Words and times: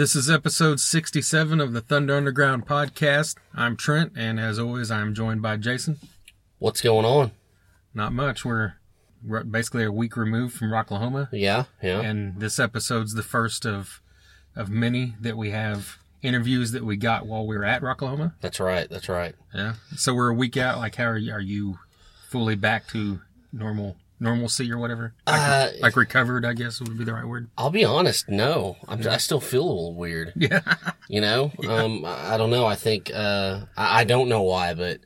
This 0.00 0.16
is 0.16 0.30
episode 0.30 0.80
67 0.80 1.60
of 1.60 1.74
the 1.74 1.82
Thunder 1.82 2.16
Underground 2.16 2.66
podcast. 2.66 3.36
I'm 3.54 3.76
Trent, 3.76 4.12
and 4.16 4.40
as 4.40 4.58
always, 4.58 4.90
I'm 4.90 5.14
joined 5.14 5.42
by 5.42 5.58
Jason. 5.58 5.98
What's 6.58 6.80
going 6.80 7.04
on? 7.04 7.32
Not 7.92 8.14
much. 8.14 8.42
We're, 8.42 8.76
we're 9.22 9.44
basically 9.44 9.84
a 9.84 9.92
week 9.92 10.16
removed 10.16 10.56
from 10.56 10.68
Rocklahoma, 10.68 11.28
Yeah, 11.32 11.64
yeah. 11.82 12.00
and 12.00 12.40
this 12.40 12.58
episode's 12.58 13.12
the 13.12 13.22
first 13.22 13.66
of 13.66 14.00
of 14.56 14.70
many 14.70 15.16
that 15.20 15.36
we 15.36 15.50
have 15.50 15.98
interviews 16.22 16.72
that 16.72 16.86
we 16.86 16.96
got 16.96 17.26
while 17.26 17.46
we 17.46 17.58
were 17.58 17.64
at 17.66 17.82
Rocklahoma. 17.82 18.32
That's 18.40 18.58
right. 18.58 18.88
That's 18.88 19.10
right. 19.10 19.34
Yeah. 19.54 19.74
So 19.96 20.14
we're 20.14 20.30
a 20.30 20.34
week 20.34 20.56
out. 20.56 20.78
Like, 20.78 20.94
how 20.94 21.08
are 21.08 21.18
you? 21.18 21.30
Are 21.30 21.40
you 21.42 21.78
fully 22.26 22.54
back 22.54 22.88
to 22.92 23.20
normal 23.52 23.98
normalcy 24.20 24.70
or 24.70 24.78
whatever? 24.78 25.14
Like, 25.26 25.40
Uh, 25.40 25.68
like 25.80 25.96
recovered, 25.96 26.44
I 26.44 26.52
guess 26.52 26.78
would 26.80 26.96
be 26.98 27.04
the 27.04 27.14
right 27.14 27.24
word. 27.26 27.48
I'll 27.58 27.70
be 27.70 27.84
honest. 27.84 28.28
No, 28.28 28.76
I'm, 28.86 29.06
I 29.08 29.16
still 29.16 29.40
feel 29.40 29.62
a 29.62 29.68
little 29.68 29.94
weird. 29.94 30.32
Yeah. 30.36 30.60
You 31.08 31.20
know, 31.20 31.50
um, 31.68 32.04
I 32.06 32.36
don't 32.36 32.50
know. 32.50 32.66
I 32.66 32.74
think 32.76 33.10
uh, 33.12 33.60
I, 33.76 34.00
I 34.00 34.04
don't 34.04 34.28
know 34.28 34.42
why, 34.42 34.74
but 34.74 35.00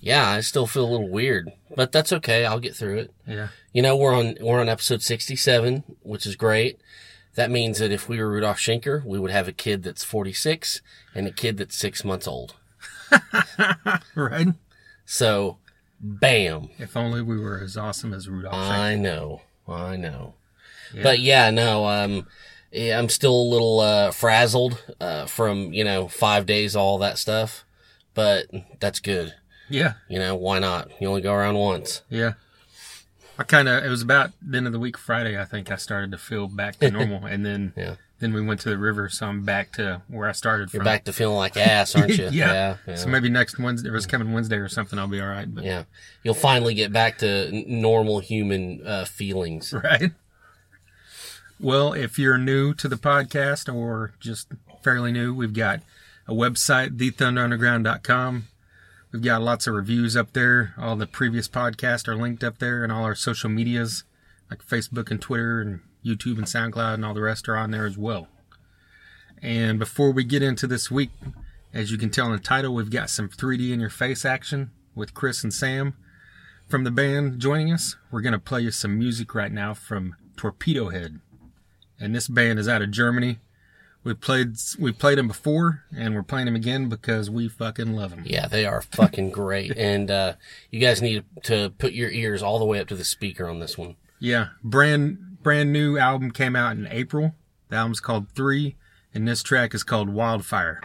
yeah, 0.00 0.28
I 0.28 0.40
still 0.40 0.66
feel 0.66 0.84
a 0.84 0.90
little 0.90 1.08
weird. 1.08 1.50
But 1.74 1.90
that's 1.92 2.12
okay. 2.12 2.44
I'll 2.46 2.60
get 2.60 2.76
through 2.76 2.98
it. 2.98 3.14
Yeah. 3.26 3.48
You 3.72 3.82
know, 3.82 3.96
we're 3.96 4.14
on 4.14 4.36
we're 4.40 4.60
on 4.60 4.68
episode 4.68 5.02
67, 5.02 5.82
which 6.02 6.26
is 6.26 6.36
great. 6.36 6.80
That 7.34 7.50
means 7.50 7.78
that 7.78 7.92
if 7.92 8.08
we 8.08 8.18
were 8.18 8.28
Rudolf 8.30 8.58
Schenker, 8.58 9.04
we 9.04 9.18
would 9.18 9.30
have 9.30 9.46
a 9.48 9.52
kid 9.52 9.82
that's 9.84 10.02
46 10.02 10.80
and 11.14 11.26
a 11.26 11.30
kid 11.30 11.56
that's 11.56 11.76
six 11.76 12.04
months 12.04 12.26
old. 12.26 12.54
Right. 14.14 14.48
So, 15.06 15.58
bam. 16.00 16.68
If 16.78 16.96
only 16.96 17.22
we 17.22 17.38
were 17.38 17.60
as 17.62 17.76
awesome 17.76 18.12
as 18.12 18.28
Rudolf. 18.28 18.54
I 18.54 18.94
know, 18.96 19.42
I 19.66 19.96
know. 19.96 20.34
But 21.02 21.18
yeah, 21.20 21.50
no, 21.50 21.86
um, 21.86 22.26
yeah, 22.72 22.98
I'm 22.98 23.08
still 23.08 23.34
a 23.34 23.50
little, 23.50 23.80
uh, 23.80 24.10
frazzled, 24.10 24.82
uh, 25.00 25.26
from, 25.26 25.72
you 25.72 25.84
know, 25.84 26.08
five 26.08 26.46
days, 26.46 26.74
all 26.74 26.98
that 26.98 27.18
stuff. 27.18 27.64
But 28.14 28.46
that's 28.80 29.00
good. 29.00 29.34
Yeah. 29.68 29.94
You 30.08 30.18
know, 30.18 30.34
why 30.34 30.58
not? 30.60 30.90
You 31.00 31.08
only 31.08 31.20
go 31.20 31.32
around 31.34 31.56
once. 31.56 32.02
Yeah. 32.08 32.34
I 33.38 33.44
kind 33.44 33.68
of, 33.68 33.84
it 33.84 33.88
was 33.88 34.02
about 34.02 34.30
the 34.42 34.56
end 34.56 34.66
of 34.66 34.72
the 34.72 34.78
week, 34.80 34.96
Friday, 34.98 35.38
I 35.38 35.44
think 35.44 35.70
I 35.70 35.76
started 35.76 36.10
to 36.12 36.18
feel 36.18 36.48
back 36.48 36.78
to 36.78 36.90
normal. 36.92 37.24
and 37.26 37.44
then, 37.44 37.72
Yeah. 37.76 37.94
Then 38.20 38.32
we 38.32 38.40
went 38.40 38.60
to 38.60 38.68
the 38.70 38.78
river. 38.78 39.08
So 39.08 39.26
I'm 39.26 39.44
back 39.44 39.72
to 39.72 40.02
where 40.08 40.28
I 40.28 40.32
started 40.32 40.72
You're 40.72 40.80
from. 40.80 40.84
back 40.84 41.04
to 41.04 41.12
feeling 41.12 41.36
like 41.36 41.56
ass, 41.56 41.94
aren't 41.94 42.16
you? 42.18 42.24
yeah. 42.32 42.52
Yeah. 42.52 42.76
Yeah. 42.86 42.94
So 42.96 43.08
maybe 43.08 43.28
next 43.28 43.58
Wednesday, 43.58 43.88
or 43.90 43.96
it's 43.96 44.06
coming 44.06 44.32
Wednesday 44.32 44.56
or 44.56 44.68
something, 44.68 44.98
I'll 44.98 45.06
be 45.06 45.20
all 45.20 45.28
right. 45.28 45.52
But, 45.52 45.64
yeah. 45.64 45.84
You'll 46.24 46.34
finally 46.34 46.74
get 46.74 46.92
back 46.92 47.18
to 47.18 47.28
n- 47.48 47.64
normal 47.68 48.18
human, 48.20 48.84
uh, 48.86 49.04
feelings. 49.04 49.72
Right. 49.72 50.12
Well, 51.60 51.92
if 51.92 52.18
you're 52.18 52.38
new 52.38 52.72
to 52.74 52.88
the 52.88 52.96
podcast 52.96 53.72
or 53.72 54.14
just 54.20 54.48
fairly 54.82 55.10
new, 55.12 55.34
we've 55.34 55.52
got 55.54 55.80
a 56.28 56.32
website, 56.32 56.96
thethunderunderground.com. 56.98 58.46
We've 59.12 59.22
got 59.22 59.42
lots 59.42 59.66
of 59.66 59.74
reviews 59.74 60.16
up 60.16 60.32
there. 60.34 60.74
All 60.78 60.94
the 60.94 61.06
previous 61.06 61.48
podcasts 61.48 62.06
are 62.06 62.14
linked 62.16 62.44
up 62.44 62.58
there, 62.58 62.84
and 62.84 62.92
all 62.92 63.04
our 63.04 63.14
social 63.14 63.48
medias, 63.50 64.04
like 64.50 64.64
Facebook 64.64 65.10
and 65.10 65.20
Twitter 65.20 65.60
and 65.60 65.80
YouTube 66.04 66.38
and 66.38 66.46
SoundCloud 66.46 66.94
and 66.94 67.04
all 67.04 67.14
the 67.14 67.20
rest 67.20 67.48
are 67.48 67.56
on 67.56 67.70
there 67.70 67.86
as 67.86 67.98
well. 67.98 68.28
And 69.42 69.78
before 69.78 70.10
we 70.10 70.24
get 70.24 70.42
into 70.42 70.66
this 70.66 70.90
week, 70.90 71.10
as 71.72 71.90
you 71.92 71.98
can 71.98 72.10
tell 72.10 72.26
in 72.26 72.32
the 72.32 72.38
title, 72.38 72.74
we've 72.74 72.90
got 72.90 73.10
some 73.10 73.28
3D 73.28 73.72
in 73.72 73.80
your 73.80 73.90
face 73.90 74.24
action 74.24 74.70
with 74.94 75.14
Chris 75.14 75.44
and 75.44 75.52
Sam 75.52 75.94
from 76.66 76.84
the 76.84 76.90
band 76.90 77.38
joining 77.38 77.72
us. 77.72 77.96
We're 78.10 78.20
going 78.20 78.32
to 78.32 78.38
play 78.38 78.62
you 78.62 78.70
some 78.70 78.98
music 78.98 79.34
right 79.34 79.52
now 79.52 79.74
from 79.74 80.16
Torpedo 80.36 80.88
Head. 80.88 81.20
And 82.00 82.14
this 82.14 82.28
band 82.28 82.58
is 82.58 82.68
out 82.68 82.82
of 82.82 82.90
Germany. 82.90 83.38
We 84.04 84.14
played 84.14 84.56
we 84.78 84.92
played 84.92 85.18
them 85.18 85.28
before 85.28 85.82
and 85.94 86.14
we're 86.14 86.22
playing 86.22 86.46
them 86.46 86.54
again 86.54 86.88
because 86.88 87.28
we 87.28 87.48
fucking 87.48 87.94
love 87.94 88.10
them. 88.10 88.22
Yeah, 88.24 88.46
they 88.46 88.64
are 88.64 88.80
fucking 88.80 89.30
great. 89.30 89.72
And, 89.76 90.10
uh, 90.10 90.34
you 90.70 90.80
guys 90.80 91.02
need 91.02 91.24
to 91.42 91.72
put 91.78 91.92
your 91.92 92.10
ears 92.10 92.42
all 92.42 92.58
the 92.58 92.64
way 92.64 92.80
up 92.80 92.88
to 92.88 92.94
the 92.94 93.04
speaker 93.04 93.48
on 93.48 93.58
this 93.58 93.76
one. 93.76 93.96
Yeah, 94.20 94.48
brand 94.62 95.27
brand 95.42 95.72
new 95.72 95.98
album 95.98 96.30
came 96.30 96.56
out 96.56 96.76
in 96.76 96.86
April. 96.88 97.34
The 97.68 97.76
album's 97.76 98.00
called 98.00 98.30
3 98.30 98.76
and 99.14 99.26
this 99.26 99.42
track 99.42 99.74
is 99.74 99.82
called 99.82 100.08
Wildfire. 100.08 100.80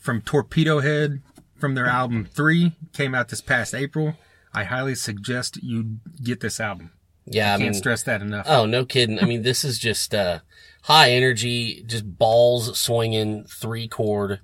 From 0.00 0.20
Torpedo 0.22 0.80
Head 0.80 1.20
from 1.56 1.74
their 1.74 1.86
album 1.86 2.24
3 2.32 2.72
came 2.92 3.14
out 3.14 3.28
this 3.28 3.40
past 3.40 3.74
April. 3.74 4.16
I 4.52 4.64
highly 4.64 4.94
suggest 4.94 5.62
you 5.62 5.98
get 6.22 6.40
this 6.40 6.58
album. 6.58 6.90
Yeah, 7.26 7.54
I, 7.54 7.58
Can't 7.58 7.62
mean, 7.62 7.74
stress 7.74 8.02
that 8.04 8.22
enough. 8.22 8.46
oh, 8.48 8.66
no 8.66 8.84
kidding. 8.84 9.20
I 9.20 9.24
mean, 9.26 9.42
this 9.42 9.62
is 9.64 9.78
just, 9.78 10.14
uh, 10.14 10.40
high 10.84 11.10
energy, 11.12 11.84
just 11.86 12.18
balls 12.18 12.76
swinging, 12.78 13.44
three 13.44 13.86
chord, 13.86 14.40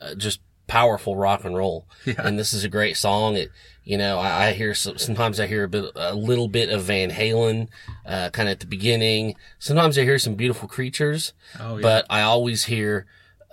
uh, 0.00 0.14
just 0.14 0.40
powerful 0.68 1.16
rock 1.16 1.44
and 1.44 1.56
roll. 1.56 1.86
Yeah. 2.04 2.14
And 2.18 2.38
this 2.38 2.52
is 2.52 2.62
a 2.62 2.68
great 2.68 2.96
song. 2.96 3.34
It, 3.36 3.50
you 3.82 3.96
know, 3.96 4.18
I, 4.18 4.48
I 4.48 4.52
hear 4.52 4.74
some, 4.74 4.98
sometimes 4.98 5.40
I 5.40 5.46
hear 5.46 5.64
a 5.64 5.68
bit, 5.68 5.90
a 5.96 6.14
little 6.14 6.46
bit 6.48 6.68
of 6.68 6.82
Van 6.82 7.10
Halen, 7.10 7.68
uh, 8.06 8.28
kind 8.30 8.48
of 8.48 8.52
at 8.52 8.60
the 8.60 8.66
beginning. 8.66 9.34
Sometimes 9.58 9.98
I 9.98 10.02
hear 10.04 10.18
some 10.18 10.34
beautiful 10.34 10.68
creatures, 10.68 11.32
Oh, 11.58 11.76
yeah. 11.76 11.82
but 11.82 12.06
I 12.10 12.20
always 12.20 12.64
hear, 12.64 13.06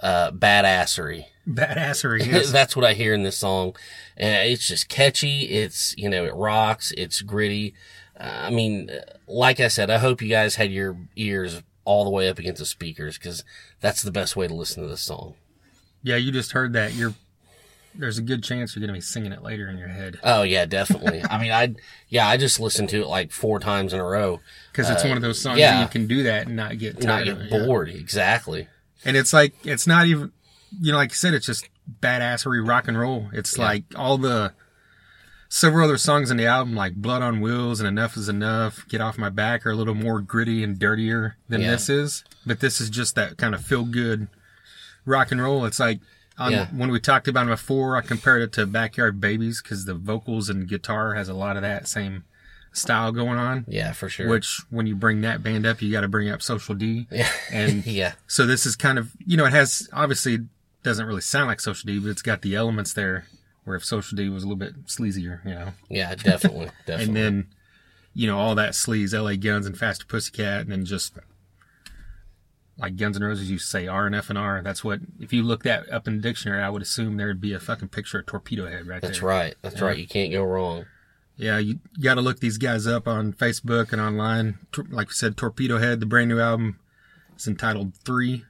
uh, 0.06 0.32
badassery. 0.32 1.26
Badassery. 1.48 2.26
Yes. 2.32 2.52
That's 2.52 2.76
what 2.76 2.86
I 2.86 2.94
hear 2.94 3.14
in 3.14 3.24
this 3.24 3.38
song. 3.38 3.76
And 4.16 4.50
it's 4.50 4.68
just 4.68 4.88
catchy. 4.88 5.44
It's, 5.46 5.96
you 5.98 6.10
know, 6.10 6.26
it 6.26 6.34
rocks. 6.36 6.94
It's 6.96 7.22
gritty. 7.22 7.74
Uh, 8.20 8.24
I 8.44 8.50
mean, 8.52 8.90
uh, 8.90 9.02
like 9.28 9.60
I 9.60 9.68
said, 9.68 9.90
I 9.90 9.98
hope 9.98 10.22
you 10.22 10.30
guys 10.30 10.56
had 10.56 10.72
your 10.72 10.96
ears 11.16 11.62
all 11.86 12.04
the 12.04 12.10
way 12.12 12.30
up 12.30 12.40
against 12.40 12.60
the 12.60 12.66
speakers 12.66 13.18
because 13.18 13.44
that's 13.82 14.02
the 14.04 14.12
best 14.12 14.36
way 14.36 14.48
to 14.48 14.54
listen 14.54 14.84
to 14.84 14.90
this 14.90 15.02
song. 15.02 15.36
yeah, 16.04 16.16
you 16.18 16.32
just 16.32 16.52
heard 16.52 16.74
that. 16.74 16.94
You're 16.94 17.14
there's 17.98 18.18
a 18.18 18.22
good 18.22 18.44
chance 18.44 18.76
you're 18.76 18.82
going 18.82 18.94
to 18.94 18.98
be 18.98 19.02
singing 19.02 19.32
it 19.32 19.42
later 19.42 19.70
in 19.70 19.78
your 19.78 19.88
head 19.88 20.20
Oh 20.22 20.44
yeah, 20.44 20.66
definitely. 20.66 21.24
I 21.30 21.42
mean, 21.42 21.52
I, 21.52 21.76
yeah, 22.10 22.28
I 22.28 22.36
just 22.38 22.60
listened 22.60 22.90
to 22.90 23.02
it 23.02 23.08
like 23.08 23.32
four 23.32 23.60
times 23.60 23.94
in 23.94 24.00
a 24.00 24.04
row. 24.04 24.42
because 24.72 24.90
it's 24.90 25.04
one 25.04 25.16
of 25.16 25.22
those 25.22 25.40
songs 25.42 25.60
yeah. 25.60 25.78
that 25.78 25.82
you 25.84 25.88
can 25.88 26.06
do 26.08 26.24
that 26.24 26.48
and 26.48 26.56
not 26.58 26.78
get 26.78 26.96
Not 26.96 27.04
tired 27.04 27.26
get 27.26 27.34
of 27.36 27.42
it. 27.42 27.52
yeah. 27.52 27.66
bored. 27.66 27.90
Exactly. 27.90 28.68
And 29.06 29.16
it's 29.16 29.32
like 29.34 29.54
it's 29.64 29.88
not 29.88 30.08
even 30.08 30.32
you 30.82 30.92
know, 30.92 30.98
like 30.98 31.12
you 31.12 31.16
said, 31.16 31.34
it's 31.34 31.46
just 31.46 31.70
badassery 32.02 32.68
rock 32.68 32.88
and 32.88 33.00
roll. 33.00 33.30
It's 33.32 33.58
like 33.58 33.84
all 33.96 34.18
the 34.18 34.54
several 35.48 35.86
other 35.86 35.98
songs 35.98 36.32
in 36.32 36.38
the 36.38 36.46
album, 36.48 36.76
like 36.76 36.96
Blood 36.96 37.22
on 37.22 37.40
Wheels 37.40 37.80
and 37.80 37.88
Enough 37.88 38.18
is 38.18 38.28
Enough, 38.28 38.86
Get 38.90 39.00
Off 39.00 39.18
My 39.18 39.30
Back, 39.30 39.66
are 39.66 39.72
a 39.72 39.76
little 39.76 39.94
more 39.94 40.20
gritty 40.20 40.64
and 40.64 40.78
dirtier 40.78 41.38
than 41.48 41.62
Yeah. 41.62 41.72
this 41.72 41.88
is. 41.88 42.24
But 42.46 42.60
this 42.60 42.82
is 42.82 42.90
just 42.90 43.16
that 43.16 43.38
kind 43.38 43.56
of 43.56 43.64
feel 43.64 43.86
good 43.86 44.28
rock 45.06 45.32
and 45.32 45.42
roll. 45.42 45.66
It's 45.66 45.80
like 45.80 46.00
on, 46.38 46.52
Yeah. 46.52 46.68
when 46.72 46.90
we 46.92 47.00
talked 47.00 47.28
about 47.30 47.46
it 47.48 47.52
before, 47.52 47.96
I 47.96 48.02
compared 48.02 48.42
it 48.42 48.52
to 48.54 48.66
Backyard 48.66 49.22
Babies 49.22 49.62
because 49.62 49.86
the 49.86 49.94
vocals 49.94 50.50
and 50.50 50.68
guitar 50.68 51.14
has 51.14 51.30
a 51.30 51.34
lot 51.34 51.56
of 51.56 51.62
that 51.62 51.88
same 51.88 52.24
style 52.76 53.12
going 53.12 53.38
on. 53.38 53.66
Yeah, 53.68 53.92
for 53.94 54.10
sure. 54.10 54.30
Which, 54.30 54.62
when 54.70 54.88
you 54.88 54.96
bring 54.96 55.22
that 55.22 55.42
band 55.44 55.66
up, 55.66 55.82
you 55.82 55.92
got 55.92 56.02
to 56.02 56.08
bring 56.08 56.30
up 56.30 56.42
Social 56.42 56.76
D. 56.76 57.08
yeah. 57.12 57.30
And 57.52 57.86
yeah. 57.88 58.14
so 58.28 58.46
this 58.46 58.66
is 58.66 58.76
kind 58.76 58.98
of, 59.00 59.12
you 59.26 59.38
know, 59.38 59.46
it 59.46 59.54
has 59.54 59.90
obviously 59.94 60.40
doesn't 60.84 61.06
really 61.06 61.22
sound 61.22 61.48
like 61.48 61.60
Social 61.60 61.88
D, 61.88 62.00
but 62.00 62.10
it's 62.10 62.22
got 62.22 62.42
the 62.42 62.56
elements 62.56 62.94
there. 62.94 63.28
Where 63.64 63.76
if 63.76 63.84
Social 63.84 64.16
D 64.16 64.30
was 64.30 64.44
a 64.44 64.48
little 64.48 64.60
bit 64.60 64.86
sleazier, 64.86 65.44
you 65.44 65.56
know, 65.56 65.70
Yeah, 65.90 66.14
definitely. 66.14 66.70
Definitely. 66.86 67.06
and 67.06 67.16
then, 67.16 67.48
you 68.14 68.28
know, 68.28 68.38
all 68.38 68.54
that 68.54 68.74
sleaze, 68.74 69.12
L.A. 69.12 69.38
Guns 69.38 69.66
and 69.66 69.76
Faster 69.76 70.06
Pussycat, 70.06 70.62
and 70.62 70.72
then 70.72 70.86
just 70.86 71.18
like 72.78 72.96
Guns 72.96 73.18
N' 73.18 73.24
Roses 73.24 73.50
used 73.50 73.66
to 73.66 73.70
say 73.72 73.88
R 73.88 74.06
and 74.06 74.14
F 74.14 74.30
and 74.30 74.38
R. 74.38 74.62
That's 74.62 74.84
what 74.84 75.00
if 75.20 75.34
you 75.34 75.42
look 75.44 75.64
that 75.64 75.90
up 75.92 76.08
in 76.08 76.18
the 76.18 76.22
dictionary, 76.22 76.62
I 76.62 76.70
would 76.70 76.82
assume 76.82 77.18
there'd 77.18 77.42
be 77.42 77.54
a 77.54 77.60
fucking 77.60 77.88
picture 77.88 78.20
of 78.20 78.26
Torpedo 78.26 78.68
Head 78.68 78.86
right 78.86 79.02
there. 79.02 79.10
That's 79.10 79.20
there. 79.20 79.30
right. 79.30 79.56
That's 79.62 79.82
right. 79.82 79.98
You 79.98 80.08
can't 80.08 80.32
go 80.32 80.44
wrong. 80.44 80.86
Yeah, 81.38 81.58
you 81.58 81.80
got 82.02 82.16
to 82.16 82.22
look 82.22 82.40
these 82.40 82.58
guys 82.58 82.88
up 82.88 83.08
on 83.08 83.34
Facebook 83.34 83.92
and 83.92 84.02
online. 84.02 84.60
Like 84.90 85.10
I 85.10 85.14
said, 85.14 85.36
Torpedo 85.36 85.78
Head, 85.78 86.00
the 86.00 86.06
brand 86.06 86.30
new 86.30 86.40
album, 86.40 86.80
is 87.38 87.48
entitled 87.48 87.94
Three, 88.06 88.46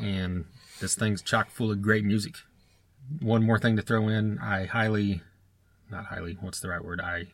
and 0.00 0.44
this 0.80 0.94
thing's 0.94 1.22
chock 1.22 1.50
full 1.50 1.70
of 1.70 1.80
great 1.80 2.04
music. 2.04 2.34
One 3.20 3.44
more 3.44 3.58
thing 3.58 3.76
to 3.76 3.82
throw 3.82 4.08
in, 4.08 4.38
I 4.38 4.66
highly, 4.66 5.22
not 5.90 6.06
highly, 6.06 6.36
what's 6.40 6.60
the 6.60 6.68
right 6.68 6.84
word? 6.84 7.00
I 7.00 7.28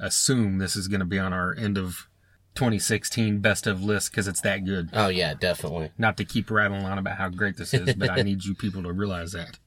assume 0.00 0.58
this 0.58 0.74
is 0.74 0.88
going 0.88 1.00
to 1.00 1.06
be 1.06 1.18
on 1.18 1.32
our 1.32 1.54
end 1.56 1.78
of 1.78 2.08
2016 2.56 3.38
best 3.38 3.66
of 3.66 3.82
list 3.82 4.10
because 4.10 4.26
it's 4.26 4.40
that 4.40 4.64
good. 4.64 4.90
Oh 4.92 5.08
yeah, 5.08 5.34
definitely. 5.34 5.92
Not 5.96 6.16
to 6.16 6.24
keep 6.24 6.50
rattling 6.50 6.84
on 6.84 6.98
about 6.98 7.18
how 7.18 7.28
great 7.28 7.56
this 7.56 7.72
is, 7.72 7.94
but 7.94 8.10
I 8.10 8.22
need 8.22 8.44
you 8.44 8.54
people 8.54 8.82
to 8.82 8.92
realize 8.92 9.32
that. 9.32 9.58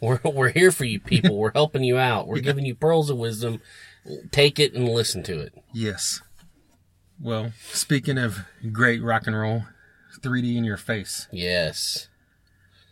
We're 0.00 0.20
we're 0.22 0.50
here 0.50 0.70
for 0.70 0.84
you 0.84 1.00
people. 1.00 1.36
We're 1.36 1.52
helping 1.52 1.82
you 1.82 1.98
out. 1.98 2.28
We're 2.28 2.40
giving 2.40 2.64
you 2.64 2.74
pearls 2.74 3.10
of 3.10 3.16
wisdom. 3.16 3.60
Take 4.30 4.58
it 4.58 4.74
and 4.74 4.88
listen 4.88 5.22
to 5.24 5.40
it. 5.40 5.52
Yes. 5.72 6.20
Well, 7.20 7.52
speaking 7.72 8.18
of 8.18 8.40
great 8.72 9.02
rock 9.02 9.26
and 9.26 9.36
roll, 9.36 9.64
3D 10.20 10.56
in 10.56 10.64
your 10.64 10.76
face. 10.76 11.28
Yes. 11.32 12.08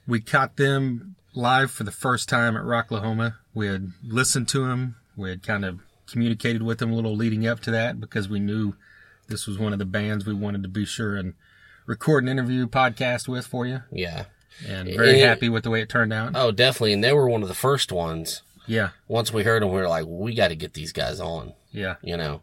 We 0.06 0.20
caught 0.20 0.56
them 0.56 1.16
live 1.34 1.70
for 1.70 1.84
the 1.84 1.90
first 1.90 2.28
time 2.28 2.56
at 2.56 2.62
Rocklahoma. 2.62 3.36
We 3.54 3.66
had 3.66 3.92
listened 4.06 4.48
to 4.48 4.66
them. 4.66 4.96
We 5.16 5.30
had 5.30 5.42
kind 5.42 5.64
of 5.64 5.80
communicated 6.10 6.62
with 6.62 6.78
them 6.78 6.92
a 6.92 6.94
little 6.94 7.16
leading 7.16 7.46
up 7.46 7.60
to 7.60 7.70
that 7.70 8.00
because 8.00 8.28
we 8.28 8.40
knew 8.40 8.74
this 9.28 9.46
was 9.46 9.58
one 9.58 9.72
of 9.72 9.78
the 9.78 9.84
bands 9.84 10.26
we 10.26 10.34
wanted 10.34 10.62
to 10.62 10.68
be 10.68 10.84
sure 10.84 11.16
and 11.16 11.34
record 11.86 12.24
an 12.24 12.28
interview 12.28 12.66
podcast 12.66 13.26
with 13.28 13.46
for 13.46 13.66
you. 13.66 13.82
Yeah. 13.90 14.24
And 14.66 14.88
very 14.88 15.20
Eh. 15.22 15.26
happy 15.26 15.48
with 15.48 15.64
the 15.64 15.70
way 15.70 15.80
it 15.82 15.88
turned 15.88 16.12
out. 16.12 16.32
Oh, 16.34 16.50
definitely. 16.52 16.92
And 16.92 17.02
they 17.02 17.12
were 17.12 17.28
one 17.28 17.42
of 17.42 17.48
the 17.48 17.54
first 17.54 17.90
ones. 17.90 18.42
Yeah. 18.66 18.90
Once 19.08 19.32
we 19.32 19.42
heard 19.42 19.62
them, 19.62 19.70
we 19.70 19.76
were 19.80 19.88
like, 19.88 20.06
we 20.08 20.34
got 20.34 20.48
to 20.48 20.56
get 20.56 20.74
these 20.74 20.92
guys 20.92 21.20
on. 21.20 21.54
Yeah. 21.70 21.96
You 22.02 22.16
know. 22.16 22.42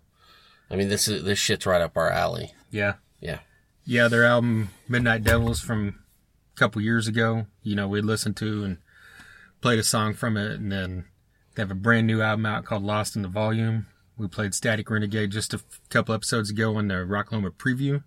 I 0.70 0.76
mean, 0.76 0.90
this 0.90 1.08
is 1.08 1.24
this 1.24 1.40
shit's 1.40 1.66
right 1.66 1.82
up 1.82 1.98
our 1.98 2.10
alley. 2.10 2.54
Yeah. 2.70 2.96
Yeah. 3.20 3.40
Yeah, 3.84 4.08
their 4.08 4.24
album 4.26 4.70
Midnight 4.88 5.24
Devils 5.24 5.60
from 5.60 6.00
a 6.56 6.60
couple 6.60 6.82
years 6.82 7.08
ago, 7.08 7.48
you 7.64 7.76
know, 7.76 7.88
we 7.88 8.02
listened 8.02 8.38
to 8.38 8.64
and 8.64 8.78
played 9.60 9.80
a 9.80 9.84
song 9.84 10.14
from 10.14 10.38
it 10.38 10.60
and 10.60 10.72
then 10.72 11.06
they 11.56 11.62
have 11.62 11.72
a 11.72 11.76
brand 11.76 12.08
new 12.08 12.22
album 12.22 12.46
out 12.46 12.64
called 12.64 12.84
Lost 12.84 13.16
in 13.16 13.22
the 13.24 13.28
Volume. 13.28 13.88
We 14.18 14.28
played 14.28 14.54
Static 14.54 14.90
Renegade 14.90 15.32
just 15.32 15.54
a 15.54 15.58
f- 15.58 15.82
couple 15.90 16.14
episodes 16.14 16.52
ago 16.52 16.78
in 16.78 16.88
the 16.88 16.96
Rocklahoma 17.06 17.52
preview. 17.52 18.04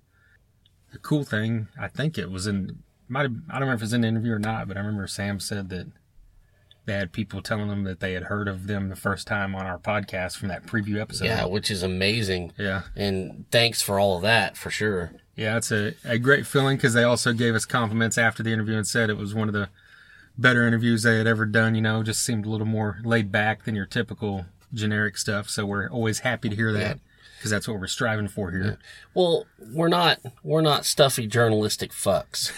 The 0.93 0.99
cool 0.99 1.25
thing, 1.25 1.69
I 1.79 1.89
think 1.89 2.17
it 2.17 2.31
was 2.31 2.47
in 2.47 2.83
might 3.09 3.23
have 3.23 3.35
I 3.51 3.55
don't 3.55 3.63
remember 3.63 3.75
if 3.75 3.81
it 3.83 3.85
was 3.85 3.93
in 3.93 4.01
the 4.03 4.09
interview 4.09 4.33
or 4.33 4.39
not, 4.39 4.69
but 4.69 4.77
I 4.77 4.81
remember 4.81 5.07
Sam 5.07 5.41
said 5.41 5.69
that 5.71 5.89
they 6.87 6.95
had 6.95 7.13
people 7.13 7.41
telling 7.41 7.69
them 7.69 7.85
that 7.85 8.01
they 8.01 8.13
had 8.13 8.25
heard 8.25 8.49
of 8.49 8.67
them 8.67 8.89
the 8.89 8.97
first 8.97 9.27
time 9.27 9.55
on 9.55 9.67
our 9.67 9.79
podcast 9.79 10.37
from 10.37 10.49
that 10.49 10.67
preview 10.67 11.01
episode. 11.01 11.27
Yeah, 11.27 11.47
which 11.47 11.71
is 11.71 11.83
amazing. 11.83 12.53
Yeah. 12.59 12.83
And 12.95 13.47
thanks 13.51 13.81
for 13.81 13.99
all 13.99 14.17
of 14.17 14.23
that 14.23 14.57
for 14.57 14.71
sure. 14.71 15.13
Yeah, 15.37 15.57
it's 15.57 15.73
a, 15.73 15.95
a 16.05 16.19
great 16.19 16.47
feeling 16.47 16.77
because 16.77 16.95
they 16.95 17.03
also 17.03 17.33
gave 17.33 17.55
us 17.55 17.65
compliments 17.65 18.19
after 18.19 18.43
the 18.43 18.53
interview 18.53 18.77
and 18.77 18.87
said 18.87 19.11
it 19.11 19.17
was 19.17 19.35
one 19.35 19.49
of 19.49 19.55
the 19.55 19.69
better 20.37 20.67
interviews 20.67 21.03
they 21.03 21.19
had 21.19 21.27
ever 21.27 21.47
done. 21.47 21.75
You 21.75 21.81
know, 21.81 22.03
just 22.03 22.23
seemed 22.23 22.47
a 22.47 22.51
little 22.51 22.67
more 22.67 22.99
laid 23.03 23.33
back 23.33 23.65
than 23.65 23.75
your 23.75 23.87
typical 23.87 24.47
generic 24.73 25.17
stuff. 25.17 25.49
So 25.49 25.65
we're 25.65 25.89
always 25.89 26.21
happy 26.21 26.49
to 26.49 26.57
hear 26.57 26.73
that 26.73 26.99
because 27.39 27.51
that's 27.51 27.69
what 27.69 27.79
we're 27.79 27.87
striving 27.87 28.29
for 28.29 28.51
here. 28.51 28.79
Well, 29.13 29.47
we're 29.73 29.89
not 29.89 30.21
we're 30.43 30.63
not 30.63 30.85
stuffy 30.85 31.27
journalistic 31.27 31.93
fucks. 31.93 32.53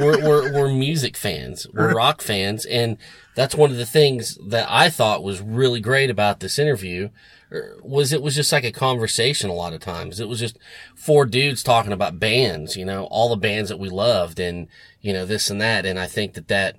we're, 0.00 0.20
we're 0.20 0.52
we're 0.52 0.72
music 0.72 1.16
fans. 1.16 1.66
We're 1.72 1.94
rock 1.94 2.20
fans, 2.20 2.64
and 2.66 2.98
that's 3.34 3.54
one 3.54 3.70
of 3.70 3.76
the 3.76 3.86
things 3.86 4.38
that 4.48 4.66
I 4.70 4.90
thought 4.90 5.22
was 5.22 5.40
really 5.40 5.80
great 5.80 6.10
about 6.10 6.40
this 6.40 6.58
interview. 6.58 7.10
er, 7.52 7.76
Was 7.82 8.12
it 8.12 8.22
was 8.22 8.34
just 8.34 8.52
like 8.52 8.64
a 8.64 8.72
conversation 8.72 9.50
a 9.50 9.54
lot 9.54 9.72
of 9.72 9.80
times. 9.80 10.20
It 10.20 10.28
was 10.28 10.40
just 10.40 10.58
four 10.94 11.26
dudes 11.26 11.62
talking 11.62 11.92
about 11.92 12.18
bands, 12.18 12.76
you 12.76 12.84
know, 12.84 13.04
all 13.04 13.28
the 13.28 13.36
bands 13.36 13.68
that 13.68 13.78
we 13.78 13.88
loved, 13.88 14.40
and 14.40 14.68
you 15.00 15.12
know 15.12 15.24
this 15.24 15.50
and 15.50 15.60
that. 15.60 15.86
And 15.86 15.98
I 15.98 16.06
think 16.06 16.34
that 16.34 16.48
that 16.48 16.76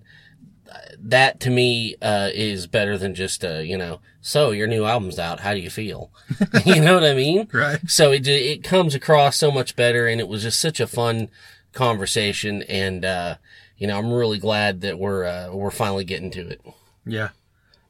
that 1.00 1.39
to 1.41 1.50
me 1.50 1.96
uh, 2.01 2.29
is 2.34 2.67
better 2.67 2.98
than 2.98 3.15
just 3.15 3.44
uh, 3.44 3.60
you 3.60 3.77
know. 3.77 4.00
So 4.22 4.51
your 4.51 4.67
new 4.67 4.86
album's 4.86 5.20
out. 5.20 5.41
How 5.41 5.53
do 5.53 5.60
you 5.60 5.70
feel? 5.70 6.12
you 6.65 6.82
know 6.82 6.96
what 6.96 7.03
I 7.03 7.13
mean? 7.13 7.48
Right. 7.53 7.79
So 7.88 8.12
it 8.12 8.27
it 8.27 8.63
comes 8.63 8.96
across 8.96 9.38
so 9.38 9.51
much 9.51 9.75
better, 9.75 10.08
and 10.08 10.20
it 10.20 10.27
was 10.27 10.44
just 10.44 10.60
such 10.60 10.79
a 10.79 10.88
fun 10.88 11.29
conversation. 11.74 12.63
And 12.63 13.05
uh, 13.05 13.36
you 13.77 13.88
know, 13.88 13.98
I'm 13.98 14.12
really 14.12 14.39
glad 14.39 14.82
that 14.82 15.00
we're 15.00 15.25
uh, 15.25 15.53
we're 15.53 15.72
finally 15.72 16.05
getting 16.05 16.32
to 16.32 16.48
it. 16.48 16.62
Yeah. 17.05 17.29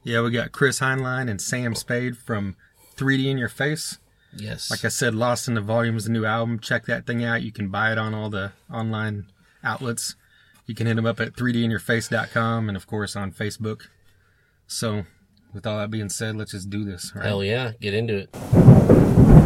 Yeah, 0.04 0.22
we 0.22 0.30
got 0.30 0.52
Chris 0.52 0.78
Heinlein 0.78 1.28
and 1.28 1.40
Sam 1.40 1.74
Spade 1.74 2.16
from 2.16 2.54
3D 2.96 3.26
in 3.26 3.38
Your 3.38 3.48
Face. 3.48 3.98
Yes. 4.36 4.70
Like 4.70 4.84
I 4.84 4.88
said, 4.88 5.16
Lost 5.16 5.48
in 5.48 5.54
the 5.54 5.60
Volume 5.60 5.96
is 5.96 6.04
the 6.04 6.12
new 6.12 6.24
album. 6.24 6.60
Check 6.60 6.86
that 6.86 7.06
thing 7.06 7.24
out. 7.24 7.42
You 7.42 7.50
can 7.50 7.70
buy 7.70 7.90
it 7.90 7.98
on 7.98 8.14
all 8.14 8.30
the 8.30 8.52
online 8.72 9.26
outlets. 9.64 10.14
You 10.66 10.74
can 10.74 10.86
hit 10.86 10.96
them 10.96 11.06
up 11.06 11.20
at 11.20 11.34
3dinyourface.com 11.34 12.68
and, 12.68 12.76
of 12.76 12.86
course, 12.86 13.14
on 13.14 13.32
Facebook. 13.32 13.82
So, 14.66 15.04
with 15.54 15.66
all 15.66 15.78
that 15.78 15.90
being 15.90 16.08
said, 16.08 16.36
let's 16.36 16.50
just 16.50 16.70
do 16.70 16.84
this. 16.84 17.12
Right? 17.14 17.24
Hell 17.24 17.44
yeah, 17.44 17.72
get 17.80 17.94
into 17.94 18.16
it. 18.16 19.45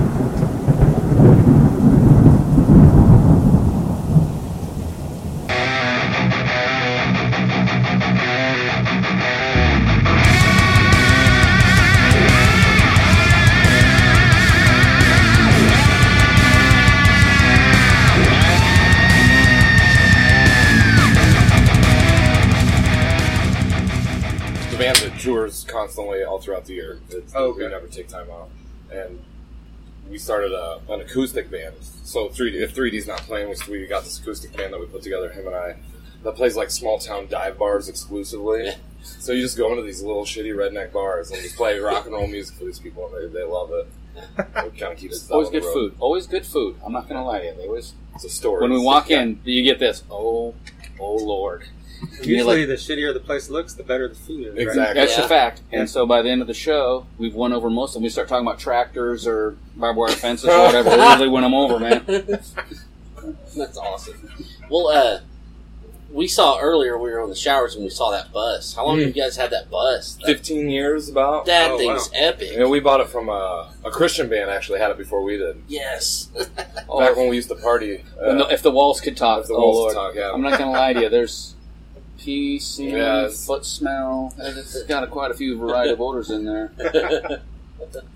Throughout 26.50 26.64
the 26.64 26.75
year. 26.75 26.99
It's, 27.11 27.33
Oh, 27.35 27.52
We 27.52 27.66
never 27.69 27.87
take 27.87 28.09
time 28.09 28.28
off, 28.30 28.49
and 28.92 29.21
we 30.11 30.19
started 30.19 30.52
a, 30.52 30.80
an 30.88 31.00
acoustic 31.00 31.50
band. 31.50 31.76
So 31.80 32.28
3D, 32.28 32.54
if 32.61 32.75
3D's 32.75 33.07
not 33.07 33.21
playing, 33.21 33.49
we, 33.69 33.78
we 33.78 33.87
got 33.87 34.02
this 34.02 34.19
acoustic 34.19 34.57
band 34.57 34.73
that 34.73 34.80
we 34.80 34.87
put 34.87 35.02
together, 35.02 35.30
him 35.30 35.47
and 35.47 35.54
I, 35.54 35.76
that 36.25 36.35
plays 36.35 36.57
like 36.57 36.71
small 36.71 36.99
town 36.99 37.28
dive 37.28 37.57
bars 37.57 37.88
exclusively. 37.88 38.66
Yeah. 38.66 38.75
So 39.02 39.33
you 39.33 39.40
just 39.42 39.57
go 39.57 39.71
into 39.71 39.83
these 39.83 40.02
little 40.02 40.25
shitty 40.25 40.54
redneck 40.54 40.92
bars 40.92 41.30
and 41.30 41.40
just 41.40 41.57
play 41.57 41.78
rock 41.78 42.04
and 42.07 42.14
roll 42.14 42.26
music 42.26 42.57
for 42.57 42.64
these 42.64 42.80
people, 42.80 43.09
and 43.14 43.33
they, 43.33 43.38
they 43.40 43.45
love 43.45 43.71
it. 43.73 43.87
It 44.38 44.76
kind 44.76 44.92
of 44.92 44.99
keeps 44.99 45.14
us 45.23 45.30
Always 45.30 45.50
good 45.50 45.62
food. 45.64 45.95
Always 46.00 46.26
good 46.26 46.45
food. 46.45 46.76
I'm 46.85 46.92
not 46.92 47.09
gonna 47.09 47.25
lie 47.25 47.38
to 47.38 47.45
you. 47.47 47.54
They 47.54 47.66
always 47.69 47.95
It's 48.16 48.25
a 48.25 48.28
story. 48.28 48.61
when 48.62 48.73
we 48.73 48.80
walk 48.80 49.11
in, 49.11 49.40
you 49.45 49.62
get 49.62 49.78
this. 49.78 50.02
Oh, 50.11 50.54
oh 50.99 51.14
Lord. 51.14 51.62
Usually, 52.23 52.64
the 52.64 52.75
shittier 52.75 53.12
the 53.12 53.21
place 53.21 53.50
looks, 53.50 53.75
the 53.75 53.83
better 53.83 54.09
the 54.09 54.14
food 54.14 54.47
is. 54.49 54.52
right? 54.54 54.62
Exactly. 54.62 54.95
That's 55.00 55.19
Yeah. 55.19 55.25
a 55.25 55.28
fact. 55.28 55.62
Yeah. 55.73 55.80
And 55.80 55.90
so 55.90 56.07
by 56.07 56.23
the 56.23 56.30
end 56.30 56.40
of 56.42 56.47
the 56.49 56.54
show, 56.54 57.07
we've 57.19 57.35
won 57.35 57.52
over 57.52 57.69
most 57.71 57.90
of 57.90 57.95
them. 57.95 58.02
We 58.04 58.09
start 58.11 58.28
talking 58.28 58.47
about 58.47 58.59
tractors 58.59 59.26
or 59.26 59.57
barbed 59.76 59.99
wire 59.99 60.11
fences 60.11 60.49
or 60.49 60.59
whatever. 60.66 60.90
We 60.90 60.97
really 60.97 61.28
win 61.28 61.42
them 61.42 61.54
over, 61.54 61.78
man. 61.78 62.04
That's 63.57 63.76
awesome. 63.78 64.30
Well, 64.71 64.88
uh, 64.88 65.21
we 66.12 66.26
saw 66.26 66.59
earlier 66.59 66.99
we 66.99 67.11
were 67.11 67.21
on 67.21 67.28
the 67.28 67.37
showers 67.37 67.75
and 67.75 67.85
we 67.85 67.90
saw 67.90 68.11
that 68.11 68.33
bus. 68.33 68.75
How 68.75 68.85
long 68.87 68.97
Mm. 68.97 69.07
have 69.07 69.16
you 69.16 69.23
guys 69.23 69.37
had 69.37 69.50
that 69.50 69.71
bus? 69.71 70.14
That, 70.16 70.26
15 70.26 70.69
years 70.71 71.09
about. 71.09 71.47
that 71.47 71.71
Oh, 71.73 71.78
thing's 71.78 72.11
epic. 72.14 72.50
Yeah, 72.52 72.66
we 72.66 72.80
bought 72.80 73.00
it 73.00 73.09
from 73.09 73.28
a, 73.28 73.73
a 73.85 73.90
Christian 73.90 74.28
band. 74.28 74.50
Actually, 74.50 74.80
had 74.80 74.90
it 74.90 74.99
before 74.99 75.23
we 75.23 75.37
did. 75.37 75.62
Yes. 75.69 76.28
Back 76.57 76.76
Oh, 76.88 77.14
when 77.16 77.28
we 77.28 77.37
used 77.37 77.49
to 77.50 77.54
party. 77.57 78.02
when 78.19 78.38
the- 78.38 78.47
Uh, 78.47 78.50
if 78.50 78.62
the 78.62 78.71
walls 78.73 79.00
could 79.00 79.16
talk, 79.16 79.42
if 79.42 79.47
the 79.49 79.54
oh 79.54 79.61
wolves 79.61 79.95
Lord. 79.95 79.95
talk, 79.95 80.14
yeah. 80.16 80.33
I'm 80.33 80.42
not 80.42 80.59
gonna 80.59 80.73
lie 80.73 80.92
to 80.95 81.02
you. 81.02 81.09
There's 81.09 81.54
pee, 82.21 82.59
semen, 82.59 82.97
Yeah, 82.97 83.19
it's- 83.21 83.47
foot 83.47 83.65
smell. 83.65 84.33
It's 84.39 84.83
got 84.85 85.03
a, 85.05 85.07
quite 85.07 85.31
a 85.31 85.35
few 85.35 85.59
variety 85.59 85.91
of 85.93 86.00
odors 86.00 86.31
in 86.31 86.45
there. 86.45 86.73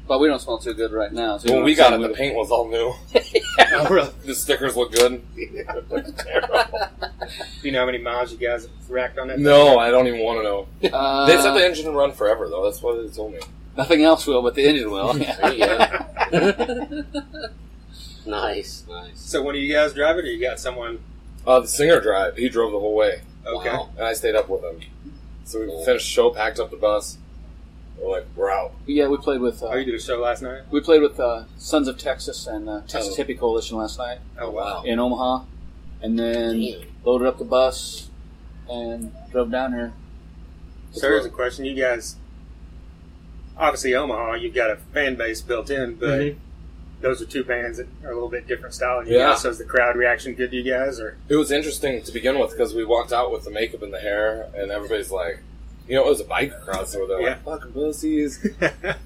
But 0.07 0.21
we 0.21 0.29
don't 0.29 0.39
smell 0.41 0.59
too 0.59 0.75
good 0.75 0.93
right 0.93 1.11
now. 1.11 1.39
So 1.39 1.55
when 1.55 1.65
we 1.65 1.75
got 1.75 1.95
it, 1.95 2.01
the 2.03 2.11
paint 2.11 2.37
was 2.37 2.51
all 2.51 2.69
new. 2.69 2.93
Really? 3.91 4.11
the 4.27 4.35
stickers 4.35 4.77
look 4.77 4.93
good. 4.93 5.23
Do 5.35 6.03
you 7.63 7.73
know 7.73 7.81
how 7.81 7.87
many 7.87 7.97
miles 7.99 8.31
you 8.31 8.37
guys 8.39 8.69
racked 8.91 9.19
on 9.19 9.29
that? 9.29 9.39
no, 9.39 9.79
I 9.79 9.91
don't 9.91 10.07
even 10.07 10.21
want 10.21 10.41
to 10.41 10.43
know. 10.45 10.69
Uh, 10.93 11.27
They 11.27 11.39
said 11.41 11.53
the 11.55 11.65
engine 11.65 11.87
would 11.87 11.97
run 11.99 12.13
forever, 12.13 12.47
though. 12.49 12.63
That's 12.65 12.83
what 12.83 13.01
they 13.03 13.09
told 13.09 13.33
me. 13.33 13.41
nothing 13.77 14.03
else 14.05 14.27
will, 14.27 14.43
but 14.43 14.55
the 14.55 14.65
engine 14.67 14.91
will. 14.91 15.15
There 15.15 17.05
nice, 18.27 18.85
nice. 18.89 19.19
So 19.21 19.43
when 19.43 19.55
are 19.55 19.59
you 19.59 19.73
guys 19.73 19.95
driving, 19.95 20.25
or 20.25 20.29
you 20.29 20.41
got 20.41 20.61
someone? 20.61 20.99
Uh, 21.47 21.61
the 21.61 21.69
singer 21.69 22.01
drive. 22.01 22.37
He 22.37 22.49
drove 22.49 22.73
the 22.73 22.81
whole 22.81 22.95
way, 22.95 23.23
Okay. 23.47 23.69
Wow. 23.71 23.91
and 23.97 24.07
I 24.07 24.13
stayed 24.15 24.35
up 24.35 24.49
with 24.49 24.63
him. 24.65 24.81
So 25.45 25.61
we 25.61 25.67
Cool. 25.67 25.85
finished 25.85 26.07
the 26.07 26.11
show, 26.11 26.31
packed 26.31 26.59
up 26.59 26.71
the 26.71 26.77
bus. 26.77 27.19
We're 27.99 28.11
like, 28.11 28.27
we're 28.35 28.51
out. 28.51 28.73
yeah, 28.87 29.07
we 29.09 29.17
played 29.19 29.41
with. 29.41 29.63
Oh, 29.63 29.71
Uh, 29.71 29.77
you 29.77 29.85
did 29.85 29.95
a 29.95 30.01
show 30.01 30.19
last 30.19 30.43
night? 30.43 30.63
we 30.71 30.81
played 30.81 31.01
with 31.03 31.19
uh, 31.21 31.45
Sons 31.57 31.87
of 31.89 31.97
Texas 31.99 32.47
and 32.47 32.69
uh, 32.69 32.81
Texas 32.89 33.15
Oh. 33.19 33.23
Hippie 33.23 33.39
Coalition 33.39 33.77
last 33.79 33.99
night 33.99 34.19
Oh 34.41 34.51
wow. 34.51 34.83
in 34.85 34.99
Omaha, 34.99 35.45
and 36.03 36.19
then 36.19 36.61
Damn. 36.61 36.81
loaded 37.05 37.29
up 37.29 37.39
the 37.39 37.45
bus 37.45 38.09
and 38.69 39.13
drove 39.31 39.51
down 39.51 39.73
here. 39.73 39.93
So 40.93 41.07
here's 41.09 41.25
a 41.25 41.31
question: 41.31 41.65
You 41.67 41.75
guys, 41.75 42.17
obviously 43.57 43.95
Omaha, 43.95 44.35
you've 44.35 44.55
got 44.55 44.71
a 44.71 44.77
fan 44.77 45.15
base 45.17 45.41
built 45.41 45.71
in, 45.71 45.95
but 45.95 46.21
Mhm. 46.21 46.37
Those 47.05 47.21
are 47.21 47.27
two 47.27 47.45
bands 47.45 47.77
that 47.77 47.87
are 48.03 48.11
a 48.11 48.15
little 48.15 48.31
bit 48.31 48.47
different 48.49 48.75
style. 48.75 49.01
than 49.01 49.09
You 49.13 49.19
Yeah. 49.19 49.31
guys. 49.33 49.43
So 49.43 49.51
is 49.51 49.59
the 49.59 49.65
crowd 49.65 49.95
reaction 49.97 50.33
good 50.35 50.51
to 50.51 50.57
you 50.57 50.63
guys, 50.73 50.99
or 50.99 51.17
It 51.29 51.37
was 51.37 51.53
interesting 51.53 52.03
to 52.03 52.13
begin 52.13 52.39
with 52.39 52.51
because 52.53 52.75
we 52.75 52.85
walked 52.85 53.13
out 53.13 53.31
with 53.31 53.45
the 53.45 53.51
makeup 53.51 53.83
and 53.83 53.93
the 53.93 54.01
hair, 54.01 54.49
and 54.57 54.71
everybody's 54.73 55.11
like, 55.11 55.39
you 55.87 55.95
know, 55.97 56.07
it 56.07 56.09
was 56.09 56.21
a 56.21 56.25
biker 56.25 56.59
crowd, 56.65 56.89
so 56.89 57.07
they're 57.07 57.21
Yeah. 57.21 57.29
like, 57.29 57.45
fucking 57.45 57.73
pussies. 57.73 58.39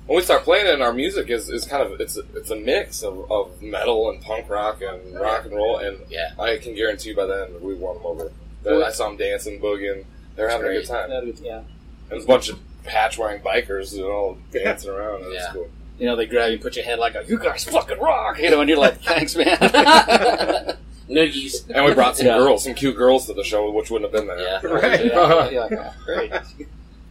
when 0.07 0.17
we 0.17 0.23
start 0.23 0.45
playing 0.45 0.67
it, 0.67 0.75
and 0.75 0.83
our 0.83 0.93
music 0.93 1.29
is, 1.29 1.51
is 1.51 1.65
kind 1.65 1.83
of 1.83 2.01
it's 2.01 2.17
a, 2.17 2.23
it's 2.37 2.51
a 2.51 2.57
mix 2.57 3.03
of, 3.03 3.29
of 3.33 3.61
metal 3.61 4.11
and 4.11 4.23
punk 4.23 4.49
rock 4.49 4.81
and 4.81 5.19
rock 5.19 5.45
and 5.45 5.57
roll, 5.57 5.79
and 5.79 5.99
Yeah. 6.09 6.31
I 6.39 6.57
can 6.59 6.75
guarantee 6.77 7.11
you 7.11 7.17
by 7.17 7.27
then 7.27 7.61
we 7.61 7.75
won 7.75 7.97
them 7.97 8.07
over. 8.07 8.31
Well- 8.65 8.85
I 8.85 8.91
saw 8.93 9.09
them 9.09 9.17
dancing, 9.17 9.61
boogieing. 9.61 10.05
They're 10.37 10.49
having 10.49 10.69
a 10.69 10.73
good 10.75 10.87
time. 10.87 11.11
Yeah, 11.11 11.21
yeah. 11.43 11.57
And 11.59 11.65
there's 12.11 12.25
a 12.25 12.27
bunch 12.29 12.49
of 12.49 12.61
patch 12.85 13.19
wearing 13.19 13.41
bikers, 13.43 13.93
you 13.97 14.03
know, 14.03 14.39
dancing 14.53 14.91
around. 14.95 15.25
And 15.25 15.33
Yeah. 15.33 15.45
It's 15.47 15.53
cool. 15.53 15.69
You 15.99 16.07
know, 16.07 16.15
they 16.17 16.27
grab 16.27 16.49
you, 16.49 16.55
and 16.55 16.63
put 16.63 16.77
your 16.77 16.85
head 16.85 16.99
like, 16.99 17.15
a, 17.17 17.25
"You 17.27 17.39
guys 17.39 17.65
fucking 17.65 17.99
rock," 17.99 18.39
you 18.39 18.51
know, 18.51 18.61
and 18.61 18.69
you're 18.69 18.79
like, 18.79 19.01
"Thanks, 19.03 19.35
man." 19.37 19.59
Noogies. 21.09 21.69
And 21.71 21.85
we 21.87 21.95
brought 21.95 22.17
some 22.17 22.27
Yeah. 22.27 22.39
girls, 22.39 22.65
some 22.65 22.75
cute 22.75 22.97
girls 22.97 23.27
to 23.27 23.35
the 23.35 23.43
show, 23.45 23.71
which 23.71 23.91
wouldn't 23.91 24.13
have 24.13 24.27
been 24.27 24.29
there. 24.29 24.39
Yeah. 24.39 24.61
Right. 24.71 25.53
yeah. 25.53 25.93
Great. 26.05 26.31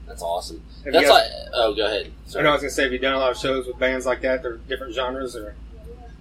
That's 0.07 0.21
awesome. 0.21 0.61
Have 0.85 0.85
you 0.85 0.91
That's 0.93 1.07
guys- 1.07 1.31
like. 1.31 1.49
Oh, 1.53 1.73
go 1.75 1.85
ahead. 1.85 2.11
I 2.27 2.29
Sorry. 2.29 2.43
know 2.43 2.49
I 2.51 2.53
was 2.53 2.61
gonna 2.61 2.69
say, 2.71 2.83
have 2.83 2.93
you 2.93 2.99
done 2.99 3.13
a 3.15 3.19
lot 3.19 3.31
of 3.31 3.37
shows 3.37 3.65
with 3.67 3.77
bands 3.79 4.05
like 4.05 4.21
that? 4.21 4.41
They're 4.43 4.57
different 4.57 4.93
genres, 4.93 5.35
or 5.35 5.55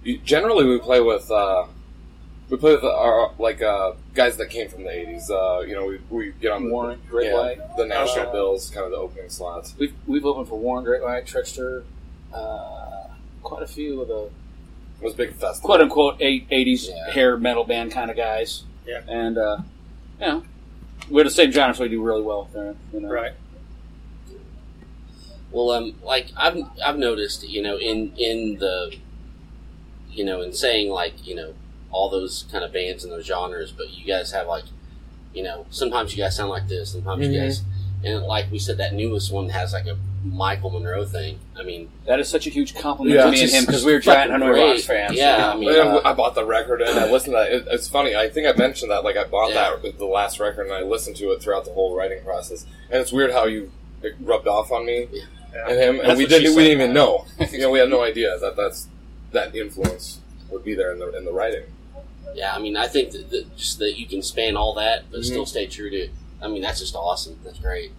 You- 0.03 0.17
Generally, 0.19 0.65
we 0.65 0.79
play 0.79 0.99
with 1.01 1.29
uh, 1.31 1.67
we 2.49 2.57
play 2.57 2.73
with 2.75 2.83
our 2.83 3.31
like 3.39 3.61
uh, 3.61 3.91
guys 4.15 4.37
that 4.37 4.49
came 4.49 4.67
from 4.69 4.83
the 4.83 4.89
'80s. 4.89 5.29
Uh, 5.29 5.61
you 5.61 5.75
know, 5.75 5.85
we, 5.85 5.99
we 6.09 6.31
get 6.41 6.51
on 6.51 6.65
the 6.65 6.71
Warrant, 6.71 7.07
Great 7.09 7.27
yeah, 7.27 7.33
White. 7.35 7.77
the 7.77 7.85
national 7.85 8.27
Uh, 8.27 8.31
bills, 8.31 8.69
kind 8.71 8.85
of 8.85 8.91
the 8.91 8.97
opening 8.97 9.29
slots. 9.29 9.75
We've 9.77 9.93
we've 10.07 10.25
opened 10.25 10.47
for 10.49 10.57
Warrant, 10.59 10.85
Great 10.85 11.03
White, 11.03 11.25
Trixter, 11.25 11.83
uh, 12.37 13.07
quite 13.43 13.63
a 13.63 13.67
few 13.67 14.01
of 14.01 14.07
the 14.07 14.29
It 14.99 15.03
was 15.03 15.13
a 15.13 15.17
big 15.17 15.33
festival. 15.33 15.65
quote 15.67 15.81
unquote 15.81 16.17
eight, 16.21 16.47
80s 16.49 16.87
Yeah. 16.89 17.11
hair 17.11 17.37
metal 17.37 17.63
band 17.63 17.91
kind 17.91 18.09
of 18.11 18.17
guys. 18.17 18.63
Yeah. 18.85 19.01
And, 19.07 19.37
uh, 19.37 19.57
you 20.19 20.27
know, 20.27 20.43
we're 21.09 21.23
the 21.23 21.29
same 21.29 21.51
genre, 21.51 21.75
so 21.75 21.83
we 21.83 21.89
do 21.89 22.01
really 22.01 22.21
well 22.23 22.43
with 22.45 22.53
them. 22.53 22.77
You 22.93 23.01
know? 23.01 23.09
right? 23.09 23.33
Well, 25.51 25.71
um, 25.71 25.95
like 26.03 26.27
I've 26.35 26.57
I've 26.85 26.97
noticed, 26.97 27.47
you 27.47 27.61
know, 27.61 27.77
in 27.77 28.11
in 28.17 28.57
the, 28.59 28.95
you 30.11 30.25
know, 30.25 30.41
in 30.41 30.51
saying 30.53 30.89
like 30.89 31.25
you 31.25 31.35
know 31.35 31.53
all 31.89 32.09
those 32.09 32.45
kind 32.51 32.63
of 32.65 32.73
bands 32.73 33.03
and 33.03 33.13
those 33.13 33.25
genres, 33.25 33.71
but 33.71 33.89
you 33.91 34.05
guys 34.05 34.31
have 34.33 34.45
like, 34.47 34.65
you 35.33 35.41
know, 35.43 35.65
sometimes 35.69 36.15
you 36.15 36.21
guys 36.23 36.35
sound 36.35 36.49
like 36.49 36.67
this, 36.67 36.91
sometimes 36.91 37.25
you 37.27 37.31
Mhm. 37.33 37.43
guys, 37.43 37.61
and 38.03 38.23
like 38.25 38.51
we 38.51 38.59
said, 38.59 38.77
that 38.77 38.93
newest 38.93 39.31
one 39.31 39.47
has 39.49 39.71
like 39.71 39.87
a 39.87 39.97
Michael 40.35 40.69
Monroe 40.71 41.05
thing. 41.05 41.39
I 41.57 41.63
mean, 41.63 41.89
That 42.05 42.19
is 42.19 42.27
such 42.27 42.47
a 42.47 42.49
huge 42.49 42.75
compliment 42.75 43.15
Yeah. 43.15 43.25
to 43.25 43.31
me 43.31 43.41
and 43.43 43.51
him 43.51 43.65
because 43.65 43.83
we 43.85 43.93
were 43.93 43.99
giant 43.99 44.31
Fucking 44.31 44.45
Hanoi 44.47 44.51
great. 44.53 44.69
Rocks 44.71 44.85
fans. 44.85 45.13
Yeah, 45.15 45.53
you? 45.55 45.69
I 45.69 45.73
mean, 45.73 45.87
uh, 45.87 46.01
I 46.05 46.13
bought 46.13 46.35
the 46.35 46.45
record 46.45 46.81
and 46.81 46.97
I 46.99 47.09
listened 47.11 47.33
to 47.33 47.37
that. 47.37 47.51
It, 47.51 47.67
it's 47.71 47.87
funny. 47.87 48.15
I 48.15 48.29
think 48.29 48.47
I 48.47 48.57
mentioned 48.57 48.91
that. 48.91 49.03
Like 49.03 49.17
I 49.17 49.23
bought 49.25 49.49
Yeah. 49.49 49.71
that 49.71 49.83
with 49.83 49.97
the 49.97 50.05
last 50.05 50.39
record 50.39 50.65
and 50.67 50.73
I 50.75 50.81
listened 50.81 51.15
to 51.17 51.31
it 51.31 51.41
throughout 51.41 51.65
the 51.65 51.71
whole 51.71 51.95
writing 51.95 52.23
process. 52.23 52.65
And 52.91 53.01
it's 53.01 53.11
weird 53.11 53.31
how 53.31 53.45
you 53.45 53.71
it 54.03 54.13
rubbed 54.21 54.47
off 54.47 54.71
on 54.71 54.85
me 54.85 55.07
Yeah. 55.11 55.23
and 55.69 55.79
him, 55.79 55.99
and 55.99 56.09
That's 56.09 56.17
we 56.17 56.25
didn't. 56.27 56.55
We 56.55 56.63
didn't 56.63 56.81
even 56.81 56.93
know. 56.93 57.25
you 57.51 57.59
know, 57.59 57.71
we 57.71 57.79
had 57.79 57.89
no 57.89 58.03
idea 58.03 58.37
that 58.39 58.55
that's 58.55 58.87
that 59.31 59.55
influence 59.55 60.19
would 60.49 60.63
be 60.63 60.73
there 60.75 60.91
in 60.91 60.99
the 60.99 61.15
in 61.17 61.25
the 61.25 61.31
writing. 61.33 61.63
yeah, 62.35 62.53
I 62.53 62.59
mean, 62.59 62.77
I 62.77 62.87
think 62.87 63.11
that, 63.11 63.29
that 63.31 63.57
just 63.57 63.79
that 63.79 63.97
you 63.97 64.05
can 64.05 64.21
span 64.21 64.55
all 64.55 64.73
that, 64.75 65.05
but 65.11 65.21
Mhm. 65.21 65.25
still 65.25 65.45
stay 65.47 65.65
true 65.65 65.89
to. 65.89 66.09
I 66.41 66.47
mean, 66.47 66.61
that's 66.61 66.79
just 66.79 66.95
awesome. 66.95 67.39
That's 67.43 67.57
great. 67.57 67.91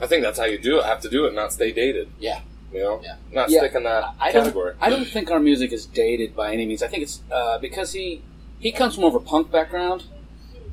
I 0.00 0.06
think 0.06 0.22
that's 0.22 0.38
how 0.38 0.44
you 0.44 0.58
do 0.58 0.78
it. 0.78 0.84
Have 0.84 1.00
to 1.00 1.08
do 1.08 1.26
it, 1.26 1.34
not 1.34 1.52
stay 1.52 1.72
dated. 1.72 2.08
Yeah. 2.18 2.40
You 2.72 2.80
know, 2.80 3.00
Yeah. 3.02 3.16
not 3.32 3.50
Yeah. 3.50 3.60
stick 3.60 3.74
in 3.74 3.84
that 3.84 4.14
I 4.20 4.30
don't, 4.32 4.42
category. 4.44 4.74
I 4.80 4.90
don't 4.90 5.06
think 5.06 5.30
our 5.30 5.40
music 5.40 5.72
is 5.72 5.86
dated 5.86 6.36
by 6.36 6.52
any 6.52 6.66
means. 6.66 6.82
I 6.82 6.86
think 6.88 7.02
it's 7.02 7.20
uh, 7.30 7.58
because 7.58 7.92
he 7.92 8.22
he 8.60 8.72
comes 8.72 8.94
from 8.94 9.02
more 9.02 9.10
of 9.10 9.14
a 9.16 9.20
punk 9.20 9.50
background, 9.50 10.04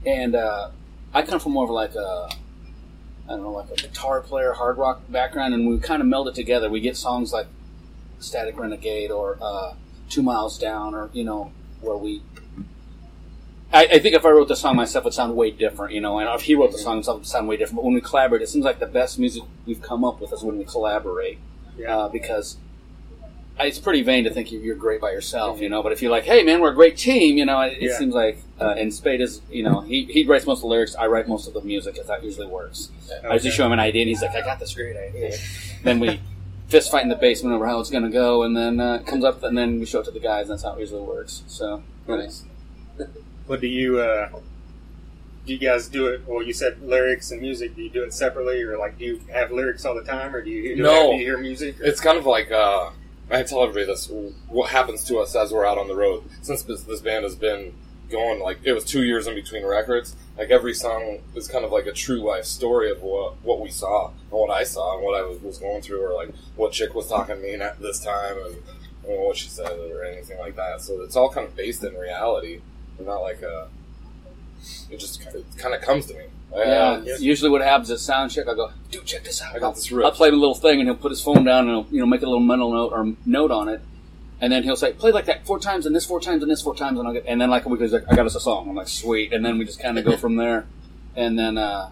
and 0.05 0.35
uh, 0.35 0.69
I 1.13 1.21
come 1.21 1.39
from 1.39 1.53
more 1.53 1.63
of 1.65 1.69
like 1.69 1.95
a 1.95 2.29
I 3.27 3.31
don't 3.31 3.41
know, 3.43 3.51
like 3.53 3.71
a 3.71 3.75
guitar 3.75 4.21
player, 4.21 4.53
hard 4.53 4.77
rock 4.77 5.01
background, 5.09 5.53
and 5.55 5.67
we 5.67 5.79
kind 5.79 6.01
of 6.01 6.07
meld 6.07 6.27
it 6.27 6.35
together. 6.35 6.69
We 6.69 6.79
get 6.79 6.95
songs 6.95 7.33
like 7.33 7.47
Static 8.19 8.57
Renegade 8.59 9.09
or 9.09 9.37
uh, 9.41 9.73
Two 10.09 10.21
Miles 10.21 10.59
Down, 10.59 10.93
or 10.93 11.09
you 11.13 11.23
know, 11.23 11.51
where 11.81 11.97
we. 11.97 12.21
I, 13.75 13.83
I 13.95 13.99
think 13.99 14.15
if 14.15 14.25
I 14.25 14.29
wrote 14.29 14.47
the 14.47 14.55
song 14.55 14.77
myself, 14.77 15.03
it 15.03 15.07
would 15.07 15.13
sound 15.13 15.35
way 15.35 15.51
different, 15.51 15.93
you 15.93 15.99
know. 15.99 16.17
And 16.19 16.29
if 16.33 16.43
he 16.43 16.55
wrote 16.55 16.71
the 16.71 16.77
song 16.77 16.95
himself, 16.95 17.17
it 17.17 17.19
would 17.19 17.27
sound 17.27 17.47
way 17.49 17.57
different. 17.57 17.75
But 17.75 17.83
when 17.85 17.93
we 17.93 17.99
collaborate, 18.01 18.41
it 18.41 18.47
seems 18.47 18.63
like 18.63 18.79
the 18.79 18.85
best 18.85 19.19
music 19.19 19.43
we've 19.65 19.81
come 19.81 20.05
up 20.05 20.21
with 20.21 20.31
is 20.31 20.43
when 20.43 20.57
we 20.57 20.63
collaborate 20.63 21.39
Yeah. 21.77 21.97
uh, 21.97 22.07
because 22.07 22.55
it's 23.59 23.79
pretty 23.79 24.01
vain 24.01 24.23
to 24.23 24.29
think 24.29 24.51
you're 24.51 24.75
great 24.75 25.01
by 25.01 25.11
yourself, 25.11 25.59
you 25.59 25.67
know. 25.69 25.83
But 25.83 25.91
if 25.91 26.01
you're 26.01 26.11
like, 26.11 26.23
"Hey, 26.23 26.41
man, 26.43 26.61
we're 26.61 26.71
a 26.71 26.75
great 26.75 26.95
team," 26.97 27.37
you 27.37 27.45
know, 27.45 27.59
it, 27.61 27.73
it 27.73 27.81
Yeah. 27.83 27.97
seems 27.97 28.13
like. 28.13 28.37
Uh, 28.61 28.73
and 28.77 28.93
Spade 28.93 29.19
is, 29.19 29.41
you 29.51 29.63
know, 29.63 29.81
he, 29.81 30.05
he 30.05 30.23
writes 30.25 30.45
most 30.45 30.59
of 30.59 30.61
the 30.61 30.67
lyrics. 30.67 30.95
I 30.95 31.07
write 31.07 31.27
most 31.27 31.45
of 31.45 31.53
the 31.53 31.59
music. 31.61 31.97
If 31.97 32.07
that 32.07 32.23
usually 32.23 32.47
works. 32.47 32.89
I 33.29 33.33
usually 33.33 33.51
show 33.51 33.65
him 33.65 33.73
an 33.73 33.79
idea, 33.79 34.03
and 34.03 34.09
he's 34.09 34.21
like, 34.21 34.35
"I 34.35 34.39
got 34.41 34.59
this 34.59 34.73
great 34.73 34.95
idea." 34.95 35.35
then 35.83 35.99
we 35.99 36.21
fist 36.69 36.89
fight 36.91 37.03
in 37.03 37.09
the 37.09 37.15
basement 37.15 37.53
over 37.53 37.65
how 37.67 37.81
it's 37.81 37.89
going 37.89 38.03
to 38.03 38.09
go, 38.09 38.43
and 38.43 38.55
then 38.55 38.79
uh, 38.79 38.95
it 38.95 39.05
comes 39.05 39.25
up, 39.25 39.43
and 39.43 39.57
then 39.57 39.79
we 39.81 39.85
show 39.85 39.99
it 39.99 40.05
to 40.05 40.11
the 40.11 40.21
guys. 40.21 40.43
And 40.43 40.51
that's 40.51 40.63
how 40.63 40.73
it 40.75 40.79
usually 40.79 41.01
works. 41.01 41.43
So 41.47 41.83
Nice. 42.07 42.43
What 43.47 43.61
do 43.61 43.67
you? 43.67 43.99
uh 43.99 44.29
Do 45.45 45.53
you 45.53 45.59
guys 45.59 45.87
do 45.87 46.07
it? 46.07 46.21
Well, 46.25 46.41
you 46.43 46.53
said 46.53 46.81
lyrics 46.81 47.31
and 47.31 47.41
music. 47.41 47.75
Do 47.75 47.83
you 47.83 47.89
do 47.89 48.03
it 48.03 48.13
separately, 48.13 48.61
or 48.63 48.77
like 48.77 48.97
do 48.97 49.05
you 49.05 49.21
have 49.31 49.51
lyrics 49.51 49.85
all 49.85 49.95
the 49.95 50.03
time, 50.03 50.35
or 50.35 50.41
do 50.41 50.49
you 50.49 50.75
do 50.75 50.81
No. 50.83 51.11
you 51.11 51.19
hear 51.19 51.37
music? 51.37 51.75
It's 51.79 52.01
kind 52.01 52.17
of 52.17 52.25
like 52.25 52.51
uh, 52.51 52.89
I 53.29 53.43
tell 53.43 53.61
everybody 53.63 53.85
this: 53.85 54.11
what 54.49 54.69
happens 54.71 55.03
to 55.05 55.19
us 55.19 55.35
as 55.35 55.51
we're 55.51 55.65
out 55.65 55.77
on 55.77 55.87
the 55.87 55.95
road. 55.95 56.23
Since 56.41 56.63
this, 56.63 56.81
this 56.83 57.01
band 57.01 57.23
has 57.23 57.35
been 57.35 57.73
going, 58.09 58.39
like 58.39 58.59
it 58.63 58.73
was 58.73 58.83
two 58.85 59.03
years 59.03 59.25
in 59.27 59.33
between 59.35 59.65
records, 59.65 60.15
like 60.37 60.49
every 60.51 60.73
song 60.75 61.19
is 61.35 61.47
kind 61.47 61.65
of 61.65 61.71
like 61.71 61.85
a 61.87 61.91
true 61.91 62.19
life 62.27 62.45
story 62.45 62.89
of 62.91 63.01
what 63.03 63.35
what 63.43 63.59
we 63.61 63.69
saw 63.69 64.07
and 64.09 64.15
what 64.31 64.49
I 64.49 64.63
saw 64.63 64.95
and 64.95 65.03
what 65.03 65.15
I 65.19 65.23
was, 65.23 65.39
was 65.41 65.57
going 65.59 65.81
through, 65.83 66.01
or 66.03 66.13
like 66.13 66.29
what 66.55 66.71
chick 66.71 66.95
was 66.95 67.07
talking 67.07 67.35
to 67.35 67.41
me 67.41 67.53
at 67.55 67.79
this 67.79 67.99
time 67.99 68.35
and, 68.45 68.55
and 69.07 69.23
what 69.25 69.37
she 69.37 69.49
said 69.49 69.71
or 69.91 70.03
anything 70.03 70.39
like 70.39 70.55
that. 70.55 70.81
So 70.81 71.01
it's 71.01 71.15
all 71.15 71.29
kind 71.29 71.47
of 71.47 71.55
based 71.55 71.83
in 71.83 71.93
reality, 71.95 72.61
and 72.97 73.07
not 73.07 73.19
like 73.21 73.41
a. 73.41 73.67
It 74.89 74.99
just 74.99 75.21
kind 75.23 75.35
of, 75.35 75.57
kind 75.57 75.75
of 75.75 75.81
comes 75.81 76.05
to 76.07 76.13
me. 76.15 76.23
Yeah, 76.55 77.01
Yeah, 77.03 77.17
usually 77.17 77.49
what 77.49 77.61
happens 77.61 77.89
is 77.89 78.01
sound 78.01 78.31
check, 78.31 78.47
I 78.47 78.53
go, 78.53 78.71
dude, 78.89 79.05
check 79.05 79.23
this 79.23 79.41
out. 79.41 79.55
I 79.55 79.59
got 79.59 79.75
this 79.75 79.91
riff. 79.91 80.05
I'll 80.05 80.11
play 80.11 80.29
him 80.29 80.35
a 80.35 80.37
little 80.37 80.55
thing, 80.55 80.79
and 80.79 80.87
he'll 80.87 80.95
put 80.95 81.11
his 81.11 81.21
phone 81.21 81.43
down, 81.43 81.67
and 81.67 81.69
he'll 81.69 81.93
you 81.93 81.99
know 81.99 82.05
make 82.05 82.21
a 82.21 82.25
little 82.25 82.39
mental 82.39 82.71
note 82.71 82.93
or 82.93 83.13
note 83.25 83.51
on 83.51 83.67
it, 83.67 83.81
and 84.39 84.51
then 84.53 84.63
he'll 84.63 84.75
say, 84.77 84.93
play 84.93 85.11
like 85.11 85.25
that 85.25 85.45
four 85.45 85.59
times, 85.59 85.85
and 85.85 85.95
this 85.95 86.05
four 86.05 86.19
times, 86.21 86.41
and 86.43 86.51
this 86.51 86.61
four 86.61 86.75
times, 86.75 86.97
and 86.97 87.07
I'll 87.07 87.13
get, 87.13 87.25
and 87.27 87.39
then 87.41 87.49
like 87.49 87.65
a 87.65 87.69
week, 87.69 87.81
he's 87.81 87.91
like, 87.91 88.05
I 88.09 88.15
got 88.15 88.25
us 88.25 88.35
a 88.35 88.39
song. 88.39 88.69
I'm 88.69 88.75
like, 88.75 88.87
sweet, 88.87 89.33
and 89.33 89.45
then 89.45 89.57
we 89.57 89.65
just 89.65 89.79
kind 89.81 89.99
of 89.99 90.05
go 90.05 90.15
from 90.23 90.37
there, 90.37 90.65
and 91.15 91.37
then 91.37 91.57
uh, 91.57 91.89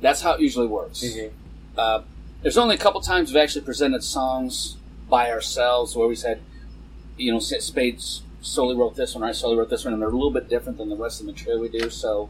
that's 0.00 0.22
how 0.22 0.32
it 0.32 0.40
usually 0.40 0.66
works. 0.66 1.02
Mhm. 1.04 1.30
Uh, 1.76 2.00
there's 2.42 2.58
only 2.58 2.74
a 2.74 2.78
couple 2.78 3.00
times 3.00 3.30
we've 3.32 3.42
actually 3.42 3.64
presented 3.64 4.02
songs 4.02 4.76
by 5.08 5.30
ourselves 5.30 5.94
where 5.96 6.08
we 6.08 6.14
said, 6.16 6.40
you 7.16 7.32
know, 7.32 7.38
Spades 7.38 8.22
solely 8.44 8.76
wrote 8.76 8.94
this 8.94 9.14
one, 9.14 9.24
or 9.24 9.26
I 9.26 9.32
solely 9.32 9.56
wrote 9.56 9.70
this 9.70 9.84
one, 9.84 9.94
and 9.94 10.02
they're 10.02 10.08
a 10.10 10.12
little 10.12 10.30
bit 10.30 10.48
different 10.48 10.78
than 10.78 10.88
the 10.88 10.96
rest 10.96 11.20
of 11.20 11.26
the 11.26 11.32
material 11.32 11.60
we 11.62 11.68
do. 11.68 11.88
So 11.90 12.28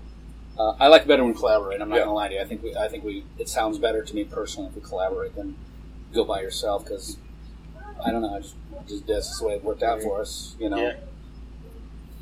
uh, 0.58 0.74
I 0.80 0.86
like 0.88 1.06
better 1.06 1.22
when 1.24 1.32
we 1.32 1.38
collaborate. 1.38 1.80
I'm 1.80 1.88
not 1.88 1.96
Yeah. 1.96 2.02
gonna 2.04 2.14
lie 2.14 2.28
to 2.28 2.34
you. 2.34 2.40
I 2.40 2.44
think 2.44 2.62
we, 2.62 2.74
I 2.76 2.88
think 2.88 3.04
we, 3.04 3.24
it 3.38 3.48
sounds 3.48 3.78
better 3.78 4.02
to 4.02 4.14
me 4.14 4.24
personally 4.24 4.68
if 4.68 4.76
we 4.76 4.80
collaborate 4.80 5.34
than 5.34 5.56
go 6.12 6.24
by 6.24 6.40
yourself 6.40 6.84
because 6.84 7.16
I 8.04 8.10
don't 8.12 8.22
know. 8.22 8.34
I 8.36 8.40
just, 8.40 8.54
just 8.88 9.06
that's 9.06 9.26
just 9.28 9.40
the 9.40 9.48
way 9.48 9.54
it 9.54 9.64
worked 9.64 9.82
out 9.82 10.02
for 10.02 10.20
us. 10.20 10.54
You 10.58 10.68
know. 10.70 10.76
Yeah. 10.78 10.96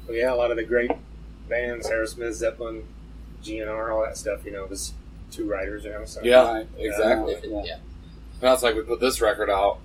Well, 0.08 0.16
yeah, 0.16 0.32
a 0.32 0.36
lot 0.36 0.50
of 0.50 0.56
the 0.56 0.64
great 0.64 0.90
bands, 1.48 1.88
Aerosmith, 1.88 2.32
Zeppelin, 2.32 2.84
GNR, 3.44 3.94
all 3.94 4.02
that 4.02 4.16
stuff, 4.16 4.44
you 4.44 4.50
know, 4.52 4.64
was 4.64 4.94
two 5.30 5.48
writers, 5.48 5.84
you 5.84 5.90
know. 5.90 6.04
So. 6.06 6.20
Yeah, 6.22 6.50
Right. 6.52 6.66
exactly. 6.78 7.36
Yeah. 7.44 7.62
Yeah. 7.64 7.74
And 7.74 7.80
that's 8.50 8.62
like 8.62 8.74
we 8.74 8.82
put 8.82 9.00
this 9.00 9.20
record 9.20 9.50
out. 9.50 9.78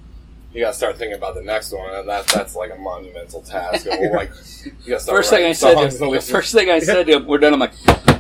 You 0.58 0.64
got 0.64 0.72
to 0.72 0.78
start 0.78 0.98
thinking 0.98 1.16
about 1.16 1.36
the 1.36 1.44
next 1.44 1.72
one, 1.72 1.94
and 1.94 2.10
that 2.10 2.26
that's 2.30 2.56
like 2.56 2.72
a 2.72 2.78
monumental 2.78 3.44
task. 3.44 3.86
And 3.86 4.12
like, 4.16 4.32
you 4.66 4.72
got 4.90 4.96
to 4.96 5.00
start 5.02 5.18
First 5.18 5.30
thing 5.30 5.46
I 5.46 5.52
said, 5.52 5.76
to, 5.76 5.82
and 5.82 6.16
the 6.16 6.20
first 6.20 6.52
thing 6.52 6.72
I 6.72 6.80
said 6.80 7.06
to 7.06 7.18
him, 7.18 7.28
we're 7.28 7.38
done. 7.38 7.54
I'm 7.54 7.60
like, 7.60 7.74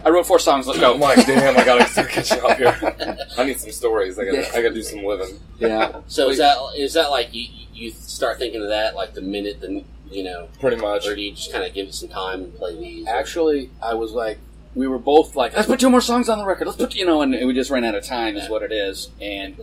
I 0.06 0.10
wrote 0.12 0.28
four 0.28 0.38
songs. 0.38 0.68
Let's 0.68 0.80
go. 0.80 0.94
I'm 0.94 1.00
like, 1.00 1.26
damn, 1.26 1.58
I 1.58 1.66
gotta 1.66 1.88
start 1.90 2.10
catching 2.10 2.40
up 2.42 2.58
here. 2.60 3.18
I 3.40 3.44
need 3.44 3.60
some 3.60 3.72
stories. 3.72 4.20
I 4.20 4.26
gotta, 4.26 4.38
Yeah. 4.38 4.50
I 4.54 4.62
gotta 4.62 4.76
do 4.76 4.84
some 4.84 5.04
living. 5.04 5.40
yeah. 5.58 6.02
So 6.08 6.30
is 6.30 6.38
that 6.38 6.58
is 6.78 6.94
that 6.94 7.10
like 7.10 7.34
you 7.34 7.48
you 7.74 7.90
start 7.90 8.38
thinking 8.38 8.62
of 8.62 8.70
that 8.70 8.96
like 8.96 9.16
the 9.16 9.22
minute 9.22 9.60
the 9.60 9.84
you 10.12 10.24
know, 10.24 10.48
Pretty 10.60 10.78
much. 10.78 11.08
or 11.08 11.16
do 11.16 11.22
you 11.22 11.34
just 11.34 11.52
kind 11.52 11.66
of 11.66 11.74
give 11.74 11.88
it 11.88 11.96
some 11.96 12.10
time 12.10 12.44
and 12.44 12.56
play 12.56 12.78
these? 12.78 13.08
Actually, 13.08 13.72
I 13.82 13.96
was 13.96 14.12
like, 14.12 14.38
we 14.76 14.88
were 14.88 15.00
both 15.00 15.36
like, 15.36 15.56
let's 15.56 15.68
put 15.68 15.80
two 15.80 15.90
more 15.90 16.02
songs 16.02 16.30
on 16.30 16.38
the 16.38 16.46
record. 16.46 16.68
Let's 16.68 16.78
put, 16.78 16.94
you 16.94 17.06
know, 17.06 17.24
and 17.24 17.32
we 17.32 17.54
just 17.54 17.72
ran 17.72 17.84
out 17.84 17.96
of 17.96 18.04
time, 18.06 18.38
is 18.38 18.48
what 18.48 18.62
it 18.62 18.72
is. 18.72 19.10
And 19.20 19.60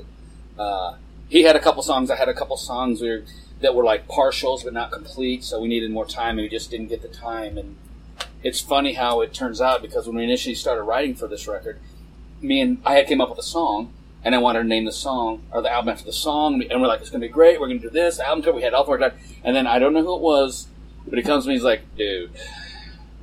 uh, 0.59 0.97
he 1.35 1.43
had 1.43 1.57
a 1.57 1.61
couple 1.61 1.83
songs. 1.83 2.13
I 2.13 2.17
had 2.17 2.29
a 2.29 2.33
couple 2.33 2.57
songs 2.57 3.01
we 3.01 3.11
were, 3.11 3.25
that 3.61 3.75
were 3.75 3.83
like 3.83 4.07
partials 4.07 4.63
but 4.63 4.73
not 4.73 4.93
complete, 4.93 5.43
so 5.43 5.61
we 5.61 5.67
needed 5.67 5.91
more 5.91 6.07
time, 6.07 6.39
and 6.39 6.45
we 6.45 6.49
just 6.49 6.71
didn't 6.71 6.87
get 6.87 7.03
the 7.03 7.09
time. 7.09 7.59
And 7.59 7.75
it's 8.45 8.61
funny 8.61 8.93
how 8.93 9.21
it 9.21 9.35
turns 9.35 9.61
out 9.61 9.83
because 9.83 10.07
when 10.07 10.15
we 10.15 10.23
initially 10.23 10.55
started 10.55 10.85
writing 10.85 11.17
for 11.17 11.27
this 11.27 11.49
record, 11.49 11.81
me 12.41 12.61
and 12.61 12.81
I 12.87 12.95
had 12.95 13.09
came 13.09 13.21
up 13.21 13.31
with 13.31 13.39
a 13.41 13.49
song. 13.59 13.93
And 14.27 14.35
I 14.35 14.39
wanted 14.39 14.63
to 14.63 14.69
name 14.69 14.87
the 14.87 14.93
song 14.93 15.43
or 15.51 15.61
the 15.61 15.71
album 15.71 15.91
after 15.91 16.07
the 16.07 16.13
song, 16.13 16.63
and 16.71 16.81
we're 16.81 16.89
like, 16.89 17.03
"It's 17.03 17.11
gonna 17.11 17.21
be 17.21 17.29
great. 17.29 17.61
We're 17.61 17.67
gonna 17.67 17.81
do 17.81 17.91
this 17.91 18.19
album 18.19 18.43
cover." 18.43 18.57
We 18.57 18.63
had 18.63 18.73
all 18.73 18.85
four 18.85 18.97
done, 18.97 19.13
and 19.45 19.55
then 19.55 19.67
I 19.67 19.79
don't 19.79 19.93
know 19.93 20.03
who 20.03 20.15
it 20.15 20.23
was, 20.23 20.69
but 21.07 21.19
he 21.19 21.23
comes 21.23 21.45
to 21.45 21.49
me. 21.49 21.57
He's 21.57 21.63
like, 21.63 21.83
"Dude, 21.95 22.31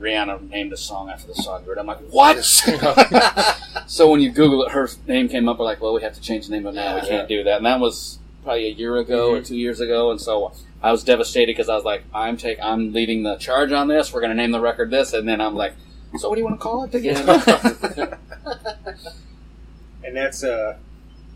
Rihanna 0.01 0.49
named 0.49 0.73
a 0.73 0.77
song 0.77 1.09
after 1.09 1.27
the 1.27 1.35
songbird. 1.35 1.77
I'm 1.77 1.85
like, 1.87 1.99
what? 2.09 2.43
so 3.87 4.09
when 4.11 4.19
you 4.21 4.31
Google 4.31 4.63
it, 4.63 4.71
her 4.71 4.89
name 5.07 5.29
came 5.29 5.47
up. 5.47 5.59
We're 5.59 5.65
like, 5.65 5.81
well, 5.81 5.93
we 5.93 6.01
have 6.01 6.13
to 6.15 6.21
change 6.21 6.47
the 6.47 6.53
name, 6.53 6.63
but 6.63 6.73
now 6.73 6.95
we 6.95 7.07
can't 7.07 7.27
do 7.27 7.43
that. 7.43 7.57
And 7.57 7.65
that 7.65 7.79
was 7.79 8.19
probably 8.43 8.67
a 8.67 8.71
year 8.71 8.97
ago 8.97 9.31
or 9.35 9.41
two 9.41 9.55
years 9.57 9.79
ago. 9.79 10.11
And 10.11 10.19
so 10.19 10.51
I 10.81 10.91
was 10.91 11.03
devastated 11.03 11.51
because 11.53 11.69
I 11.69 11.75
was 11.75 11.83
like, 11.85 12.03
I'm 12.13 12.37
take, 12.37 12.57
I'm 12.61 12.91
leading 12.93 13.23
the 13.23 13.35
charge 13.37 13.71
on 13.71 13.87
this. 13.87 14.11
We're 14.13 14.21
going 14.21 14.31
to 14.31 14.35
name 14.35 14.51
the 14.51 14.59
record 14.59 14.89
this, 14.91 15.13
and 15.13 15.27
then 15.27 15.39
I'm 15.39 15.55
like, 15.55 15.73
so 16.17 16.27
what 16.27 16.35
do 16.35 16.41
you 16.41 16.45
want 16.45 16.59
to 16.59 16.63
call 16.63 16.83
it 16.83 16.93
again? 16.95 18.17
And 20.03 20.17
that's, 20.17 20.43
uh, 20.43 20.77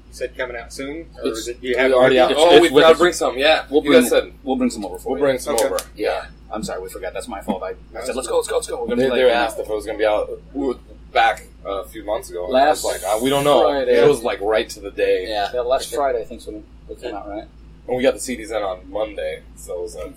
you 0.07 0.13
said 0.13 0.35
coming 0.37 0.57
out 0.57 0.73
soon? 0.73 1.07
Or 1.17 1.27
It's- 1.27 1.37
is 1.37 1.47
it, 1.49 1.57
you 1.61 1.77
have 1.77 1.91
already 1.91 2.19
out. 2.19 2.31
it? 2.31 2.37
Oh, 2.39 2.59
we've 2.59 2.71
got 2.73 2.93
to 2.93 2.97
bring 2.97 3.13
some. 3.13 3.37
Yeah, 3.37 3.65
we'll 3.69 3.81
bring 3.81 4.03
said 4.05 4.33
we'll 4.43 4.55
bring 4.55 4.69
some 4.71 4.83
over 4.85 4.97
for 4.97 5.09
we'll 5.09 5.19
you. 5.19 5.23
bring 5.25 5.37
some 5.39 5.55
Okay. 5.55 5.65
over. 5.65 5.77
Yeah, 5.95 6.25
I'm 6.51 6.63
sorry, 6.63 6.81
we 6.81 6.89
forgot. 6.89 7.13
That's 7.13 7.27
my 7.27 7.41
fault. 7.41 7.63
I, 7.63 7.71
I 7.97 8.03
said, 8.05 8.15
let's 8.15 8.27
go, 8.27 8.37
let's 8.37 8.47
go, 8.47 8.55
let's 8.55 8.67
go. 8.67 8.79
We're 8.81 8.87
going 8.87 8.99
They, 8.99 9.05
to 9.05 9.09
play 9.11 9.21
they 9.23 9.29
it 9.29 9.33
now. 9.33 9.43
asked 9.43 9.59
if 9.59 9.67
it 9.69 9.73
was 9.73 9.85
gonna 9.85 9.97
be 9.97 10.05
out 10.05 10.29
we 10.53 10.67
were 10.67 10.75
back 11.11 11.47
a 11.65 11.83
few 11.85 12.03
months 12.03 12.29
ago. 12.29 12.43
and 12.45 12.53
Last 12.53 12.85
I 12.85 12.87
was 12.87 13.01
like, 13.03 13.03
uh, 13.03 13.19
we 13.23 13.29
don't 13.29 13.43
know. 13.43 13.63
Friday. 13.63 13.99
It 14.03 14.07
was 14.07 14.21
like 14.23 14.39
right 14.41 14.69
to 14.69 14.79
the 14.79 14.91
day. 14.91 15.27
yeah. 15.27 15.49
Yeah, 15.53 15.61
last 15.61 15.93
Friday, 15.93 16.21
I 16.21 16.25
think, 16.25 16.41
is 16.41 16.47
when 16.47 16.63
it 16.89 17.01
came 17.01 17.15
out, 17.15 17.27
right? 17.27 17.45
And 17.87 17.97
we 17.97 18.03
got 18.03 18.13
the 18.13 18.19
CDs 18.19 18.49
in 18.49 18.61
on 18.63 18.89
Monday, 18.89 19.41
so 19.55 19.79
it 19.79 19.81
was 19.81 19.95
like, 19.95 20.13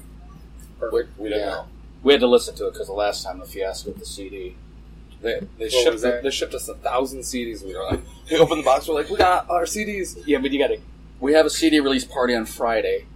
we, 0.92 1.02
we 1.16 1.28
didn't 1.30 1.40
Yeah. 1.44 1.46
know. 1.50 1.64
We 2.02 2.12
had 2.12 2.20
to 2.20 2.26
listen 2.28 2.54
to 2.56 2.68
it 2.68 2.72
because 2.74 2.86
the 2.86 2.92
last 2.92 3.24
time 3.24 3.38
the 3.40 3.44
fiasco 3.46 3.90
with 3.90 3.98
the 3.98 4.06
CD. 4.06 4.54
They, 5.20 5.40
they 5.58 5.64
What 5.64 5.72
shipped 5.72 5.92
was 5.94 6.02
that? 6.02 6.22
they 6.22 6.30
shipped 6.30 6.54
us 6.54 6.68
a 6.68 6.74
thousand 6.76 7.20
CDs. 7.20 7.64
We 7.66 7.74
were 7.74 7.82
like, 7.84 8.00
we 8.30 8.36
opened 8.38 8.60
the 8.60 8.64
box. 8.64 8.86
We're 8.86 8.94
like, 8.94 9.10
we 9.10 9.16
got 9.16 9.50
our 9.50 9.64
CDs. 9.64 10.16
Yeah, 10.26 10.38
but 10.38 10.52
you 10.52 10.58
got 10.60 10.68
to. 10.68 10.78
We 11.20 11.32
have 11.32 11.44
a 11.46 11.50
CD 11.50 11.80
release 11.80 12.04
party 12.04 12.34
on 12.36 12.44
Friday. 12.46 13.06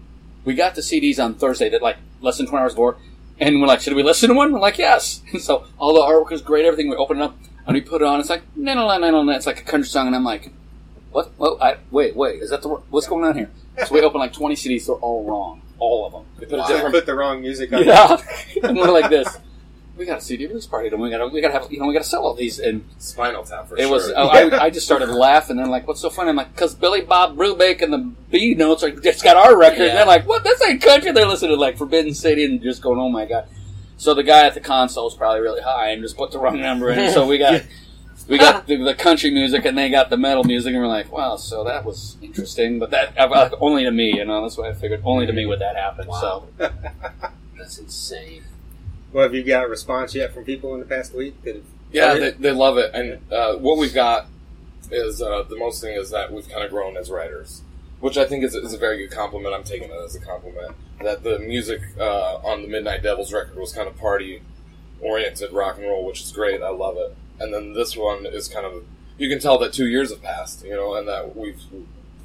We 0.45 0.55
got 0.55 0.75
the 0.75 0.81
CDs 0.81 1.23
on 1.23 1.35
Thursday. 1.35 1.69
That 1.69 1.81
like 1.83 1.99
less 2.23 2.39
than 2.39 2.47
twenty 2.47 2.63
hours 2.63 2.73
before, 2.73 2.97
and 3.39 3.61
we're 3.61 3.67
like, 3.67 3.81
should 3.81 3.95
we 3.95 4.03
listen 4.03 4.29
to 4.31 4.35
one? 4.35 4.53
We're 4.53 4.61
like, 4.61 4.79
yes. 4.79 5.23
so 5.41 5.65
all 5.79 5.95
the 5.95 6.01
artwork 6.01 6.33
is 6.33 6.41
great. 6.41 6.65
Everything. 6.65 6.89
We 6.89 6.97
open 6.97 7.19
it 7.19 7.23
up 7.23 7.37
and 7.67 7.75
we 7.75 7.81
put 7.81 8.03
it 8.03 8.07
on. 8.07 8.21
It's 8.21 8.31
like 8.31 8.43
no, 8.57 8.75
no, 8.75 8.99
no, 8.99 9.11
no, 9.11 9.23
no. 9.23 9.33
It's 9.33 9.47
like 9.47 9.61
a 9.61 9.65
country 9.65 9.89
song, 9.89 10.07
and 10.07 10.17
I'm 10.17 10.25
like, 10.25 10.53
what? 11.11 11.31
What? 11.37 11.63
I, 11.63 11.77
wait, 11.91 12.17
wait. 12.17 12.43
Is 12.43 12.51
that 12.51 12.63
the 12.63 12.69
what's 12.69 13.07
going 13.07 13.25
on 13.25 13.37
here? 13.37 13.51
So 13.87 13.95
we 13.95 14.03
open 14.03 14.21
like 14.21 14.33
twenty 14.33 14.55
CDs. 14.55 14.87
They're 14.87 14.97
all 14.97 15.25
wrong. 15.25 15.63
All 15.79 16.07
of 16.07 16.13
them. 16.13 16.25
They 16.39 16.47
put 16.47 16.61
a 16.61 16.67
So 16.67 16.77
they 16.77 16.91
put 16.91 17.07
the 17.07 17.15
wrong 17.15 17.41
music 17.41 17.73
on 17.73 17.85
Yeah. 17.85 18.17
and 18.63 18.77
we're 18.77 18.91
like 18.91 19.11
this. 19.11 19.39
We 19.97 20.07
got 20.07 20.19
a 20.19 20.21
CD 20.23 20.47
release 20.47 20.67
party, 20.67 20.89
and 20.89 21.01
we 21.01 21.11
got 21.11 21.19
to 21.19 21.29
we 21.29 21.41
got 21.41 21.49
to 21.49 21.55
have 21.55 21.71
you 21.71 21.79
know 21.79 21.87
we 21.87 21.93
got 21.93 22.03
to 22.03 22.09
sell 22.09 22.23
all 22.25 22.35
these 22.35 22.59
and. 22.59 22.85
Spinal 22.99 23.45
Tap 23.45 23.69
for 23.69 23.77
It 23.77 23.83
sure. 23.83 23.91
was. 23.91 24.11
oh, 24.17 24.29
I, 24.29 24.65
I 24.65 24.71
just 24.71 24.87
started 24.87 25.11
laughing. 25.11 25.59
And 25.59 25.67
then 25.67 25.71
like, 25.71 25.87
what's 25.87 26.01
so 26.01 26.09
funny? 26.09 26.31
I'm 26.31 26.37
like, 26.37 26.53
because 26.55 26.75
Billy 26.75 27.03
Bob 27.03 27.37
Brubeck 27.37 27.83
and 27.83 27.93
the 27.93 28.11
B 28.31 28.55
Notes 28.55 28.83
are 28.83 28.91
just 28.91 29.23
got 29.23 29.37
our 29.37 29.57
record. 29.57 29.83
And 29.89 29.99
they're 29.99 30.07
like, 30.07 30.27
what? 30.27 30.45
This 30.45 30.63
ain't 30.67 30.81
country. 30.81 31.13
They're 31.13 31.27
listening 31.27 31.51
to 31.51 31.61
like 31.61 31.77
Forbidden 31.77 32.15
City 32.15 32.45
and 32.45 32.63
just 32.63 32.81
going, 32.81 32.99
oh 32.99 33.11
my 33.11 33.27
god. 33.27 33.49
So 33.99 34.15
the 34.15 34.23
guy 34.23 34.47
at 34.47 34.55
the 34.55 34.61
console 34.61 35.07
is 35.09 35.15
probably 35.15 35.41
really 35.41 35.61
high 35.63 35.91
and 35.91 36.03
just 36.03 36.17
put 36.17 36.33
the 36.33 36.39
wrong 36.39 36.61
number 36.61 36.91
in. 36.91 37.13
So 37.13 37.27
we 37.27 37.39
got. 37.39 37.63
We 38.29 38.39
got 38.39 38.69
the, 38.69 38.77
the 38.77 38.95
country 38.95 39.33
music 39.33 39.65
and 39.65 39.77
they 39.77 39.91
got 39.91 40.09
the 40.09 40.17
metal 40.17 40.45
music, 40.45 40.73
and 40.73 40.81
we're 40.81 40.87
like, 40.87 41.11
"Wow!" 41.11 41.35
So 41.35 41.65
that 41.65 41.85
was 41.85 42.17
interesting, 42.23 42.79
but 42.79 42.93
that 42.93 43.19
uh, 43.19 43.51
only 43.61 43.83
to 43.83 43.91
me, 43.91 44.15
you 44.15 44.25
know. 44.25 44.43
That's 44.43 44.57
why 44.57 44.69
I 44.69 44.75
figured 44.75 45.03
only 45.05 45.27
to 45.27 45.33
me 45.33 45.45
would 45.45 45.59
that 45.59 45.75
happen. 45.75 46.07
Wow. 46.07 46.47
So 46.59 46.71
That's 47.59 47.79
insane. 47.79 48.45
Well, 49.13 49.25
have 49.25 49.35
you 49.35 49.43
got 49.43 49.65
a 49.65 49.69
response 49.69 50.15
yet 50.15 50.33
from 50.33 50.45
people 50.45 50.75
in 50.75 50.81
the 50.81 50.87
past 50.87 51.15
week? 51.15 51.43
That 51.43 51.63
Yeah, 51.93 52.15
they, 52.15 52.31
they 52.31 52.51
love 52.51 52.79
it. 52.79 52.91
And 52.95 53.21
uh, 53.31 53.55
what 53.57 53.79
we've 53.79 53.95
got 53.95 54.27
is 54.91 55.21
uh, 55.21 55.43
the 55.43 55.57
most 55.57 55.81
thing 55.81 55.97
is 55.97 56.11
that 56.11 56.33
we've 56.33 56.49
kind 56.49 56.65
of 56.65 56.71
grown 56.71 56.97
as 56.97 57.11
writers, 57.11 57.63
which 58.01 58.17
I 58.17 58.25
think 58.25 58.45
is, 58.45 58.55
is 58.55 58.73
a 58.73 58.79
very 58.79 58.99
good 58.99 59.15
compliment. 59.15 59.55
I'm 59.55 59.65
taking 59.65 59.91
it 59.91 59.97
as 60.05 60.15
a 60.15 60.21
compliment. 60.21 60.75
That 61.03 61.23
the 61.23 61.39
music 61.39 61.81
uh, 61.99 62.37
on 62.37 62.63
the 62.63 62.69
Midnight 62.69 63.03
Devils 63.03 63.33
record 63.33 63.57
was 63.57 63.73
kind 63.73 63.89
of 63.89 63.99
party 63.99 64.43
oriented 65.01 65.53
rock 65.53 65.77
and 65.77 65.87
roll, 65.87 66.07
which 66.07 66.23
is 66.23 66.33
great. 66.33 66.63
I 66.63 66.71
love 66.71 66.97
it. 66.97 67.15
And 67.41 67.53
then 67.53 67.75
this 67.75 67.97
one 67.97 68.25
is 68.25 68.49
kind 68.49 68.65
of 68.65 68.85
you 69.19 69.29
can 69.29 69.39
tell 69.39 69.59
that 69.59 69.73
two 69.73 69.87
years 69.87 70.11
have 70.11 70.23
passed, 70.23 70.65
you 70.65 70.75
know, 70.75 70.95
and 70.95 71.07
that 71.09 71.37
we've 71.37 71.61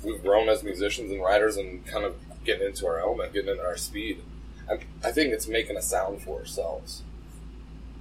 we've 0.04 0.22
grown 0.22 0.48
as 0.48 0.64
musicians 0.64 1.12
and 1.12 1.22
writers 1.22 1.58
and 1.58 1.86
kind 1.86 2.06
of 2.06 2.16
getting 2.46 2.68
into 2.68 2.88
our 2.88 3.00
element, 3.00 3.34
getting 3.34 3.50
into 3.50 3.64
our 3.64 3.78
speed. 3.78 4.22
I, 4.70 4.80
I 5.08 5.12
think 5.12 5.34
it's 5.34 5.48
making 5.48 5.78
a 5.78 5.82
sound 5.82 6.22
for 6.22 6.40
ourselves, 6.40 7.04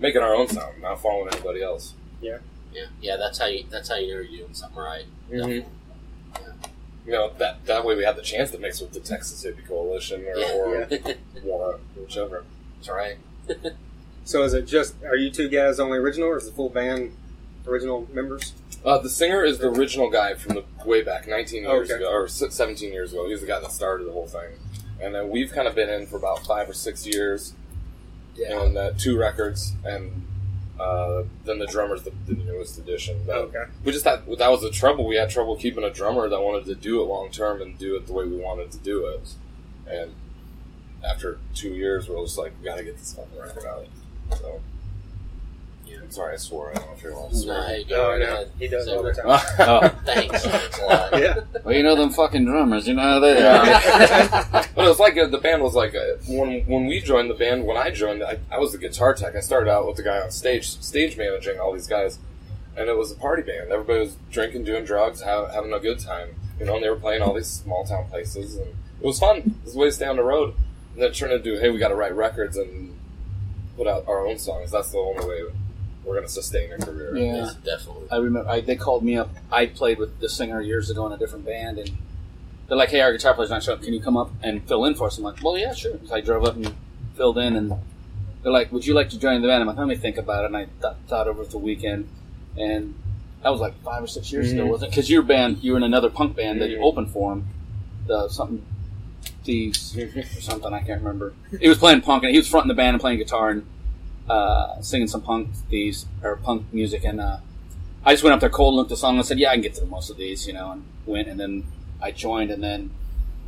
making 0.00 0.22
our 0.22 0.34
own 0.34 0.48
sound, 0.48 0.82
not 0.82 1.00
following 1.00 1.32
anybody 1.32 1.62
else. 1.62 1.94
Yeah, 2.20 2.38
yeah. 2.72 2.86
yeah. 3.00 3.16
That's 3.16 3.38
how 3.38 3.46
you. 3.46 3.64
That's 3.70 3.88
how 3.88 3.96
you 3.96 4.14
know 4.14 4.20
you're 4.20 4.40
doing 4.42 4.54
something 4.54 4.78
right. 4.78 5.04
Mm-hmm. 5.30 5.68
You 7.06 7.12
know 7.12 7.32
that 7.38 7.64
that 7.66 7.84
way 7.84 7.94
we 7.94 8.02
have 8.04 8.16
the 8.16 8.22
chance 8.22 8.50
to 8.50 8.58
mix 8.58 8.80
with 8.80 8.92
the 8.92 9.00
Texas 9.00 9.44
Hippie 9.44 9.66
Coalition 9.66 10.22
or, 10.26 10.36
Yeah. 10.36 10.52
or 10.54 10.88
Yeah. 10.90 11.14
War, 11.44 11.78
whichever. 11.96 12.44
That's 12.76 12.88
right. 12.88 13.16
so 14.24 14.42
is 14.42 14.54
it 14.54 14.66
just, 14.66 14.96
are 15.04 15.14
you 15.14 15.30
two 15.30 15.48
guys 15.48 15.78
only 15.78 15.98
original 15.98 16.28
or 16.28 16.36
is 16.36 16.46
the 16.46 16.52
full 16.52 16.68
band 16.68 17.16
original 17.66 18.08
members? 18.12 18.54
Uh, 18.84 18.98
the 18.98 19.08
singer 19.08 19.44
is 19.44 19.58
the 19.58 19.68
original 19.68 20.10
guy 20.10 20.34
from 20.34 20.56
the 20.56 20.64
way 20.84 21.02
back 21.02 21.28
19 21.28 21.62
years 21.62 21.90
Okay. 21.90 22.02
ago 22.02 22.10
or 22.12 22.26
17 22.28 22.92
years 22.92 23.12
ago. 23.12 23.28
He's 23.28 23.40
the 23.40 23.46
guy 23.46 23.60
that 23.60 23.70
started 23.70 24.08
the 24.08 24.12
whole 24.12 24.26
thing, 24.26 24.50
and 25.00 25.14
then 25.14 25.30
we've 25.30 25.52
kind 25.52 25.68
of 25.68 25.74
been 25.74 25.88
in 25.90 26.06
for 26.06 26.16
about 26.16 26.44
five 26.46 26.68
or 26.68 26.72
six 26.74 27.06
years, 27.06 27.54
and 28.48 28.76
uh, 28.76 28.92
two 28.98 29.18
records, 29.18 29.72
and 29.84 30.22
uh, 30.78 31.22
then 31.44 31.58
the 31.58 31.66
drummer's 31.66 32.02
the, 32.02 32.12
the 32.26 32.34
newest 32.34 32.78
addition. 32.78 33.18
But 33.26 33.36
Okay. 33.36 33.64
we 33.84 33.92
just 33.92 34.04
had 34.04 34.26
that 34.38 34.50
was 34.50 34.60
the 34.62 34.70
trouble. 34.70 35.06
We 35.06 35.16
had 35.16 35.30
trouble 35.30 35.56
keeping 35.56 35.84
a 35.84 35.90
drummer 35.90 36.28
that 36.28 36.40
wanted 36.40 36.66
to 36.66 36.74
do 36.74 37.00
it 37.00 37.04
long 37.06 37.30
term 37.30 37.62
and 37.62 37.78
do 37.78 37.96
it 37.96 38.06
the 38.06 38.12
way 38.12 38.24
we 38.26 38.36
wanted 38.36 38.70
to 38.72 38.78
do 38.78 39.06
it. 39.06 39.34
And 39.88 40.12
after 41.08 41.38
two 41.54 41.70
years, 41.70 42.08
we 42.08 42.16
are 42.16 42.22
just 42.24 42.36
like, 42.38 42.52
we 42.58 42.64
got 42.66 42.76
to 42.78 42.84
get 42.84 42.98
this 42.98 43.14
fucking 43.14 43.38
record 43.38 43.64
out. 43.64 43.86
So 44.38 44.60
sorry, 46.10 46.34
I 46.34 46.36
swore. 46.36 46.70
I 46.70 46.74
don't 46.74 46.86
know 46.86 46.92
if 46.96 47.02
you're 47.02 47.12
allowed 47.12 47.30
to 47.30 47.36
Nah, 47.36 47.42
swear. 47.42 47.62
hey, 47.68 47.84
go 47.84 48.12
Oh, 48.12 48.18
no, 48.18 48.24
ahead. 48.24 48.50
he 48.58 48.68
does 48.68 48.84
So- 48.86 48.96
all 48.96 49.02
the 49.02 49.12
time. 49.12 49.24
Oh, 49.28 49.88
Thanks. 50.04 50.44
Thanks 50.46 50.78
a 50.80 50.84
lot. 50.86 51.12
yeah. 51.18 51.40
well, 51.64 51.74
you 51.74 51.82
know 51.82 51.96
them 51.96 52.10
fucking 52.10 52.44
drummers. 52.44 52.86
You 52.88 52.94
know 52.94 53.02
how 53.02 53.20
they 53.20 53.32
are. 53.46 53.66
Yeah. 53.66 54.66
but 54.74 54.84
it 54.84 54.88
was 54.88 54.98
like 55.00 55.16
uh, 55.18 55.26
the 55.28 55.38
band 55.38 55.62
was 55.62 55.74
like 55.74 55.94
uh, 55.94 56.16
when 56.28 56.62
when 56.66 56.86
we 56.86 57.00
joined 57.00 57.30
the 57.30 57.34
band. 57.34 57.64
When 57.66 57.76
I 57.76 57.90
joined, 57.90 58.22
I, 58.22 58.38
I 58.50 58.58
was 58.58 58.72
the 58.72 58.78
guitar 58.78 59.14
tech. 59.14 59.34
I 59.36 59.40
started 59.40 59.70
out 59.70 59.86
with 59.86 59.96
the 59.96 60.02
guy 60.02 60.18
on 60.20 60.30
stage, 60.30 60.68
stage 60.80 61.16
managing 61.16 61.58
all 61.58 61.72
these 61.72 61.86
guys, 61.86 62.18
and 62.76 62.88
it 62.88 62.96
was 62.96 63.12
a 63.12 63.16
party 63.16 63.42
band. 63.42 63.70
Everybody 63.72 64.00
was 64.00 64.16
drinking, 64.30 64.64
doing 64.64 64.84
drugs, 64.84 65.22
ha- 65.22 65.50
having 65.52 65.72
a 65.72 65.80
good 65.80 65.98
time. 65.98 66.34
You 66.60 66.66
know, 66.66 66.74
and 66.76 66.82
they 66.84 66.88
were 66.88 66.96
playing 66.96 67.22
all 67.22 67.34
these 67.34 67.48
small 67.48 67.84
town 67.84 68.08
places, 68.08 68.56
and 68.56 68.66
it 68.68 69.06
was 69.06 69.18
fun. 69.18 69.36
It 69.38 69.64
was 69.64 69.76
a 69.76 69.78
way 69.78 69.86
to 69.88 69.92
stay 69.92 70.06
on 70.06 70.16
the 70.16 70.24
road. 70.24 70.54
And 70.94 71.02
then 71.02 71.10
it 71.10 71.14
turned 71.14 71.32
into, 71.34 71.58
hey, 71.60 71.68
we 71.68 71.78
got 71.78 71.88
to 71.88 71.94
write 71.94 72.14
records 72.14 72.56
and 72.56 72.96
put 73.76 73.86
out 73.86 74.04
our 74.08 74.26
own 74.26 74.38
songs. 74.38 74.70
That's 74.70 74.90
the 74.90 74.96
only 74.98 75.26
way 75.26 75.42
we're 76.06 76.14
going 76.14 76.26
to 76.26 76.32
sustain 76.32 76.72
a 76.72 76.78
career. 76.78 77.16
Yeah. 77.16 77.34
Yes, 77.36 77.54
definitely. 77.56 78.06
I 78.12 78.16
remember 78.16 78.48
I, 78.48 78.60
they 78.60 78.76
called 78.76 79.02
me 79.02 79.16
up. 79.16 79.28
I 79.50 79.66
played 79.66 79.98
with 79.98 80.20
the 80.20 80.28
singer 80.28 80.60
years 80.60 80.88
ago 80.88 81.04
in 81.06 81.12
a 81.12 81.18
different 81.18 81.44
band, 81.44 81.78
and 81.78 81.90
they're 82.68 82.76
like, 82.78 82.90
"Hey, 82.90 83.00
our 83.00 83.12
guitar 83.12 83.34
player's 83.34 83.50
not 83.50 83.62
showing 83.64 83.78
up. 83.78 83.84
Can 83.84 83.92
you 83.92 84.00
come 84.00 84.16
up 84.16 84.30
and 84.42 84.66
fill 84.68 84.84
in 84.84 84.94
for 84.94 85.08
us?" 85.08 85.18
I'm 85.18 85.24
like, 85.24 85.42
"Well, 85.42 85.58
yeah, 85.58 85.74
sure." 85.74 85.98
So 86.06 86.14
I 86.14 86.20
drove 86.20 86.44
up 86.44 86.54
and 86.56 86.72
filled 87.16 87.38
in, 87.38 87.56
and 87.56 87.72
they're 88.42 88.52
like, 88.52 88.70
"Would 88.72 88.86
you 88.86 88.94
like 88.94 89.10
to 89.10 89.18
join 89.18 89.42
the 89.42 89.48
band?" 89.48 89.62
I'm 89.62 89.66
like, 89.66 89.76
"Let 89.78 89.88
me 89.88 89.96
think 89.96 90.16
about 90.16 90.44
it." 90.44 90.46
And 90.46 90.56
I 90.56 90.64
th- 90.80 90.94
thought 91.08 91.26
over 91.26 91.44
the 91.44 91.58
weekend, 91.58 92.08
and 92.56 92.94
that 93.42 93.50
was 93.50 93.60
like 93.60 93.74
five 93.82 94.02
or 94.02 94.06
six 94.06 94.30
years 94.32 94.52
ago, 94.52 94.64
Mhm. 94.64 94.68
wasn't 94.70 94.88
it? 94.88 94.90
Because 94.92 95.10
your 95.10 95.22
band, 95.22 95.58
you 95.62 95.72
were 95.72 95.76
in 95.78 95.82
another 95.84 96.08
punk 96.10 96.36
band 96.36 96.60
that 96.60 96.70
you 96.70 96.78
Mhm. 96.78 96.84
opened 96.84 97.10
for 97.10 97.32
him, 97.32 97.46
the 98.06 98.28
something 98.28 98.64
thieves 99.44 99.96
or 99.98 100.22
something. 100.40 100.72
I 100.72 100.80
can't 100.80 101.00
remember. 101.02 101.34
He 101.60 101.68
was 101.68 101.78
playing 101.78 102.00
punk, 102.02 102.22
and 102.22 102.30
he 102.32 102.38
was 102.38 102.48
fronting 102.48 102.68
the 102.68 102.74
band 102.74 102.94
and 102.94 103.00
playing 103.00 103.18
guitar 103.18 103.50
and 103.50 103.64
uh, 104.28 104.80
singing 104.80 105.08
some 105.08 105.22
punk 105.22 105.54
thieves 105.70 106.06
or 106.22 106.36
punk 106.36 106.66
music, 106.72 107.04
and. 107.04 107.20
Uh, 107.20 107.36
I 108.08 108.12
just 108.12 108.22
went 108.22 108.34
up 108.34 108.38
there 108.40 108.48
cold, 108.50 108.74
looked 108.76 108.86
at 108.86 108.90
the 108.90 108.96
song, 108.98 109.16
and 109.16 109.26
said, 109.26 109.40
"Yeah, 109.40 109.50
I 109.50 109.54
can 109.54 109.62
get 109.62 109.74
to 109.74 109.84
most 109.86 110.10
of 110.10 110.16
these," 110.16 110.46
you 110.46 110.52
know, 110.52 110.70
and 110.70 110.84
went, 111.06 111.26
and 111.26 111.40
then 111.40 111.64
I 112.00 112.12
joined, 112.12 112.52
and 112.52 112.62
then 112.62 112.90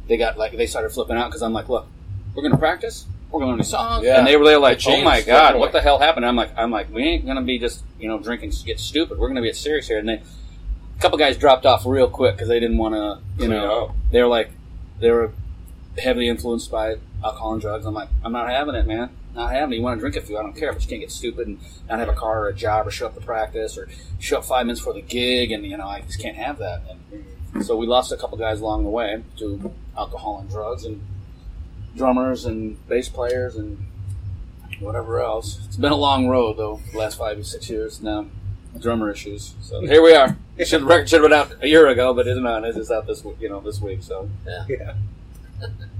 they 0.08 0.16
got 0.16 0.36
like 0.36 0.50
they 0.56 0.66
started 0.66 0.90
flipping 0.90 1.16
out 1.16 1.26
because 1.26 1.42
I'm 1.42 1.52
like, 1.52 1.68
"Look, 1.68 1.86
we're 2.34 2.42
gonna 2.42 2.56
practice, 2.58 3.06
we're 3.30 3.38
gonna 3.38 3.50
learn 3.52 3.58
these 3.58 3.68
songs," 3.68 4.04
Yeah. 4.04 4.18
and 4.18 4.26
they 4.26 4.36
were 4.36 4.44
there 4.44 4.58
like, 4.58 4.80
"Oh 4.84 5.00
my 5.04 5.20
god, 5.22 5.54
what 5.60 5.70
the 5.70 5.80
hell 5.80 6.00
happened?" 6.00 6.26
I'm 6.26 6.34
like, 6.34 6.50
"I'm 6.58 6.72
like, 6.72 6.92
we 6.92 7.04
ain't 7.04 7.24
gonna 7.24 7.42
be 7.42 7.60
just 7.60 7.84
you 8.00 8.08
know 8.08 8.18
drinking 8.18 8.50
to 8.50 8.64
get 8.64 8.80
stupid. 8.80 9.16
We're 9.16 9.28
gonna 9.28 9.42
be 9.42 9.52
serious 9.52 9.86
here." 9.86 9.98
And 10.00 10.08
then 10.08 10.22
a 10.98 11.00
couple 11.00 11.18
guys 11.18 11.36
dropped 11.36 11.64
off 11.64 11.86
real 11.86 12.08
quick 12.10 12.34
because 12.34 12.48
they 12.48 12.58
didn't 12.58 12.78
want 12.78 12.96
to, 12.96 13.18
you 13.40 13.48
know, 13.48 13.92
they 14.10 14.20
were 14.20 14.26
like, 14.26 14.50
they 14.98 15.12
were 15.12 15.30
heavily 15.96 16.26
influenced 16.28 16.68
by 16.68 16.96
alcohol 17.22 17.52
and 17.52 17.62
drugs. 17.62 17.86
I'm 17.86 17.94
like, 17.94 18.08
I'm 18.24 18.32
not 18.32 18.48
having 18.48 18.74
it, 18.74 18.88
man. 18.88 19.10
Not 19.38 19.52
having 19.52 19.74
it. 19.74 19.76
You 19.76 19.82
want 19.82 19.98
to 19.98 20.00
drink 20.00 20.16
a 20.16 20.20
few, 20.20 20.36
I 20.36 20.42
don't 20.42 20.56
care, 20.56 20.72
but 20.72 20.82
you 20.82 20.88
can't 20.88 21.00
get 21.00 21.12
stupid 21.12 21.46
and 21.46 21.60
not 21.88 22.00
have 22.00 22.08
a 22.08 22.12
car 22.12 22.42
or 22.42 22.48
a 22.48 22.54
job 22.54 22.88
or 22.88 22.90
show 22.90 23.06
up 23.06 23.14
to 23.14 23.20
practice 23.20 23.78
or 23.78 23.88
show 24.18 24.38
up 24.38 24.44
five 24.44 24.66
minutes 24.66 24.80
for 24.80 24.92
the 24.92 25.00
gig, 25.00 25.52
and 25.52 25.64
you 25.64 25.76
know, 25.76 25.86
I 25.86 26.00
just 26.00 26.20
can't 26.20 26.36
have 26.36 26.58
that. 26.58 26.82
And 27.54 27.64
so 27.64 27.76
we 27.76 27.86
lost 27.86 28.10
a 28.10 28.16
couple 28.16 28.36
guys 28.36 28.60
along 28.60 28.82
the 28.82 28.90
way 28.90 29.22
to 29.36 29.72
alcohol 29.96 30.40
and 30.40 30.50
drugs, 30.50 30.84
and 30.84 31.00
drummers 31.96 32.46
and 32.46 32.84
bass 32.88 33.08
players 33.08 33.54
and 33.54 33.78
whatever 34.80 35.20
else. 35.20 35.60
It's 35.66 35.76
been 35.76 35.92
a 35.92 35.96
long 35.96 36.26
road 36.26 36.56
though, 36.56 36.80
the 36.90 36.98
last 36.98 37.16
five 37.16 37.38
or 37.38 37.44
six 37.44 37.70
years 37.70 38.02
now. 38.02 38.26
Drummer 38.80 39.08
issues. 39.08 39.54
So 39.60 39.80
here 39.82 40.02
we 40.02 40.14
are. 40.14 40.36
Should 40.64 40.82
the 40.82 40.86
record 40.86 41.08
should 41.08 41.22
have 41.22 41.30
been 41.30 41.38
out 41.38 41.62
a 41.62 41.68
year 41.68 41.86
ago, 41.86 42.12
but 42.12 42.26
it's 42.26 42.40
not. 42.40 42.64
It's 42.64 42.76
just 42.76 42.90
out 42.90 43.06
this 43.06 43.24
you 43.38 43.48
know 43.48 43.60
this 43.60 43.80
week. 43.80 44.02
So 44.02 44.28
Yeah. 44.68 44.94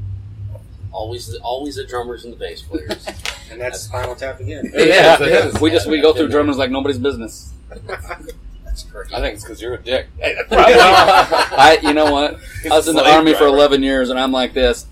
Always, 0.92 1.28
the, 1.28 1.38
always 1.40 1.76
the 1.76 1.84
drummers 1.84 2.24
and 2.24 2.32
the 2.32 2.38
bass 2.38 2.62
players. 2.62 3.06
And 3.50 3.58
that's 3.58 3.80
Spinal 3.80 4.14
Tap 4.14 4.40
again. 4.40 4.70
It 4.74 4.88
yeah, 4.88 5.14
is, 5.14 5.20
it 5.22 5.54
is. 5.54 5.60
we 5.62 5.70
just 5.70 5.86
we 5.88 6.02
go 6.02 6.12
through 6.12 6.28
drummers 6.28 6.58
like 6.58 6.70
nobody's 6.70 6.98
business. 6.98 7.50
That's 7.86 8.82
great. 8.84 9.10
I 9.14 9.20
think 9.22 9.36
it's 9.36 9.42
because 9.44 9.62
you're 9.62 9.72
a 9.72 9.82
dick. 9.82 10.06
Probably. 10.18 10.50
I, 10.58 11.78
you 11.82 11.94
know 11.94 12.12
what? 12.12 12.38
I 12.70 12.76
was 12.76 12.88
in 12.88 12.94
the 12.94 13.00
Slave 13.00 13.14
army 13.14 13.32
for 13.32 13.46
11 13.46 13.82
years, 13.82 14.10
and 14.10 14.18
I'm 14.20 14.32
like 14.32 14.52
this. 14.52 14.84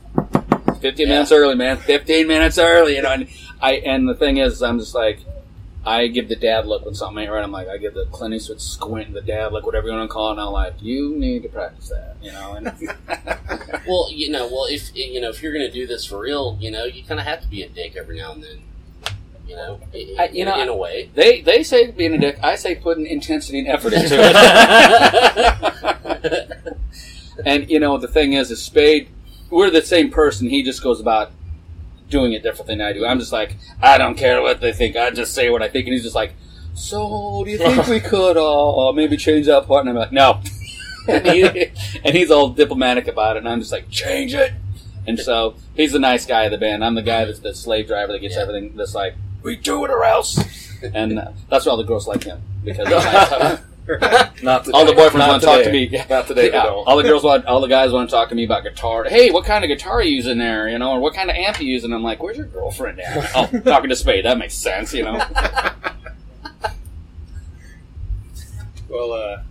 15 0.81 1.07
Yeah. 1.07 1.15
minutes 1.15 1.33
early, 1.33 1.55
man. 1.55 1.77
15 1.77 2.27
minutes 2.27 2.57
early, 2.57 2.97
you 2.97 3.03
know. 3.03 3.13
And 3.13 3.29
I 3.61 3.73
and 3.75 4.09
the 4.09 4.15
thing 4.15 4.39
is, 4.39 4.63
I'm 4.63 4.79
just 4.79 4.95
like, 4.95 5.21
I 5.87 6.09
give 6.09 6.29
the 6.29 6.37
dad 6.37 6.67
look 6.67 6.85
when 6.85 6.95
something 6.95 7.23
ain't 7.23 7.31
right. 7.33 7.45
I'm 7.45 7.53
like, 7.53 7.69
I 7.69 7.77
give 7.77 7.95
the 7.95 8.07
Clint 8.07 8.35
Eastwood 8.35 8.61
squint, 8.61 9.13
the 9.15 9.21
dad 9.21 9.53
look, 9.53 9.65
whatever 9.65 9.87
you 9.87 9.95
want 9.95 10.09
to 10.11 10.13
call 10.13 10.29
it. 10.29 10.33
And 10.33 10.41
I'm 10.41 10.53
like, 10.53 10.75
you 10.83 11.15
need 11.17 11.45
to 11.45 11.49
practice 11.49 11.89
that, 11.91 12.17
you 12.21 12.33
know. 12.33 12.55
And 12.55 12.67
Well, 13.87 14.09
you 14.11 14.31
know, 14.31 14.47
well, 14.49 14.67
if 14.69 14.95
you 14.97 15.21
know, 15.21 15.29
if 15.31 15.43
you're 15.43 15.53
going 15.53 15.67
to 15.67 15.71
do 15.73 15.87
this 15.87 16.05
for 16.05 16.19
real, 16.19 16.57
you 16.61 16.73
know, 16.73 16.85
you 16.85 17.05
kind 17.05 17.21
of 17.21 17.27
have 17.27 17.41
to 17.43 17.49
be 17.49 17.63
a 17.63 17.69
dick 17.69 17.95
every 17.97 18.19
now 18.19 18.33
and 18.33 18.43
then. 18.43 18.63
You 19.47 19.55
know, 19.55 19.79
i- 19.95 20.15
I- 20.19 20.31
you 20.33 20.45
know, 20.45 20.61
in 20.61 20.69
a 20.69 20.75
way. 20.77 21.09
they 21.15 21.41
they 21.41 21.63
say 21.63 21.93
being 21.93 22.15
a 22.15 22.19
dick. 22.19 22.39
I 22.43 22.57
say 22.57 22.75
putting 22.75 23.07
intensity 23.07 23.61
and 23.61 23.69
effort 23.69 23.93
into 23.93 24.17
it. 24.19 24.37
And 27.45 27.69
you 27.71 27.79
know 27.79 27.99
the 27.99 28.09
thing 28.09 28.33
is, 28.33 28.51
is 28.51 28.63
Spade. 28.63 29.09
We're 29.51 29.71
the 29.71 29.83
same 29.83 30.11
person. 30.11 30.49
He 30.49 30.63
just 30.63 30.83
goes 30.83 31.01
about 31.01 31.33
doing 32.09 32.33
it 32.33 32.43
different 32.43 32.69
than 32.69 32.81
I 32.81 32.93
do. 32.93 33.05
I'm 33.05 33.19
just 33.19 33.33
like, 33.33 33.57
I 33.83 33.99
don't 33.99 34.17
care 34.17 34.41
what 34.43 34.61
they 34.61 34.73
think. 34.73 34.97
I 34.97 35.11
just 35.11 35.35
say 35.35 35.51
what 35.51 35.63
I 35.63 35.69
think. 35.69 35.87
And 35.87 35.95
he's 35.95 36.03
just 36.05 36.15
like, 36.15 36.33
so 36.75 37.43
do 37.45 37.51
you 37.51 37.59
think 37.59 37.87
we 37.87 38.01
could 38.13 38.37
uh, 38.37 38.89
uh, 38.89 38.93
maybe 38.93 39.17
change 39.17 39.47
that 39.47 39.67
part? 39.67 39.81
And 39.81 39.91
I'm 39.91 39.97
like, 39.97 40.13
no. 40.13 40.41
and, 41.09 41.27
he, 41.27 41.43
and 42.05 42.15
he's 42.15 42.31
all 42.31 42.51
diplomatic 42.51 43.09
about 43.09 43.37
it. 43.37 43.41
And 43.41 43.49
I'm 43.49 43.61
just 43.61 43.73
like, 43.73 43.89
change 43.91 44.35
it. 44.35 44.53
And 45.07 45.19
so 45.19 45.55
he's 45.77 45.93
the 45.93 45.99
nice 46.01 46.27
guy 46.27 46.45
of 46.45 46.51
the 46.51 46.59
band. 46.59 46.85
I'm 46.85 46.95
the 46.95 47.03
guy 47.03 47.25
that's 47.25 47.39
the 47.41 47.55
slave 47.55 47.87
driver 47.87 48.13
that 48.13 48.21
gets 48.21 48.35
Yeah. 48.37 48.43
everything. 48.43 48.77
That's 48.77 48.95
like, 48.95 49.15
we 49.43 49.57
do 49.57 49.85
it 49.85 49.91
or 49.91 50.05
else. 50.05 50.39
and 50.83 51.19
uh, 51.19 51.31
that's 51.49 51.65
why 51.67 51.71
all 51.71 51.77
the 51.77 51.85
girls 51.85 52.07
like 52.09 52.25
him 52.25 52.41
because. 52.65 53.61
Not 54.43 54.65
today. 54.65 54.73
all 54.77 54.85
the 54.85 54.93
boyfriends 54.93 55.19
Not 55.19 55.29
want 55.29 55.41
to 55.43 55.47
talk 55.47 55.63
to 55.65 55.71
me. 55.73 55.89
Not 56.11 56.27
today. 56.27 56.47
Yeah, 56.53 56.65
don't. 56.65 56.87
all 56.89 56.97
the 56.97 57.03
girls 57.05 57.23
want, 57.23 57.47
all 57.47 57.61
the 57.61 57.69
guys 57.69 57.93
want 57.93 58.09
to 58.11 58.15
talk 58.17 58.29
to 58.31 58.35
me 58.35 58.45
about 58.45 58.65
guitar. 58.65 59.05
Hey, 59.05 59.31
what 59.31 59.45
kind 59.45 59.65
of 59.65 59.69
guitar 59.69 59.95
are 59.95 60.03
you 60.03 60.17
using 60.17 60.39
there? 60.39 60.69
You 60.69 60.79
know, 60.79 60.93
or 60.93 61.01
what 61.01 61.15
kind 61.15 61.31
of 61.31 61.37
amp 61.37 61.61
are 61.61 61.63
you 61.63 61.73
using? 61.73 61.93
I'm 61.93 62.03
like, 62.03 62.23
where's 62.23 62.37
your 62.37 62.47
girlfriend 62.47 62.99
at? 63.01 63.31
oh, 63.37 63.61
talking 63.61 63.91
to 63.91 63.97
Spade. 63.97 64.25
That 64.25 64.39
makes 64.39 64.55
sense. 64.55 64.93
You 64.93 65.05
know. 65.05 65.23
well, 68.89 69.13
uh, 69.13 69.43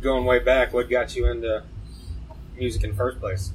going 0.00 0.24
way 0.24 0.38
back, 0.40 0.72
what 0.72 0.88
got 0.90 1.14
you 1.16 1.30
into 1.30 1.62
music 2.56 2.84
in 2.84 2.90
the 2.90 2.96
first 2.96 3.20
place? 3.20 3.52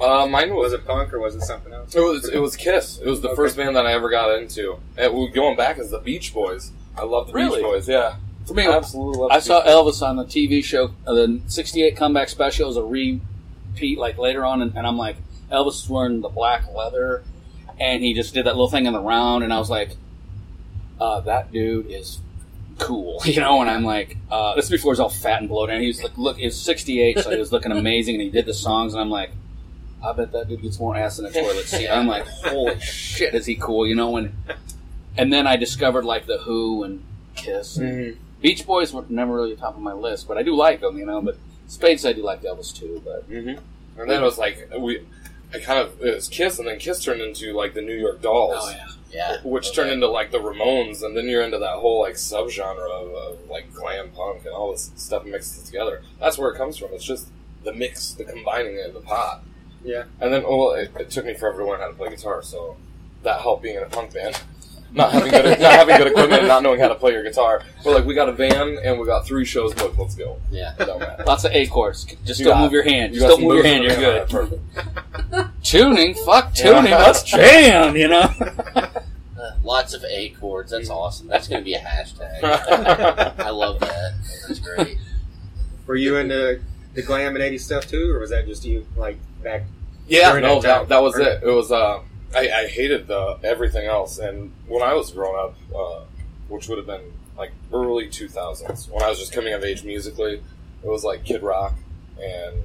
Uh, 0.00 0.26
mine 0.26 0.52
was 0.54 0.72
Was 0.72 0.72
it 0.72 0.86
punk 0.86 1.12
or 1.12 1.20
was 1.20 1.36
it 1.36 1.42
something 1.42 1.72
else? 1.72 1.94
It 1.94 2.00
was 2.00 2.28
it 2.28 2.38
was 2.38 2.56
Kiss. 2.56 2.98
It 2.98 3.06
was 3.06 3.20
the 3.20 3.28
Okay. 3.28 3.36
first 3.36 3.56
band 3.56 3.76
that 3.76 3.86
I 3.86 3.92
ever 3.92 4.10
got 4.10 4.34
into. 4.36 4.78
And 4.96 5.14
we- 5.14 5.28
going 5.28 5.56
back 5.56 5.78
as 5.78 5.90
the 5.90 6.00
Beach 6.00 6.34
Boys. 6.34 6.72
I 6.96 7.04
love 7.04 7.28
the 7.28 7.32
Really? 7.34 7.58
Beach 7.58 7.64
Boys. 7.64 7.88
Yeah, 7.88 8.16
For 8.46 8.54
me, 8.54 8.66
I 8.66 8.72
absolutely 8.76 9.20
love. 9.20 9.30
I 9.30 9.38
saw 9.38 9.62
Elvis 9.64 10.02
on 10.06 10.16
the 10.16 10.24
TV 10.24 10.62
show, 10.62 10.90
uh, 11.06 11.14
the 11.14 11.40
'68 11.46 11.96
comeback 11.96 12.28
special. 12.28 12.68
Was 12.68 12.76
a 12.76 12.82
repeat, 12.84 13.98
like 13.98 14.18
later 14.18 14.44
on, 14.44 14.60
and, 14.62 14.76
and 14.76 14.86
I'm 14.86 14.98
like, 14.98 15.16
Elvis 15.50 15.82
is 15.84 15.88
wearing 15.88 16.20
the 16.20 16.28
black 16.28 16.64
leather, 16.74 17.22
and 17.80 18.02
he 18.02 18.12
just 18.14 18.34
did 18.34 18.44
that 18.46 18.52
little 18.54 18.68
thing 18.68 18.86
in 18.86 18.92
the 18.92 19.00
round, 19.00 19.44
and 19.44 19.52
I 19.52 19.58
was 19.58 19.70
like, 19.70 19.96
uh, 21.00 21.20
that 21.20 21.52
dude 21.52 21.90
is 21.90 22.18
cool, 22.78 23.20
you 23.24 23.40
know. 23.40 23.60
And 23.62 23.70
I'm 23.70 23.84
like, 23.84 24.18
uh, 24.30 24.54
this 24.56 24.66
is 24.66 24.70
before 24.70 24.90
he 24.90 24.92
was 24.92 25.00
all 25.00 25.08
fat 25.08 25.40
and 25.40 25.48
bloated, 25.48 25.74
and 25.76 25.82
he 25.82 25.88
was 25.88 26.02
like, 26.02 26.16
look, 26.18 26.36
he's 26.36 26.56
68, 26.60 27.20
so 27.20 27.30
he 27.30 27.38
was 27.38 27.50
looking 27.52 27.72
amazing, 27.72 28.16
and 28.16 28.22
he 28.22 28.30
did 28.30 28.46
the 28.46 28.54
songs, 28.54 28.92
and 28.94 29.00
I'm 29.00 29.10
like. 29.10 29.30
I 30.06 30.12
bet 30.12 30.32
that 30.32 30.50
dude 30.50 30.60
gets 30.60 30.78
more 30.78 30.94
ass 30.94 31.18
in 31.18 31.24
a 31.24 31.30
toilet 31.32 31.64
seat. 31.64 31.88
I'm 31.88 32.06
like, 32.06 32.26
holy 32.26 32.78
shit, 32.78 33.34
is 33.34 33.46
he 33.46 33.54
cool, 33.54 33.86
you 33.86 33.94
know? 33.94 34.18
And 34.18 34.34
and 35.16 35.32
then 35.32 35.46
I 35.46 35.56
discovered 35.56 36.04
like 36.04 36.26
the 36.26 36.36
Who 36.36 36.84
and 36.84 37.02
Kiss 37.36 37.78
and 37.78 38.12
Mhm. 38.12 38.16
Beach 38.44 38.66
Boys 38.66 38.92
were 38.92 39.06
never 39.08 39.32
really 39.32 39.56
top 39.56 39.74
of 39.74 39.80
my 39.80 39.94
list, 39.94 40.28
but 40.28 40.36
I 40.36 40.42
do 40.42 40.54
like 40.54 40.80
them, 40.82 40.98
you 40.98 41.06
know. 41.06 41.22
But 41.22 41.38
Spades, 41.66 42.04
I 42.04 42.12
do 42.12 42.22
like 42.22 42.42
Elvis 42.42 42.76
too. 42.78 43.00
But 43.02 43.26
Mhm. 43.30 43.58
And 43.96 44.10
then 44.10 44.22
it 44.22 44.24
was 44.24 44.36
like 44.36 44.68
we, 44.78 45.00
I 45.54 45.60
kind 45.60 45.78
of 45.80 45.98
it 46.04 46.14
was 46.14 46.28
Kiss, 46.28 46.58
and 46.58 46.68
then 46.68 46.78
Kiss 46.78 47.02
turned 47.02 47.22
into 47.22 47.54
like 47.54 47.72
the 47.72 47.80
New 47.80 47.94
York 47.96 48.20
Dolls. 48.20 48.54
Oh, 48.60 48.70
yeah. 48.70 48.86
Yeah. 49.10 49.36
Which 49.44 49.68
Okay. 49.68 49.76
turned 49.76 49.92
into 49.92 50.08
like 50.08 50.30
the 50.30 50.40
Ramones, 50.40 51.02
and 51.02 51.16
then 51.16 51.26
you're 51.26 51.40
into 51.40 51.56
that 51.58 51.76
whole 51.76 52.00
like 52.02 52.16
subgenre 52.16 52.90
of, 53.00 53.14
of 53.14 53.48
like 53.48 53.72
glam 53.72 54.10
punk 54.10 54.44
and 54.44 54.52
all 54.54 54.72
this 54.72 54.90
stuff 54.96 55.24
mixed 55.24 55.64
together. 55.64 56.02
That's 56.20 56.36
where 56.36 56.50
it 56.50 56.58
comes 56.58 56.76
from. 56.76 56.88
It's 56.92 57.02
just 57.04 57.28
the 57.64 57.72
mix, 57.72 58.12
the 58.12 58.24
combining 58.24 58.74
it 58.76 58.88
in 58.88 58.92
the 58.94 59.00
pot. 59.00 59.42
Yeah. 59.82 60.04
And 60.20 60.30
then, 60.34 60.42
well, 60.42 60.72
it, 60.72 60.90
it 61.00 61.10
took 61.10 61.24
me 61.24 61.32
forever 61.32 61.62
to 61.62 61.66
learn 61.68 61.80
how 61.80 61.88
to 61.88 61.94
play 61.94 62.10
guitar, 62.10 62.42
so 62.42 62.76
that 63.22 63.40
helped 63.40 63.62
being 63.62 63.76
in 63.76 63.82
a 63.82 63.88
punk 63.88 64.12
band. 64.12 64.38
Not 64.94 65.12
having 65.12 65.30
good, 65.32 65.44
not 65.60 65.72
having 65.72 65.96
good 65.96 66.06
equipment, 66.06 66.40
and 66.40 66.48
not 66.48 66.62
knowing 66.62 66.78
how 66.80 66.88
to 66.88 66.94
play 66.94 67.12
your 67.12 67.22
guitar. 67.24 67.62
We're 67.84 67.94
like, 67.94 68.04
we 68.04 68.14
got 68.14 68.28
a 68.28 68.32
van 68.32 68.78
and 68.84 68.98
we 68.98 69.04
got 69.06 69.26
three 69.26 69.44
shows 69.44 69.74
booked. 69.74 69.98
Let's 69.98 70.14
go. 70.14 70.38
Yeah. 70.52 70.74
It 70.78 70.84
don't 70.86 71.00
matter. 71.00 71.24
lots 71.24 71.44
of 71.44 71.52
A 71.52 71.66
chords. 71.66 72.04
Just 72.24 72.38
You 72.40 72.46
don't 72.46 72.54
got- 72.54 72.62
move 72.62 72.72
your 72.72 72.84
hand. 72.84 73.12
You 73.14 73.20
just 73.20 73.28
don't 73.36 73.42
move 73.46 73.56
your 73.56 73.64
hand. 73.64 73.82
You're 73.84 73.96
good. 73.96 74.28
there. 74.28 74.46
Perfect. 74.46 75.64
Tuning, 75.64 76.14
fuck 76.14 76.54
tuning. 76.54 76.90
Yeah. 76.92 76.98
Let's 76.98 77.22
jam. 77.24 77.96
You 77.96 78.08
know. 78.08 78.28
Uh, 79.36 79.50
lots 79.62 79.92
of 79.92 80.02
A 80.04 80.30
chords. 80.30 80.70
That's 80.70 80.88
awesome. 80.88 81.26
That's 81.26 81.48
going 81.48 81.60
to 81.60 81.64
be 81.64 81.74
a 81.74 81.78
hashtag. 81.78 82.38
I 83.38 83.50
love 83.50 83.78
that. 83.80 84.12
That's 84.48 84.58
great. 84.60 84.96
Were 85.86 85.96
you 85.96 86.16
into 86.16 86.62
the 86.94 87.02
glam 87.02 87.34
and 87.36 87.44
80s 87.44 87.60
stuff 87.60 87.86
too, 87.86 88.10
or 88.10 88.20
was 88.20 88.30
that 88.30 88.46
just 88.46 88.64
you, 88.64 88.86
like, 88.96 89.18
back? 89.42 89.64
Yeah, 90.08 90.30
During 90.30 90.44
no, 90.44 90.60
that 90.62 90.66
time. 90.68 90.82
that, 90.84 90.88
that 90.88 91.02
was 91.02 91.18
it. 91.18 91.42
It 91.42 91.50
was. 91.52 91.70
Uh, 91.70 92.00
I, 92.34 92.62
I 92.62 92.66
hated 92.66 93.06
the 93.06 93.38
everything 93.42 93.86
else, 93.86 94.18
and 94.18 94.52
when 94.66 94.82
I 94.82 94.94
was 94.94 95.10
growing 95.10 95.38
up, 95.38 95.56
uh, 95.74 96.04
which 96.48 96.68
would 96.68 96.78
have 96.78 96.86
been 96.86 97.12
like 97.36 97.52
early 97.72 98.08
2000s 98.08 98.90
when 98.90 99.02
I 99.02 99.08
was 99.08 99.18
just 99.18 99.32
coming 99.32 99.52
of 99.54 99.64
age 99.64 99.84
musically. 99.84 100.42
It 100.82 100.88
was 100.88 101.02
like 101.02 101.24
Kid 101.24 101.42
Rock 101.42 101.72
and 102.22 102.56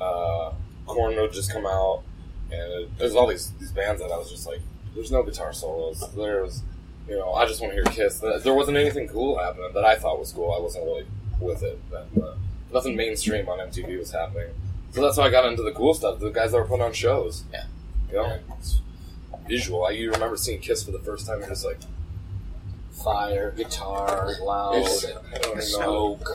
uh, 0.00 0.52
Korn 0.86 1.16
would 1.16 1.32
just 1.32 1.52
come 1.52 1.66
out, 1.66 2.02
and 2.52 2.72
it, 2.72 2.98
there's 2.98 3.14
all 3.14 3.26
these 3.26 3.52
these 3.52 3.72
bands 3.72 4.00
that 4.00 4.10
I 4.10 4.16
was 4.16 4.30
just 4.30 4.46
like, 4.46 4.60
there's 4.94 5.10
no 5.10 5.22
guitar 5.22 5.52
solos. 5.52 6.04
There's, 6.14 6.62
you 7.08 7.16
know, 7.16 7.32
I 7.32 7.46
just 7.46 7.60
want 7.60 7.72
to 7.72 7.74
hear 7.74 7.84
Kiss. 7.84 8.20
There 8.20 8.54
wasn't 8.54 8.76
anything 8.76 9.08
cool 9.08 9.38
happening 9.38 9.72
that 9.74 9.84
I 9.84 9.96
thought 9.96 10.18
was 10.18 10.32
cool. 10.32 10.52
I 10.52 10.60
wasn't 10.60 10.84
really 10.84 11.06
with 11.40 11.62
it. 11.62 11.78
But, 11.90 12.08
uh, 12.22 12.34
nothing 12.72 12.96
mainstream 12.96 13.48
on 13.48 13.58
MTV 13.58 13.98
was 13.98 14.12
happening. 14.12 14.48
So 14.90 15.02
that's 15.02 15.16
how 15.16 15.22
I 15.22 15.30
got 15.30 15.46
into 15.46 15.62
the 15.62 15.72
cool 15.72 15.94
stuff. 15.94 16.18
The 16.18 16.30
guys 16.30 16.52
that 16.52 16.58
were 16.58 16.64
putting 16.64 16.84
on 16.84 16.92
shows. 16.92 17.44
Yeah. 17.52 17.64
You 18.10 18.16
know, 18.16 18.38
it's 18.58 18.80
visual. 19.48 19.84
I, 19.86 19.90
you 19.90 20.10
remember 20.12 20.36
seeing 20.36 20.60
Kiss 20.60 20.82
for 20.84 20.90
the 20.92 20.98
first 21.00 21.26
time 21.26 21.40
and 21.40 21.48
just 21.48 21.64
like, 21.64 21.78
Fire, 22.92 23.52
guitar, 23.56 24.34
loud, 24.42 24.74
it's- 24.76 25.04
I 25.06 25.38
don't 25.38 25.44
even 25.44 25.56
know. 25.58 25.60
smoke. 26.18 26.28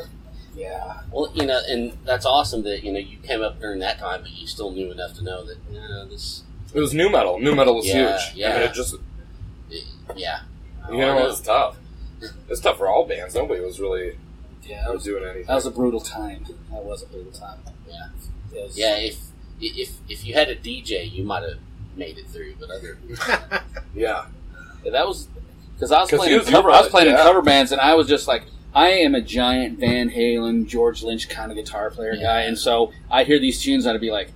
Yeah. 0.56 1.02
Well, 1.12 1.30
you 1.36 1.46
know, 1.46 1.60
and 1.68 1.98
that's 2.06 2.26
awesome 2.26 2.64
that 2.64 2.84
you 2.84 2.92
know 2.94 3.00
you 3.00 3.18
came 3.18 3.42
up 3.42 3.60
during 3.60 3.80
that 3.80 4.00
time, 4.00 4.22
but 4.22 4.32
you 4.32 4.48
still 4.48 4.72
knew 4.72 4.92
enough 4.92 5.14
to 5.16 5.24
know 5.24 5.44
that 5.46 5.58
you 5.72 5.80
know, 5.80 6.06
this. 6.08 6.44
It 6.74 6.80
was 6.80 6.94
new 6.94 7.10
metal. 7.10 7.40
New 7.40 7.54
metal 7.56 7.76
was 7.76 7.88
Yeah, 7.88 8.18
huge. 8.18 8.36
yeah. 8.38 8.50
I 8.50 8.54
mean, 8.60 8.62
it 8.70 8.74
just, 8.74 8.96
Yeah, 10.16 10.42
you 10.90 10.98
know, 11.00 11.18
it 11.18 11.24
was 11.24 11.42
tough. 11.42 11.78
It's 12.48 12.62
tough 12.62 12.78
for 12.78 12.88
all 12.88 13.06
bands. 13.06 13.36
Nobody 13.36 13.60
was 13.62 13.80
really 13.80 14.18
Yeah, 14.64 14.84
that 14.86 14.94
was, 14.94 15.04
doing 15.04 15.24
anything. 15.24 15.46
that 15.48 15.56
was 15.56 15.66
a 15.66 15.72
brutal 15.72 16.00
time. 16.00 16.46
That 16.72 16.84
was 16.86 17.04
a 17.04 17.08
brutal 17.08 17.32
time. 17.32 17.60
Yeah. 17.90 18.10
Was- 18.64 18.78
yeah. 18.78 18.96
If 18.98 19.18
if 19.60 19.98
if 20.08 20.26
you 20.26 20.34
had 20.36 20.50
a 20.50 20.56
DJ, 20.56 21.12
you 21.12 21.24
might 21.24 21.44
have 21.44 21.58
made 21.96 22.18
it 22.18 22.28
through, 22.28 22.56
but 22.60 22.70
other 22.70 22.98
yeah. 23.96 24.26
Yeah, 24.84 24.92
that 24.92 25.08
was 25.08 25.28
because 25.76 25.92
I 25.92 26.02
was 26.02 26.10
'Cause 26.10 26.20
playing 26.20 26.30
he 26.32 26.36
in 26.36 26.40
was 26.42 26.50
cover. 26.50 26.70
your 26.70 26.78
I 26.78 26.82
was 26.82 26.90
playing 26.90 27.08
in 27.08 27.14
brother, 27.14 27.28
yeah. 27.30 27.34
cover 27.34 27.42
bands, 27.42 27.72
and 27.72 27.80
I 27.82 27.94
was 27.96 28.08
just 28.08 28.28
like, 28.28 28.44
I 28.76 28.90
am 28.90 29.16
a 29.16 29.22
giant 29.22 29.80
Van 29.80 30.10
Halen, 30.10 30.68
George 30.68 31.04
Lynch 31.04 31.30
kind 31.30 31.52
of 31.52 31.58
guitar 31.58 31.90
player 31.92 32.14
Yeah. 32.14 32.24
guy, 32.24 32.42
and 32.42 32.58
so 32.58 32.92
I 33.12 33.24
hear 33.24 33.40
these 33.40 33.62
tunes, 33.62 33.86
and 33.86 33.96
I'd 33.96 34.02
be 34.02 34.12
like, 34.12 34.32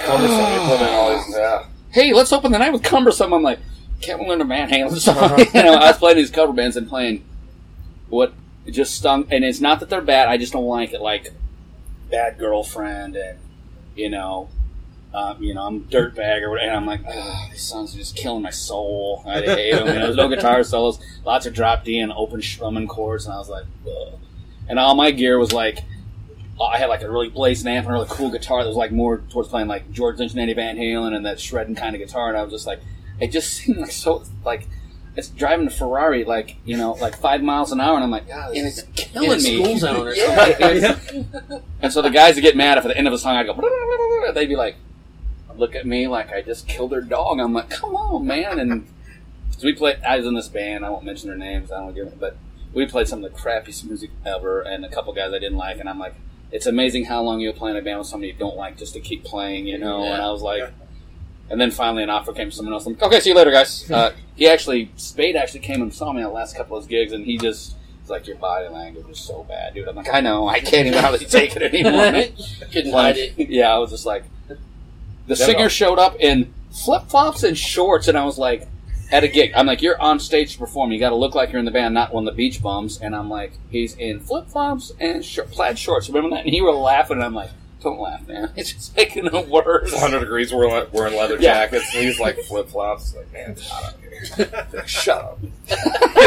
Cumbersome. 0.00 0.38
You 0.38 0.60
put 0.68 0.80
in 0.80 0.88
all 0.94 1.14
these, 1.16 1.34
yeah. 1.36 1.64
"Hey, 1.90 2.12
let's 2.14 2.32
open 2.32 2.52
the 2.52 2.58
night 2.58 2.72
with 2.72 2.82
Cumbersome." 2.82 3.32
I'm 3.34 3.42
like, 3.42 3.58
"Can't 4.00 4.18
we 4.18 4.26
learn 4.26 4.40
a 4.40 4.44
Van 4.44 4.68
Halen 4.70 4.96
song?" 4.98 5.16
Uh-huh. 5.18 5.44
you 5.54 5.62
know, 5.62 5.74
I 5.74 5.88
was 5.88 5.98
playing 5.98 6.16
these 6.16 6.30
cover 6.30 6.52
bands 6.52 6.76
and 6.76 6.88
playing 6.88 7.22
what 8.08 8.32
just 8.70 8.94
stung, 8.96 9.26
and 9.30 9.44
it's 9.44 9.60
not 9.60 9.80
that 9.80 9.90
they're 9.90 10.00
bad. 10.00 10.28
I 10.28 10.36
just 10.38 10.52
don't 10.54 10.64
like 10.64 10.94
it, 10.94 11.00
like 11.02 11.32
bad 12.10 12.38
girlfriend, 12.38 13.14
and 13.16 13.38
you 13.94 14.08
know. 14.10 14.48
Um, 15.14 15.40
you 15.42 15.54
know, 15.54 15.62
I'm 15.64 15.84
dirtbag 15.84 16.42
or 16.42 16.50
whatever, 16.50 16.68
and 16.70 16.76
I'm 16.76 16.86
like, 16.86 17.00
oh, 17.08 17.46
these 17.52 17.62
songs 17.62 17.94
are 17.94 17.98
just 17.98 18.16
killing 18.16 18.42
my 18.42 18.50
soul. 18.50 19.22
I 19.26 19.40
hate 19.42 19.72
them. 19.72 19.86
You 19.86 19.94
know, 19.94 20.00
there's 20.06 20.16
no 20.16 20.28
guitar 20.28 20.64
solos, 20.64 20.98
lots 21.24 21.46
of 21.46 21.54
drop 21.54 21.84
D 21.84 22.00
and 22.00 22.12
open 22.12 22.42
strumming 22.42 22.88
chords, 22.88 23.24
and 23.26 23.34
I 23.34 23.38
was 23.38 23.48
like, 23.48 23.64
Ugh. 23.86 24.18
and 24.68 24.78
all 24.78 24.96
my 24.96 25.12
gear 25.12 25.38
was 25.38 25.52
like, 25.52 25.78
I 26.60 26.78
had 26.78 26.86
like 26.88 27.02
a 27.02 27.10
really 27.10 27.28
blazing 27.28 27.70
amp 27.70 27.86
and 27.86 27.94
a 27.94 27.98
really 28.00 28.10
cool 28.10 28.30
guitar 28.30 28.62
that 28.62 28.68
was 28.68 28.76
like 28.76 28.90
more 28.92 29.18
towards 29.30 29.48
playing 29.48 29.68
like 29.68 29.90
George 29.92 30.18
Lynch 30.18 30.32
and 30.32 30.40
Eddie 30.40 30.54
Van 30.54 30.76
Halen 30.76 31.14
and 31.14 31.24
that 31.26 31.38
shredding 31.38 31.74
kind 31.76 31.94
of 31.94 32.00
guitar, 32.00 32.28
and 32.28 32.36
I 32.36 32.42
was 32.42 32.52
just 32.52 32.66
like, 32.66 32.80
it 33.20 33.30
just 33.30 33.52
seemed 33.56 33.78
like 33.78 33.92
so 33.92 34.24
like. 34.44 34.66
It's 35.16 35.28
driving 35.28 35.68
a 35.68 35.70
Ferrari 35.70 36.24
like 36.24 36.56
you 36.64 36.76
know 36.76 36.94
like 36.94 37.16
five 37.16 37.40
miles 37.40 37.70
an 37.70 37.80
hour, 37.80 37.94
and 37.94 38.02
I'm 38.02 38.10
like, 38.10 38.26
God, 38.26 38.52
in 38.56 38.64
this 38.64 38.82
a, 38.82 38.82
is 38.82 38.88
killing 38.96 39.30
in 39.30 39.44
me. 39.44 39.62
school 39.62 39.78
zone 39.78 40.08
or 40.08 40.12
Yeah. 40.16 40.94
something. 40.96 41.62
And 41.80 41.92
so 41.92 42.02
the 42.02 42.10
guys 42.10 42.34
that 42.34 42.40
get 42.40 42.56
mad 42.56 42.78
if 42.78 42.84
at 42.84 42.88
the 42.88 42.98
end 42.98 43.06
of 43.06 43.12
a 43.12 43.18
song 43.18 43.36
I 43.36 43.44
go, 43.44 44.32
they'd 44.34 44.48
be 44.48 44.56
like, 44.56 44.74
look 45.56 45.74
at 45.74 45.86
me 45.86 46.08
like 46.08 46.32
I 46.32 46.42
just 46.42 46.66
killed 46.68 46.90
their 46.90 47.00
dog. 47.00 47.40
I'm 47.40 47.52
like, 47.52 47.70
come 47.70 47.94
on, 47.94 48.26
man. 48.26 48.58
And 48.58 48.86
so 49.50 49.66
we 49.66 49.74
played. 49.74 50.02
I 50.02 50.16
was 50.16 50.26
in 50.26 50.34
this 50.34 50.48
band. 50.48 50.84
I 50.84 50.90
won't 50.90 51.04
mention 51.04 51.28
their 51.28 51.38
names. 51.38 51.70
I 51.70 51.78
don't 51.78 51.94
give 51.94 52.06
it, 52.08 52.20
but 52.20 52.36
we 52.72 52.86
played 52.86 53.08
some 53.08 53.22
of 53.22 53.32
the 53.32 53.38
crappiest 53.38 53.84
music 53.84 54.10
ever, 54.24 54.60
and 54.60 54.84
a 54.84 54.88
couple 54.88 55.12
guys 55.12 55.32
I 55.32 55.38
didn't 55.38 55.58
like. 55.58 55.78
And 55.78 55.88
I'm 55.88 55.98
like, 55.98 56.14
it's 56.50 56.66
amazing 56.66 57.04
how 57.04 57.22
long 57.22 57.40
you'll 57.40 57.52
play 57.52 57.70
in 57.70 57.76
a 57.76 57.82
band 57.82 57.98
with 57.98 58.08
somebody 58.08 58.32
you 58.32 58.38
don't 58.38 58.56
like 58.56 58.76
just 58.76 58.94
to 58.94 59.00
keep 59.00 59.24
playing, 59.24 59.66
you 59.66 59.78
know. 59.78 60.02
And 60.04 60.22
I 60.22 60.30
was 60.30 60.42
like. 60.42 60.72
And 61.50 61.60
then 61.60 61.70
finally, 61.70 62.02
an 62.02 62.08
offer 62.08 62.32
came 62.32 62.46
from 62.46 62.52
someone 62.52 62.72
else. 62.72 62.86
I'm 62.86 62.94
like, 62.94 63.02
okay, 63.02 63.20
see 63.20 63.28
you 63.28 63.36
later, 63.36 63.50
guys. 63.50 63.90
Uh, 63.94 64.12
he 64.34 64.48
actually, 64.48 64.90
Spade 64.96 65.36
actually 65.36 65.60
came 65.60 65.82
and 65.82 65.94
saw 65.94 66.10
me 66.12 66.22
at 66.22 66.24
the 66.24 66.30
last 66.30 66.56
couple 66.56 66.76
of 66.76 66.84
his 66.84 66.88
gigs, 66.88 67.12
and 67.12 67.24
he 67.24 67.36
just 67.36 67.76
was 68.00 68.10
like, 68.10 68.26
your 68.26 68.36
body 68.36 68.68
language 68.68 69.06
is 69.08 69.18
so 69.18 69.44
bad, 69.44 69.74
dude. 69.74 69.86
I'm 69.86 69.94
like, 69.94 70.12
I 70.12 70.20
know, 70.20 70.48
I 70.48 70.60
can't 70.60 70.86
even 70.86 71.00
hardly 71.00 71.24
take 71.26 71.54
it 71.54 71.62
anymore. 71.62 72.24
Couldn't 72.72 72.92
hide 72.92 73.16
it. 73.16 73.34
yeah, 73.50 73.74
I 73.74 73.78
was 73.78 73.90
just 73.90 74.06
like, 74.06 74.24
the 75.26 75.34
Yeah, 75.34 75.46
singer 75.46 75.58
no. 75.60 75.68
showed 75.68 75.98
up 75.98 76.16
in 76.20 76.52
flip 76.70 77.04
flops 77.08 77.42
and 77.42 77.56
shorts, 77.56 78.08
and 78.08 78.16
I 78.18 78.24
was 78.24 78.38
like, 78.38 78.68
at 79.12 79.22
a 79.22 79.28
gig, 79.28 79.52
I'm 79.54 79.66
like, 79.66 79.82
you're 79.82 80.00
on 80.00 80.18
stage 80.18 80.54
to 80.54 80.58
perform. 80.58 80.90
You 80.90 80.98
got 80.98 81.10
to 81.10 81.14
look 81.16 81.34
like 81.34 81.50
you're 81.52 81.58
in 81.58 81.66
the 81.66 81.70
band, 81.70 81.94
not 81.94 82.12
one 82.12 82.26
of 82.26 82.34
the 82.34 82.36
beach 82.36 82.60
bums. 82.62 82.98
And 83.00 83.14
I'm 83.14 83.28
like, 83.28 83.52
he's 83.70 83.94
in 83.96 84.18
flip 84.20 84.48
flops 84.48 84.92
and 84.98 85.24
short, 85.24 85.50
plaid 85.50 85.78
shorts. 85.78 86.08
Remember 86.08 86.34
that? 86.34 86.44
And 86.46 86.50
he 86.54 86.62
were 86.62 86.72
laughing, 86.72 87.18
and 87.18 87.24
I'm 87.24 87.34
like, 87.34 87.50
don't 87.82 88.00
laugh, 88.00 88.26
man. 88.26 88.50
It's 88.56 88.72
just 88.72 88.96
making 88.96 89.26
it 89.26 89.48
worse. 89.48 89.92
100 89.92 90.20
degrees. 90.20 90.52
We're 90.52 90.66
le- 90.68 90.88
wearing 90.90 91.14
leather 91.16 91.34
Yeah. 91.34 91.52
jackets. 91.66 91.94
And 91.94 92.04
he's 92.04 92.18
like 92.18 92.38
flip 92.40 92.68
flops. 92.70 93.14
Like, 93.14 93.30
man, 93.32 93.50
it's 93.52 93.68
hot 93.68 93.84
out 93.92 94.00
here. 94.00 94.66
Like, 94.72 94.88
Shut 94.88 95.18
up. 95.22 95.38
Get 95.68 95.78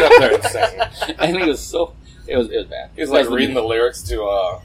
up 0.04 0.12
there 0.20 0.34
and 0.36 0.44
sing. 0.44 1.16
and 1.18 1.36
he 1.38 1.44
was 1.50 1.60
so, 1.60 1.94
it 2.28 2.38
was, 2.38 2.50
it 2.52 2.58
was 2.58 2.68
bad. 2.68 2.92
He's 2.96 3.10
like 3.10 3.28
reading 3.30 3.56
the 3.56 3.64
lyrics 3.64 4.04
to 4.04 4.24
uh, 4.26 4.62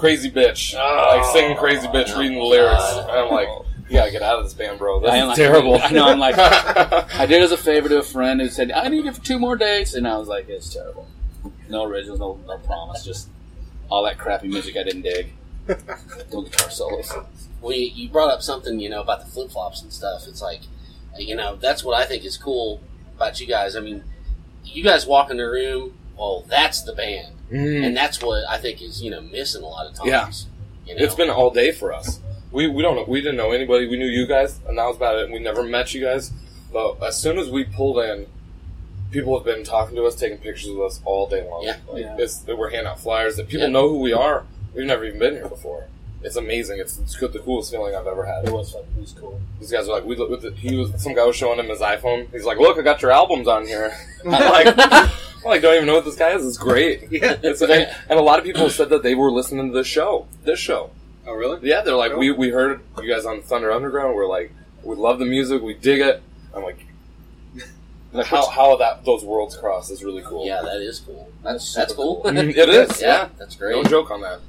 Crazy 0.00 0.30
Bitch. 0.30 0.74
like 0.74 1.22
oh. 1.22 1.30
singing 1.34 1.56
Crazy 1.56 1.86
Bitch, 1.88 2.16
reading 2.18 2.38
the 2.38 2.44
lyrics. 2.44 2.82
And 2.96 3.10
I'm 3.10 3.30
like, 3.30 3.48
you 3.88 3.94
gotta 3.96 4.10
get 4.10 4.22
out 4.22 4.38
of 4.38 4.44
this 4.44 4.54
band, 4.54 4.78
bro. 4.78 5.00
This 5.00 5.10
I 5.10 5.18
is 5.18 5.26
like- 5.26 5.36
terrible. 5.36 5.78
I 5.80 5.90
know, 5.90 6.06
I'm 6.06 6.18
like- 6.18 6.38
I 6.38 7.26
did 7.26 7.42
as 7.42 7.52
a 7.52 7.56
favor 7.56 7.88
to 7.88 7.98
a 7.98 8.02
friend 8.02 8.40
who 8.40 8.48
said, 8.48 8.72
I 8.72 8.88
need 8.88 9.04
it 9.04 9.14
for 9.14 9.20
two 9.22 9.38
more 9.38 9.56
dates. 9.56 9.94
And 9.94 10.08
I 10.08 10.16
was 10.16 10.26
like, 10.26 10.48
it's 10.48 10.72
terrible. 10.72 11.06
No 11.68 11.84
originals, 11.84 12.18
no, 12.18 12.40
no 12.46 12.58
promise, 12.58 13.04
just 13.04 13.28
all 13.90 14.04
that 14.04 14.18
crappy 14.18 14.48
music 14.48 14.76
I 14.76 14.82
didn't 14.82 15.02
dig. 15.02 15.32
No 16.32 16.42
guitar 16.42 16.70
solos. 16.70 17.12
Well, 17.60 17.72
you, 17.76 17.90
you 17.94 18.08
brought 18.08 18.30
up 18.30 18.42
something, 18.42 18.80
you 18.80 18.88
know, 18.88 19.00
about 19.00 19.20
the 19.20 19.26
flip 19.30 19.50
flops 19.50 19.82
and 19.82 19.92
stuff. 19.92 20.26
It's 20.26 20.40
like, 20.40 20.62
you 21.18 21.36
know, 21.36 21.56
that's 21.56 21.84
what 21.84 21.94
I 22.00 22.06
think 22.06 22.24
is 22.24 22.36
cool 22.36 22.80
about 23.16 23.40
you 23.40 23.46
guys. 23.46 23.76
I 23.76 23.80
mean, 23.80 24.02
you 24.64 24.82
guys 24.82 25.06
walk 25.06 25.30
in 25.30 25.36
the 25.36 25.44
room, 25.44 25.96
well, 26.16 26.44
that's 26.48 26.82
the 26.82 26.92
band, 26.92 27.34
Mm. 27.50 27.84
and 27.86 27.96
that's 27.96 28.22
what 28.22 28.44
I 28.48 28.58
think 28.58 28.80
is, 28.82 29.02
you 29.02 29.10
know, 29.10 29.20
missing 29.20 29.62
a 29.62 29.66
lot 29.66 29.86
of 29.86 29.94
times. 29.94 30.08
Yeah. 30.08 30.30
You 30.86 30.98
know? 30.98 31.04
It's 31.04 31.14
been 31.14 31.30
all 31.30 31.50
day 31.50 31.72
for 31.72 31.92
us. 31.92 32.20
We 32.52 32.66
we 32.68 32.82
don't 32.82 32.96
know. 32.96 33.04
We 33.06 33.20
didn't 33.20 33.36
know 33.36 33.52
anybody. 33.52 33.86
We 33.88 33.96
knew 33.96 34.06
you 34.06 34.26
guys, 34.26 34.58
and 34.66 34.76
that 34.78 34.86
was 34.86 34.96
about 34.96 35.18
it. 35.18 35.30
We 35.30 35.38
never 35.38 35.62
met 35.62 35.94
you 35.94 36.00
guys, 36.00 36.32
but 36.72 37.00
as 37.02 37.16
soon 37.20 37.38
as 37.38 37.48
we 37.48 37.64
pulled 37.64 37.98
in, 37.98 38.26
people 39.12 39.36
have 39.36 39.44
been 39.44 39.64
talking 39.64 39.94
to 39.96 40.04
us, 40.04 40.14
taking 40.16 40.38
pictures 40.38 40.68
of 40.70 40.80
us 40.80 41.00
all 41.04 41.28
day 41.28 41.48
long. 41.48 41.62
Yeah. 41.64 41.76
Like, 41.88 42.02
Yeah. 42.02 42.16
It's, 42.18 42.44
we're 42.46 42.70
handing 42.70 42.86
out 42.88 42.98
flyers 43.00 43.36
that 43.36 43.48
people 43.48 43.66
Yeah. 43.66 43.72
know 43.72 43.88
who 43.88 44.00
we 44.00 44.12
are. 44.12 44.44
We've 44.74 44.86
never 44.86 45.04
even 45.04 45.18
been 45.18 45.34
here 45.34 45.48
before. 45.48 45.86
It's 46.22 46.36
amazing. 46.36 46.78
It's, 46.80 46.98
it's 46.98 47.16
the 47.18 47.38
coolest 47.38 47.70
feeling 47.70 47.94
I've 47.94 48.06
ever 48.06 48.24
had. 48.26 48.46
It 48.46 48.52
was 48.52 48.72
fucking, 48.72 48.88
it 48.96 49.00
was 49.00 49.12
cool. 49.12 49.40
These 49.58 49.70
guys 49.72 49.88
are 49.88 49.92
like, 49.92 50.04
we 50.04 50.16
look 50.16 50.28
with 50.30 50.42
the, 50.42 50.50
he 50.52 50.76
was 50.76 51.02
some 51.02 51.14
guy 51.14 51.24
was 51.24 51.34
showing 51.34 51.58
him 51.58 51.66
his 51.68 51.80
iPhone. 51.80 52.30
He's 52.30 52.44
like, 52.44 52.58
look, 52.58 52.78
I 52.78 52.82
got 52.82 53.00
your 53.00 53.10
albums 53.10 53.48
on 53.48 53.66
here. 53.66 53.92
I'm 54.24 54.30
like, 54.30 54.76
I'm 55.44 55.44
like, 55.50 55.62
don't 55.62 55.74
even 55.74 55.86
know 55.86 55.94
what 55.94 56.04
this 56.04 56.16
guy 56.16 56.30
is. 56.34 56.46
It's 56.46 56.58
great. 56.58 57.06
Yeah. 57.10 57.36
It's, 57.42 57.60
and, 57.62 57.72
and 58.08 58.18
a 58.18 58.22
lot 58.22 58.38
of 58.38 58.44
people 58.44 58.68
said 58.70 58.88
that 58.90 59.02
they 59.02 59.14
were 59.14 59.30
listening 59.30 59.68
to 59.72 59.74
this 59.76 59.86
show, 59.86 60.26
this 60.44 60.58
show. 60.58 60.90
Oh, 61.26 61.32
really? 61.34 61.58
Yeah, 61.68 61.82
they're 61.82 61.96
like, 61.96 62.12
Cool. 62.12 62.20
we, 62.20 62.30
we 62.32 62.48
heard 62.50 62.80
you 63.02 63.08
guys 63.12 63.26
on 63.26 63.42
Thunder 63.42 63.70
Underground. 63.70 64.14
We're 64.14 64.26
like, 64.26 64.52
we 64.82 64.96
love 64.96 65.18
the 65.18 65.26
music, 65.26 65.62
we 65.62 65.74
dig 65.74 66.00
it. 66.00 66.22
I'm 66.54 66.62
like, 66.62 66.84
how 68.26 68.46
how 68.48 68.76
that 68.76 69.04
those 69.04 69.24
worlds 69.24 69.56
cross 69.56 69.90
is 69.90 70.02
really 70.02 70.22
cool. 70.22 70.44
yeah, 70.46 70.62
that 70.62 70.80
is 70.80 70.98
cool. 71.00 71.30
That's 71.44 71.74
That's 71.74 71.74
that's 71.74 71.92
cool. 71.94 72.22
Mm, 72.24 72.48
it 72.56 72.68
is. 72.68 73.00
yeah, 73.00 73.06
Yeah, 73.06 73.28
that's 73.38 73.60
no 73.60 73.84
joke 73.84 74.10
on 74.10 74.22
that. 74.22 74.40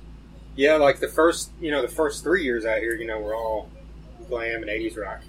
Yeah, 0.56 0.76
like 0.76 1.00
the 1.00 1.08
first, 1.08 1.52
you 1.62 1.72
know, 1.72 1.82
the 1.82 1.88
first 1.88 2.24
three 2.24 2.44
years 2.44 2.66
out 2.66 2.80
here, 2.80 2.96
you 2.96 3.06
know, 3.06 3.20
we're 3.20 3.36
all 3.36 3.70
glam 4.30 4.62
and 4.64 4.70
80s 4.70 4.98
rock. 4.98 5.22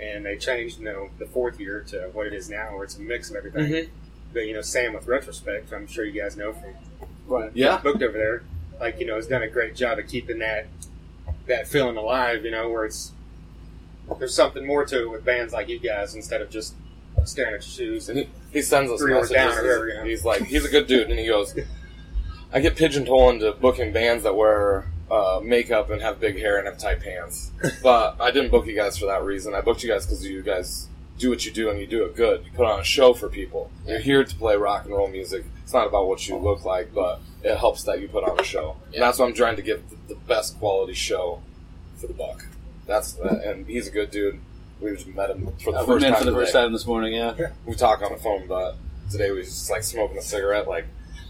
And 0.00 0.24
they 0.24 0.36
changed, 0.36 0.78
you 0.78 0.84
know, 0.84 1.08
the 1.18 1.26
fourth 1.26 1.58
year 1.58 1.80
to 1.88 2.10
what 2.12 2.26
it 2.26 2.34
is 2.34 2.48
now, 2.50 2.74
where 2.74 2.84
it's 2.84 2.96
a 2.96 3.00
mix 3.00 3.30
of 3.30 3.36
everything. 3.36 3.88
But, 4.36 4.46
you 4.46 4.52
know, 4.52 4.60
Sam 4.60 4.92
with 4.92 5.06
Retrospect, 5.06 5.72
I'm 5.72 5.86
sure 5.86 6.04
you 6.04 6.20
guys 6.20 6.36
know 6.36 6.52
from 6.52 6.74
Right. 7.26 7.50
Yeah, 7.54 7.78
booked 7.78 8.02
over 8.02 8.12
there, 8.12 8.42
like, 8.78 9.00
you 9.00 9.06
know, 9.06 9.14
has 9.16 9.26
done 9.26 9.42
a 9.42 9.48
great 9.48 9.74
job 9.74 9.98
of 9.98 10.06
keeping 10.06 10.40
that 10.40 10.66
that 11.46 11.66
feeling 11.66 11.96
alive, 11.96 12.44
you 12.44 12.50
know, 12.50 12.68
where 12.68 12.84
it's 12.84 13.12
there's 14.18 14.34
something 14.34 14.66
more 14.66 14.84
to 14.84 15.04
it 15.04 15.10
with 15.10 15.24
bands 15.24 15.54
like 15.54 15.68
you 15.70 15.78
guys 15.78 16.14
instead 16.14 16.42
of 16.42 16.50
just 16.50 16.74
staring 17.24 17.54
at 17.54 17.62
your 17.62 17.62
shoes 17.62 18.08
and 18.10 18.18
he, 18.18 18.28
he 18.52 18.60
sends 18.62 18.92
us 18.92 19.00
Three 19.00 19.12
or 19.12 19.22
messages. 19.22 19.34
down 19.36 19.52
or 19.52 19.62
whatever, 19.62 19.88
yeah. 19.88 20.04
He's 20.04 20.22
like, 20.24 20.42
he's 20.44 20.64
a 20.66 20.68
good 20.68 20.86
dude, 20.86 21.08
and 21.08 21.18
he 21.18 21.26
goes, 21.26 21.58
I 22.52 22.60
get 22.60 22.76
pigeonholed 22.76 23.34
into 23.36 23.52
booking 23.52 23.92
bands 23.92 24.22
that 24.24 24.36
wear 24.36 24.84
uh, 25.10 25.40
makeup 25.42 25.88
and 25.90 26.00
have 26.02 26.20
big 26.20 26.38
hair 26.38 26.58
and 26.58 26.66
have 26.68 26.76
tight 26.78 27.00
pants. 27.00 27.50
But 27.82 28.20
I 28.20 28.30
didn't 28.30 28.50
book 28.50 28.66
you 28.66 28.74
guys 28.76 28.98
for 28.98 29.06
that 29.06 29.22
reason. 29.24 29.54
I 29.54 29.62
booked 29.62 29.82
you 29.82 29.88
guys 29.88 30.04
because 30.04 30.24
you 30.24 30.42
guys 30.42 30.88
do 31.18 31.30
what 31.30 31.44
you 31.46 31.52
do 31.52 31.70
and 31.70 31.80
you 31.80 31.86
do 31.86 32.04
it 32.04 32.14
good. 32.14 32.44
You 32.44 32.50
put 32.52 32.66
on 32.66 32.80
a 32.80 32.84
show 32.84 33.14
for 33.14 33.28
people. 33.28 33.70
You're 33.86 33.98
here 33.98 34.24
to 34.24 34.34
play 34.36 34.56
rock 34.56 34.84
and 34.84 34.94
roll 34.94 35.08
music. 35.08 35.44
It's 35.62 35.72
not 35.72 35.86
about 35.86 36.06
what 36.06 36.28
you 36.28 36.36
look 36.36 36.64
like, 36.64 36.94
but 36.94 37.20
it 37.42 37.56
helps 37.56 37.84
that 37.84 38.00
you 38.00 38.08
put 38.08 38.24
on 38.24 38.38
a 38.38 38.44
show. 38.44 38.76
And 38.92 39.02
that's 39.02 39.18
what 39.18 39.26
I'm 39.26 39.34
trying 39.34 39.56
to 39.56 39.62
give 39.62 39.88
the, 39.88 40.14
the 40.14 40.20
best 40.20 40.58
quality 40.58 40.94
show 40.94 41.42
for 41.96 42.06
the 42.06 42.14
buck. 42.14 42.46
That's 42.86 43.16
and 43.18 43.66
he's 43.66 43.88
a 43.88 43.90
good 43.90 44.10
dude. 44.10 44.40
We 44.80 44.92
just 44.92 45.06
met 45.06 45.30
him 45.30 45.52
for 45.64 45.72
the 45.72 45.80
we 45.80 45.86
first 45.86 46.02
met 46.02 46.10
time. 46.10 46.18
for 46.18 46.24
the 46.30 46.36
first 46.36 46.52
time 46.52 46.72
this 46.72 46.86
morning. 46.86 47.14
Yeah. 47.14 47.50
We 47.64 47.74
talk 47.74 48.02
on 48.02 48.12
the 48.12 48.18
phone, 48.18 48.46
but 48.46 48.76
today 49.10 49.30
we 49.30 49.38
was 49.38 49.48
just 49.48 49.70
like 49.70 49.82
smoking 49.82 50.18
a 50.18 50.22
cigarette, 50.22 50.68
like 50.68 50.86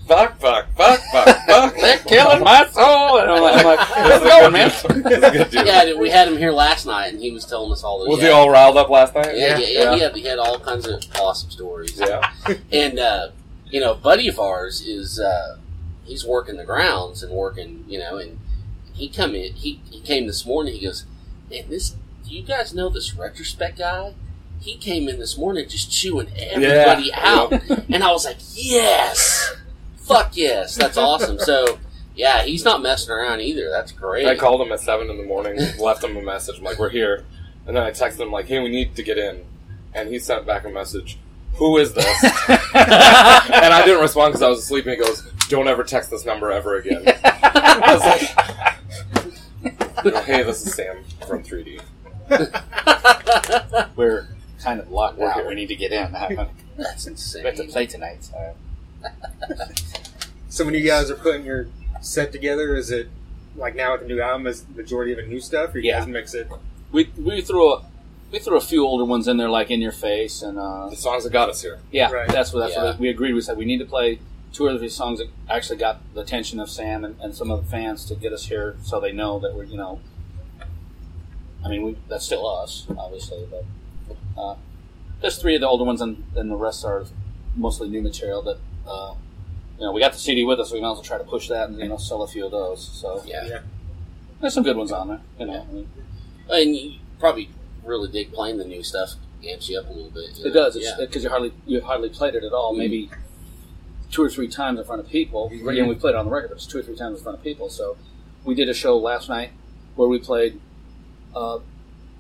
fuck, 0.07 0.39
fuck, 0.39 0.67
fuck, 0.77 1.01
fuck, 1.13 1.27
fuck. 1.47 1.75
They're 1.77 1.99
killing 1.99 2.43
my 2.43 2.67
soul. 2.67 3.19
And 3.19 3.31
I'm 3.31 3.43
like, 3.43 3.59
I'm 3.59 3.65
like 3.67 3.79
how's 3.81 4.23
it 4.23 4.29
going, 4.29 4.53
man? 4.53 4.71
He's 4.71 5.51
dude. 5.51 5.67
Yeah, 5.67 5.95
we 5.99 6.11
had 6.11 6.29
him 6.29 6.37
here 6.37 6.53
last 6.53 6.87
night, 6.87 7.13
and 7.13 7.21
he 7.23 7.31
was 7.33 7.45
telling 7.45 7.73
us 7.73 7.83
all 7.85 8.01
those. 8.01 8.09
Was 8.09 8.19
yeah, 8.21 8.29
he 8.29 8.33
all 8.33 8.51
riled 8.51 8.77
up 8.77 8.89
last 8.89 9.15
night? 9.15 9.37
Yeah, 9.37 9.59
yeah, 9.59 9.67
yeah. 9.67 9.83
yeah. 9.83 9.95
He, 9.95 10.01
had, 10.01 10.17
he 10.17 10.23
had 10.23 10.39
all 10.39 10.59
kinds 10.59 10.87
of 10.87 11.03
awesome 11.21 11.51
stories. 11.51 11.99
Yeah. 11.99 12.33
And 12.73 12.99
uh, 12.99 13.31
you 13.71 13.81
know, 13.81 13.95
buddy 13.95 14.29
of 14.29 14.39
ours 14.39 14.81
is 14.87 15.19
uh, 15.19 15.59
he's 16.05 16.25
working 16.25 16.57
the 16.57 16.65
grounds 16.65 17.23
and 17.23 17.33
working, 17.33 17.85
you 17.89 17.99
know, 17.99 18.19
and 18.19 18.39
he 18.95 19.09
come 19.09 19.35
in. 19.35 19.55
He 19.55 19.81
he 19.91 20.01
came 20.01 20.27
this 20.27 20.47
morning. 20.47 20.75
He 20.75 20.85
goes, 20.87 21.05
man, 21.51 21.69
this. 21.69 21.97
Do 22.27 22.35
you 22.35 22.43
guys 22.43 22.75
know 22.75 22.89
this 22.89 23.15
retrospect 23.15 23.79
guy? 23.79 24.15
He 24.61 24.77
came 24.77 25.09
in 25.09 25.19
this 25.21 25.37
morning 25.39 25.69
just 25.69 25.93
chewing 25.93 26.29
everybody 26.37 27.05
Yeah. 27.05 27.21
out, 27.23 27.53
and 27.89 28.03
I 28.03 28.11
was 28.11 28.25
like, 28.25 28.39
yes, 28.53 29.46
fuck 30.07 30.37
yes, 30.37 30.75
that's 30.77 30.97
awesome. 30.97 31.39
So. 31.39 31.79
Yeah, 32.19 32.45
he's 32.45 32.65
not 32.65 32.81
messing 32.81 33.13
around 33.13 33.41
either. 33.43 33.69
That's 33.69 33.93
great. 33.93 34.27
I 34.27 34.37
called 34.37 34.63
him 34.63 34.73
at 34.73 34.81
seven 34.81 35.11
in 35.11 35.19
the 35.19 35.23
morning, 35.23 35.61
left 35.79 36.03
him 36.03 36.17
a 36.17 36.23
message. 36.23 36.57
I'm 36.57 36.65
like, 36.65 36.79
"We're 36.79 36.89
here," 36.89 37.27
and 37.67 37.77
then 37.77 37.83
I 37.83 37.91
texted 37.91 38.21
him 38.21 38.33
like, 38.33 38.47
"Hey, 38.47 38.59
we 38.59 38.71
need 38.71 38.97
to 38.97 39.03
get 39.03 39.19
in," 39.19 39.45
and 39.93 40.09
he 40.09 40.19
sent 40.19 40.47
back 40.47 40.65
a 40.65 40.71
message. 40.71 41.19
Who 41.57 41.77
is 41.77 41.93
this? 41.93 42.07
and 42.49 43.75
I 43.75 43.83
didn't 43.85 44.01
respond 44.01 44.33
because 44.33 44.43
I 44.43 44.49
was 44.49 44.61
asleep. 44.61 44.87
And 44.87 44.93
he 44.93 44.99
goes, 44.99 45.31
"Don't 45.51 45.69
ever 45.69 45.85
text 45.85 46.11
this 46.11 46.25
number 46.25 46.51
ever 46.51 46.77
again." 46.77 47.03
I 47.25 47.95
was 47.95 48.03
like, 49.63 50.05
you 50.07 50.11
know, 50.11 50.23
"Hey, 50.23 50.43
this 50.43 50.67
is 50.67 50.73
Sam 50.75 51.05
from 51.27 51.43
3D." 51.43 51.83
We're 53.95 54.27
kind 54.63 54.81
of 54.81 54.91
locked 54.91 55.19
We're 55.19 55.29
out. 55.29 55.35
here. 55.35 55.49
We 55.49 55.55
need 55.55 55.69
to 55.69 55.77
get 55.77 55.93
in. 55.93 56.13
That's 56.79 57.07
insane. 57.07 57.43
We 57.43 57.49
have 57.49 57.59
to 57.59 57.65
play 57.65 57.85
tonight. 57.85 58.25
So. 58.25 58.55
So 60.49 60.65
when 60.65 60.73
you 60.73 60.81
guys 60.87 61.11
are 61.11 61.17
putting 61.17 61.45
your 61.45 61.67
set 62.01 62.33
together, 62.33 62.75
is 62.77 62.91
it 62.91 63.09
like 63.57 63.75
now 63.75 63.93
with 63.93 64.03
the 64.03 64.07
new 64.07 64.23
album? 64.23 64.47
Is 64.47 64.63
the 64.65 64.73
majority 64.75 65.13
of 65.13 65.19
it 65.19 65.29
new 65.29 65.41
stuff, 65.41 65.75
or 65.75 65.79
you 65.81 65.91
Yeah. 65.91 65.99
guys 65.99 66.09
mix 66.09 66.33
it? 66.35 66.49
We 66.93 67.11
we 67.19 67.43
threw 67.43 67.75
a 67.75 67.85
we 68.33 68.39
threw 68.39 68.57
a 68.57 68.61
few 68.63 68.87
older 68.87 69.05
ones 69.05 69.29
in 69.29 69.37
there, 69.37 69.51
like 69.51 69.71
in 69.71 69.83
your 69.83 69.93
face, 69.93 70.41
and 70.41 70.59
uh, 70.59 70.89
The 70.89 70.97
songs 70.97 71.25
that 71.25 71.33
got 71.33 71.51
us 71.51 71.61
here. 71.61 71.79
yeah, 71.91 72.11
Right. 72.11 72.27
that's 72.29 72.55
what 72.55 72.61
that's 72.61 72.75
Yeah. 72.75 72.85
what 72.85 72.99
we 72.99 73.11
agreed. 73.11 73.35
We 73.35 73.43
said 73.43 73.59
we 73.59 73.67
need 73.67 73.79
to 73.81 73.85
play 73.85 74.19
two 74.55 74.65
or 74.65 74.79
three 74.79 74.89
songs 74.89 75.19
that 75.19 75.29
actually 75.51 75.77
got 75.77 76.01
the 76.15 76.21
attention 76.23 76.59
of 76.59 76.71
Sam 76.71 77.05
and, 77.05 77.17
and 77.21 77.35
some 77.35 77.51
of 77.51 77.63
the 77.63 77.71
fans 77.71 78.07
to 78.07 78.15
get 78.15 78.33
us 78.33 78.47
here, 78.47 78.77
so 78.83 78.99
they 78.99 79.13
know 79.13 79.39
that 79.41 79.55
we're 79.55 79.65
you 79.65 79.77
know. 79.77 80.01
I 81.65 81.69
mean, 81.69 81.83
we, 81.83 81.97
that's 82.09 82.25
still 82.25 82.47
us, 82.49 82.87
obviously, 82.97 83.47
but 83.51 83.65
uh, 84.41 84.55
there's 85.21 85.37
three 85.37 85.55
of 85.57 85.61
the 85.61 85.69
older 85.69 85.85
ones, 85.85 86.01
and, 86.01 86.25
and 86.35 86.51
the 86.51 86.57
rest 86.57 86.85
are 86.85 87.05
mostly 87.57 87.89
new 87.91 88.01
material. 88.01 88.41
That 88.43 88.59
uh, 88.87 89.15
you 89.79 89.85
know, 89.85 89.93
we 89.93 90.01
got 90.01 90.13
the 90.13 90.19
CD 90.19 90.45
with 90.45 90.59
us, 90.61 90.71
so 90.71 90.75
we 90.75 90.81
might 90.81 90.91
as 90.93 90.97
well 90.97 91.03
try 91.03 91.19
to 91.19 91.25
push 91.25 91.49
that 91.49 91.69
and 91.69 91.79
you 91.79 91.89
know 91.89 91.97
sell 91.99 92.23
a 92.23 92.27
few 92.27 92.45
of 92.47 92.51
those. 92.53 92.87
So 93.01 93.23
Yeah. 93.27 93.47
Yeah. 93.47 93.59
there's 94.41 94.55
some 94.55 94.65
good 94.65 94.77
ones 94.77 94.93
on 94.93 95.09
there. 95.09 95.21
You 95.39 95.47
know, 95.47 95.67
I 95.69 95.73
mean, 95.73 95.89
And 96.51 96.77
you 96.77 96.99
probably 97.19 97.51
really 97.85 98.11
dig 98.11 98.33
playing 98.33 98.59
the 98.59 98.65
new 98.65 98.83
stuff. 98.83 99.15
Amps 99.47 99.69
you 99.69 99.79
up 99.79 99.89
a 99.89 99.93
little 99.93 100.11
bit. 100.11 100.39
you 100.39 100.47
It 100.47 100.55
know? 100.55 100.65
does. 100.65 100.77
Yeah. 100.77 100.97
because 100.99 101.23
you 101.25 101.29
hardly 101.31 101.53
you 101.67 101.81
hardly 101.81 102.09
played 102.09 102.35
it 102.35 102.43
at 102.45 102.53
all. 102.53 102.75
Maybe 102.75 103.11
two 104.11 104.23
or 104.23 104.31
three 104.31 104.49
times 104.49 104.79
in 104.79 104.85
front 104.85 105.01
of 105.01 105.09
people. 105.09 105.49
We, 105.51 105.61
Again, 105.69 105.89
we 105.89 105.95
played 105.95 106.15
it 106.15 106.17
on 106.17 106.25
the 106.27 106.31
record, 106.31 106.49
but 106.49 106.57
it's 106.57 106.67
two 106.67 106.79
or 106.79 106.83
three 106.83 106.97
times 106.97 107.19
in 107.19 107.23
front 107.25 107.39
of 107.39 107.45
people. 107.45 107.69
So 107.69 107.97
we 108.45 108.55
did 108.55 108.69
a 108.69 108.75
show 108.75 108.97
last 108.97 109.29
night 109.29 109.51
where 109.97 110.09
we 110.09 110.19
played 110.19 110.61
uh, 111.35 111.57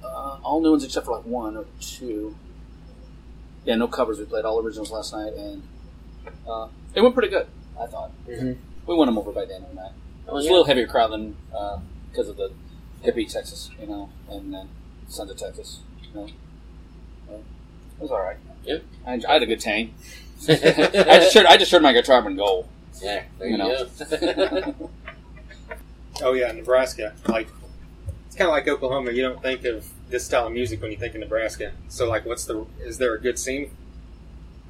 uh, 0.05 0.38
all 0.42 0.61
new 0.61 0.70
ones 0.72 0.85
except 0.85 1.07
for 1.07 1.12
like 1.16 1.24
one 1.24 1.57
or 1.57 1.64
two. 1.81 2.37
Yeah, 3.64 3.76
no 3.76 3.88
covers. 3.88 4.18
We 4.18 4.24
played 4.26 4.44
all 4.44 4.61
originals 4.61 4.90
last 4.90 5.12
night, 5.12 5.33
and 5.35 5.62
uh, 6.49 6.69
it 6.95 7.01
went 7.03 7.15
pretty 7.15 7.29
good. 7.29 7.47
I 7.81 7.87
thought 7.87 8.11
Mhm. 8.29 8.57
we 8.87 8.95
won 8.95 9.07
them 9.07 9.19
over 9.19 9.33
by 9.33 9.45
the 9.45 9.55
end 9.55 9.65
of 9.65 9.71
the 9.71 9.77
night. 9.77 9.93
It 10.27 10.33
was 10.33 10.45
yeah. 10.45 10.51
a 10.51 10.53
little 10.53 10.67
heavier 10.67 10.87
crowd 10.87 11.12
than 11.12 11.37
because 12.11 12.29
of 12.29 12.37
the 12.37 12.51
hippie 13.05 13.31
Texas, 13.31 13.71
you 13.81 13.87
know, 13.87 14.11
and 14.31 14.53
then 14.53 14.69
Sons 15.09 15.31
of 15.31 15.37
Texas. 15.37 15.81
You 16.03 16.09
know, 16.21 16.29
Uh, 17.31 17.35
it 17.37 18.01
was 18.03 18.11
all 18.11 18.21
right. 18.23 18.37
Yep. 18.65 18.83
I, 19.07 19.21
I 19.29 19.33
had 19.35 19.43
a 19.43 19.47
good 19.47 19.61
time. 19.61 19.95
I 20.49 20.55
just 21.21 21.35
heard 21.35 21.47
I 21.47 21.57
just 21.57 21.71
heard 21.73 21.83
my 21.83 21.93
guitar 21.93 22.27
and 22.27 22.37
goal. 22.37 22.69
yeah, 23.03 23.25
there 23.39 23.49
You 23.49 23.53
you, 23.53 23.59
know. 23.59 23.87
go. 23.99 24.91
Oh 26.23 26.33
yeah, 26.33 26.51
Nebraska. 26.53 27.15
Like 27.29 27.49
it's 28.27 28.37
kind 28.37 28.49
of 28.49 28.53
like 28.53 28.67
Oklahoma. 28.67 29.11
You 29.12 29.23
don't 29.23 29.43
think 29.43 29.65
of 29.67 29.87
this 30.09 30.25
style 30.25 30.47
of 30.47 30.53
music 30.53 30.81
when 30.81 30.91
you 30.91 30.97
think 30.97 31.15
of 31.15 31.21
Nebraska. 31.21 31.73
So 31.89 32.09
like, 32.09 32.25
what's 32.25 32.45
the? 32.47 32.65
Is 32.81 32.97
there 32.99 33.15
a 33.15 33.21
good 33.21 33.39
scene 33.39 33.71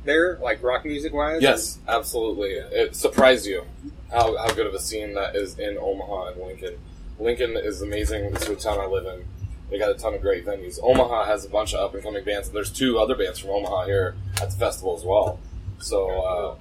there, 0.07 0.39
like 0.41 0.63
rock 0.63 0.85
music 0.85 1.13
wise? 1.13 1.43
Yes, 1.43 1.79
absolutely. 1.87 2.51
It 2.51 2.97
surprised 2.97 3.47
you 3.47 3.65
how, 4.11 4.37
how 4.37 4.49
good 4.49 4.67
of 4.67 4.75
a 4.75 4.81
scene 4.81 5.15
that 5.15 5.37
is 5.37 5.59
in 5.59 5.77
Omaha 5.79 6.29
and 6.33 6.43
Lincoln. 6.43 6.79
Lincoln 7.19 7.57
is 7.57 7.83
amazing. 7.83 8.25
It's 8.27 8.47
the 8.47 8.57
town 8.57 8.79
I 8.79 8.87
live 8.87 9.07
in. 9.07 9.25
They 9.71 9.79
got 9.79 9.91
a 9.91 9.95
ton 9.95 10.15
of 10.15 10.21
great 10.21 10.47
venues. 10.47 10.79
Omaha 10.81 11.25
has 11.25 11.45
a 11.45 11.49
bunch 11.49 11.75
of 11.75 11.81
up 11.81 11.95
and 11.95 12.03
coming 12.03 12.25
bands. 12.25 12.51
There's 12.51 12.71
two 12.71 12.99
other 12.99 13.17
bands 13.17 13.39
from 13.41 13.51
Omaha 13.51 13.87
here 13.87 14.15
at 14.41 14.51
the 14.51 14.57
festival 14.57 14.97
as 14.97 15.05
well. 15.05 15.41
So 15.79 16.09
uh, 16.09 16.55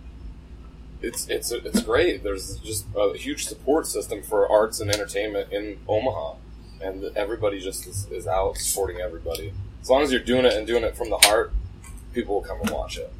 it's 1.02 1.28
it's 1.30 1.52
it's 1.52 1.82
great. 1.84 2.24
There's 2.24 2.58
just 2.60 2.86
a 2.96 3.16
huge 3.16 3.46
support 3.46 3.86
system 3.86 4.24
for 4.24 4.50
arts 4.52 4.80
and 4.80 4.90
entertainment 4.90 5.52
in 5.54 5.78
Omaha, 5.88 6.36
and 6.82 7.06
everybody 7.16 7.60
just 7.60 7.86
is, 7.86 8.08
is 8.12 8.28
out 8.28 8.58
supporting 8.58 9.02
everybody. 9.02 9.54
As 9.82 9.90
long 9.90 10.02
as 10.02 10.12
you're 10.12 10.22
doing 10.22 10.46
it 10.46 10.54
and 10.54 10.66
doing 10.66 10.84
it 10.84 10.98
from 10.98 11.12
the 11.12 11.18
heart, 11.18 11.54
people 12.14 12.36
will 12.36 12.42
come 12.42 12.60
and 12.62 12.72
watch 12.72 12.98
it. 12.98 13.14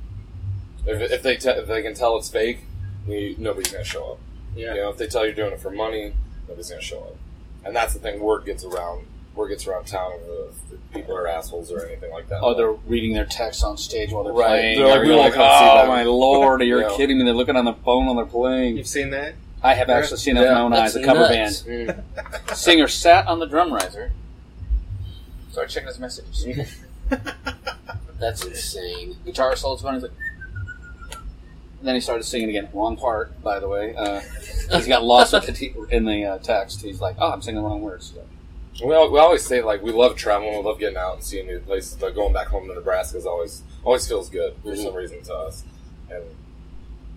If, 0.88 1.12
if 1.12 1.24
they 1.24 1.36
te- 1.38 1.50
if 1.50 1.68
they 1.68 1.82
can 1.82 1.94
tell 1.94 2.18
it's 2.18 2.30
fake, 2.30 2.60
you, 3.08 3.36
nobody's 3.38 3.72
gonna 3.72 3.84
show 3.84 4.14
up. 4.14 4.20
Yeah. 4.56 4.74
You 4.76 4.82
know, 4.82 4.90
if 4.90 4.98
they 4.98 5.08
tell 5.08 5.26
you're 5.26 5.34
doing 5.36 5.52
it 5.54 5.60
for 5.60 5.72
money, 5.72 6.14
nobody's 6.48 6.70
gonna 6.70 6.82
show 6.82 7.00
up. 7.00 7.16
And 7.66 7.76
that's 7.76 7.94
the 7.94 8.00
thing. 8.00 8.20
Word 8.20 8.46
gets 8.46 8.64
around. 8.64 9.06
Word 9.36 9.50
gets 9.50 9.68
around 9.68 9.86
town 9.88 10.14
if, 10.24 10.74
if 10.74 10.80
people 10.94 11.16
are 11.18 11.28
assholes 11.28 11.72
or 11.72 11.86
anything 11.86 12.12
like 12.12 12.30
that. 12.30 12.40
Oh, 12.42 12.54
they're 12.54 12.72
reading 12.72 13.14
their 13.14 13.26
text 13.26 13.64
on 13.64 13.78
stage 13.78 14.12
while 14.12 14.24
they're 14.24 14.32
Right. 14.34 14.48
playing. 14.48 14.78
They're 14.80 14.88
like, 14.88 14.98
Or 15.00 15.02
we 15.02 15.08
you're 15.10 15.18
wanna 15.18 15.32
come 15.32 15.60
see 15.60 15.70
oh 15.72 15.78
them." 15.80 15.88
my 15.88 16.04
lord, 16.04 16.62
are 16.62 16.66
you 16.66 16.80
Yeah. 16.82 16.94
kidding 16.96 17.18
me? 17.18 17.26
They're 17.26 17.34
looking 17.34 17.56
on 17.58 17.66
the 17.66 17.74
phone 17.74 18.06
while 18.06 18.16
they're 18.16 18.26
playing. 18.26 18.78
You've 18.78 18.88
seen 18.88 19.10
that? 19.10 19.34
I 19.64 19.74
have 19.74 19.90
actually 19.90 20.18
seen 20.18 20.36
that 20.36 20.42
with 20.42 20.52
my 20.52 20.60
own 20.62 20.74
eyes. 20.74 20.94
That's 20.94 21.04
A 21.04 21.08
cover 21.08 21.22
nuts. 21.22 21.62
band 21.64 22.04
Mm. 22.16 22.56
singer 22.56 22.88
sat 22.88 23.28
on 23.28 23.40
the 23.40 23.46
drum 23.48 23.74
riser. 23.74 24.12
Started 25.52 25.72
checking 25.74 25.88
his 25.88 26.00
messages. 26.00 26.46
That's 28.20 28.46
insane. 28.46 29.18
Guitar 29.26 29.56
solo's 29.56 29.82
going. 29.82 29.96
He's 29.96 30.04
like. 30.04 30.12
And 31.80 31.88
then 31.88 31.96
he 31.96 32.02
started 32.02 32.24
singing 32.24 32.50
again. 32.50 32.70
Wrong 32.74 32.98
part, 32.98 33.42
by 33.44 33.60
the 33.60 33.68
way. 33.68 33.96
Uh, 33.96 34.22
he's 34.72 34.88
got 34.88 35.04
lost 35.04 35.34
with 35.34 35.46
the 35.46 35.52
t- 35.54 35.74
in 35.92 36.06
the 36.06 36.24
uh, 36.26 36.38
text. 36.40 36.82
He's 36.82 37.02
like, 37.02 37.16
"Oh, 37.20 37.32
I'm 37.32 37.42
singing 37.42 37.62
the 37.62 37.68
wrong 37.68 37.82
words." 37.82 38.14
We, 38.84 38.94
al- 38.94 39.12
we 39.12 39.20
always 39.20 39.46
say 39.46 39.62
like 39.62 39.82
we 39.84 39.92
love 39.92 40.16
traveling, 40.16 40.58
we 40.58 40.64
love 40.64 40.80
getting 40.80 40.98
out 40.98 41.16
and 41.16 41.24
seeing 41.24 41.48
new 41.48 41.60
places, 41.60 41.96
but 42.00 42.14
going 42.14 42.34
back 42.34 42.48
home 42.48 42.68
to 42.68 42.74
Nebraska 42.74 43.18
is 43.18 43.26
always 43.26 43.64
always 43.84 44.08
feels 44.08 44.30
good 44.30 44.56
for 44.64 44.76
some 44.76 44.94
reason 44.94 45.22
to 45.24 45.34
us. 45.34 45.64
And 46.10 46.24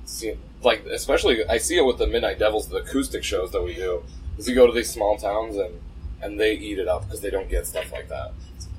see, 0.05 0.35
like 0.63 0.85
especially 0.87 1.45
I 1.47 1.59
see 1.59 1.77
it 1.79 1.85
with 1.85 1.99
the 1.99 2.07
Midnight 2.07 2.39
Devils, 2.39 2.69
the 2.69 2.79
acoustic 2.79 3.25
shows 3.25 3.51
that 3.53 3.63
we 3.63 3.75
do. 3.75 4.03
Is 4.37 4.49
you 4.49 4.55
go 4.55 4.67
to 4.67 4.73
these 4.73 4.91
small 4.91 5.17
towns 5.17 5.57
and 5.57 5.81
and 6.23 6.39
they 6.39 6.53
eat 6.53 6.79
it 6.79 6.89
up 6.89 7.05
because 7.05 7.21
they 7.21 7.31
don't 7.31 7.49
get 7.49 7.67
stuff 7.67 7.91
like 7.93 8.09
that. 8.09 8.33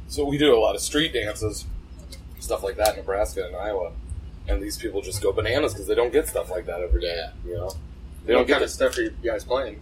So 0.08 0.26
we 0.26 0.38
do 0.38 0.56
a 0.56 0.60
lot 0.60 0.76
of 0.76 0.82
street 0.82 1.14
dances, 1.14 1.66
stuff 2.40 2.64
like 2.64 2.78
that 2.78 2.92
in 2.92 2.96
Nebraska 2.98 3.46
and 3.46 3.56
Iowa, 3.56 3.92
and 4.50 4.62
these 4.62 4.78
people 4.78 5.02
just 5.02 5.22
go 5.22 5.32
bananas 5.32 5.74
because 5.74 5.88
they 5.88 5.96
don't 5.96 6.12
get 6.12 6.28
stuff 6.28 6.50
like 6.50 6.66
that 6.66 6.82
every 6.82 7.02
day. 7.02 7.16
Yeah. 7.16 7.32
You 7.50 7.56
know, 7.58 7.70
they 8.26 8.34
what 8.34 8.40
don't 8.40 8.48
get 8.48 8.54
kind 8.54 8.62
it. 8.64 8.66
of 8.66 8.72
stuff 8.72 8.98
are 8.98 9.02
you 9.02 9.12
guys 9.24 9.44
playing? 9.44 9.80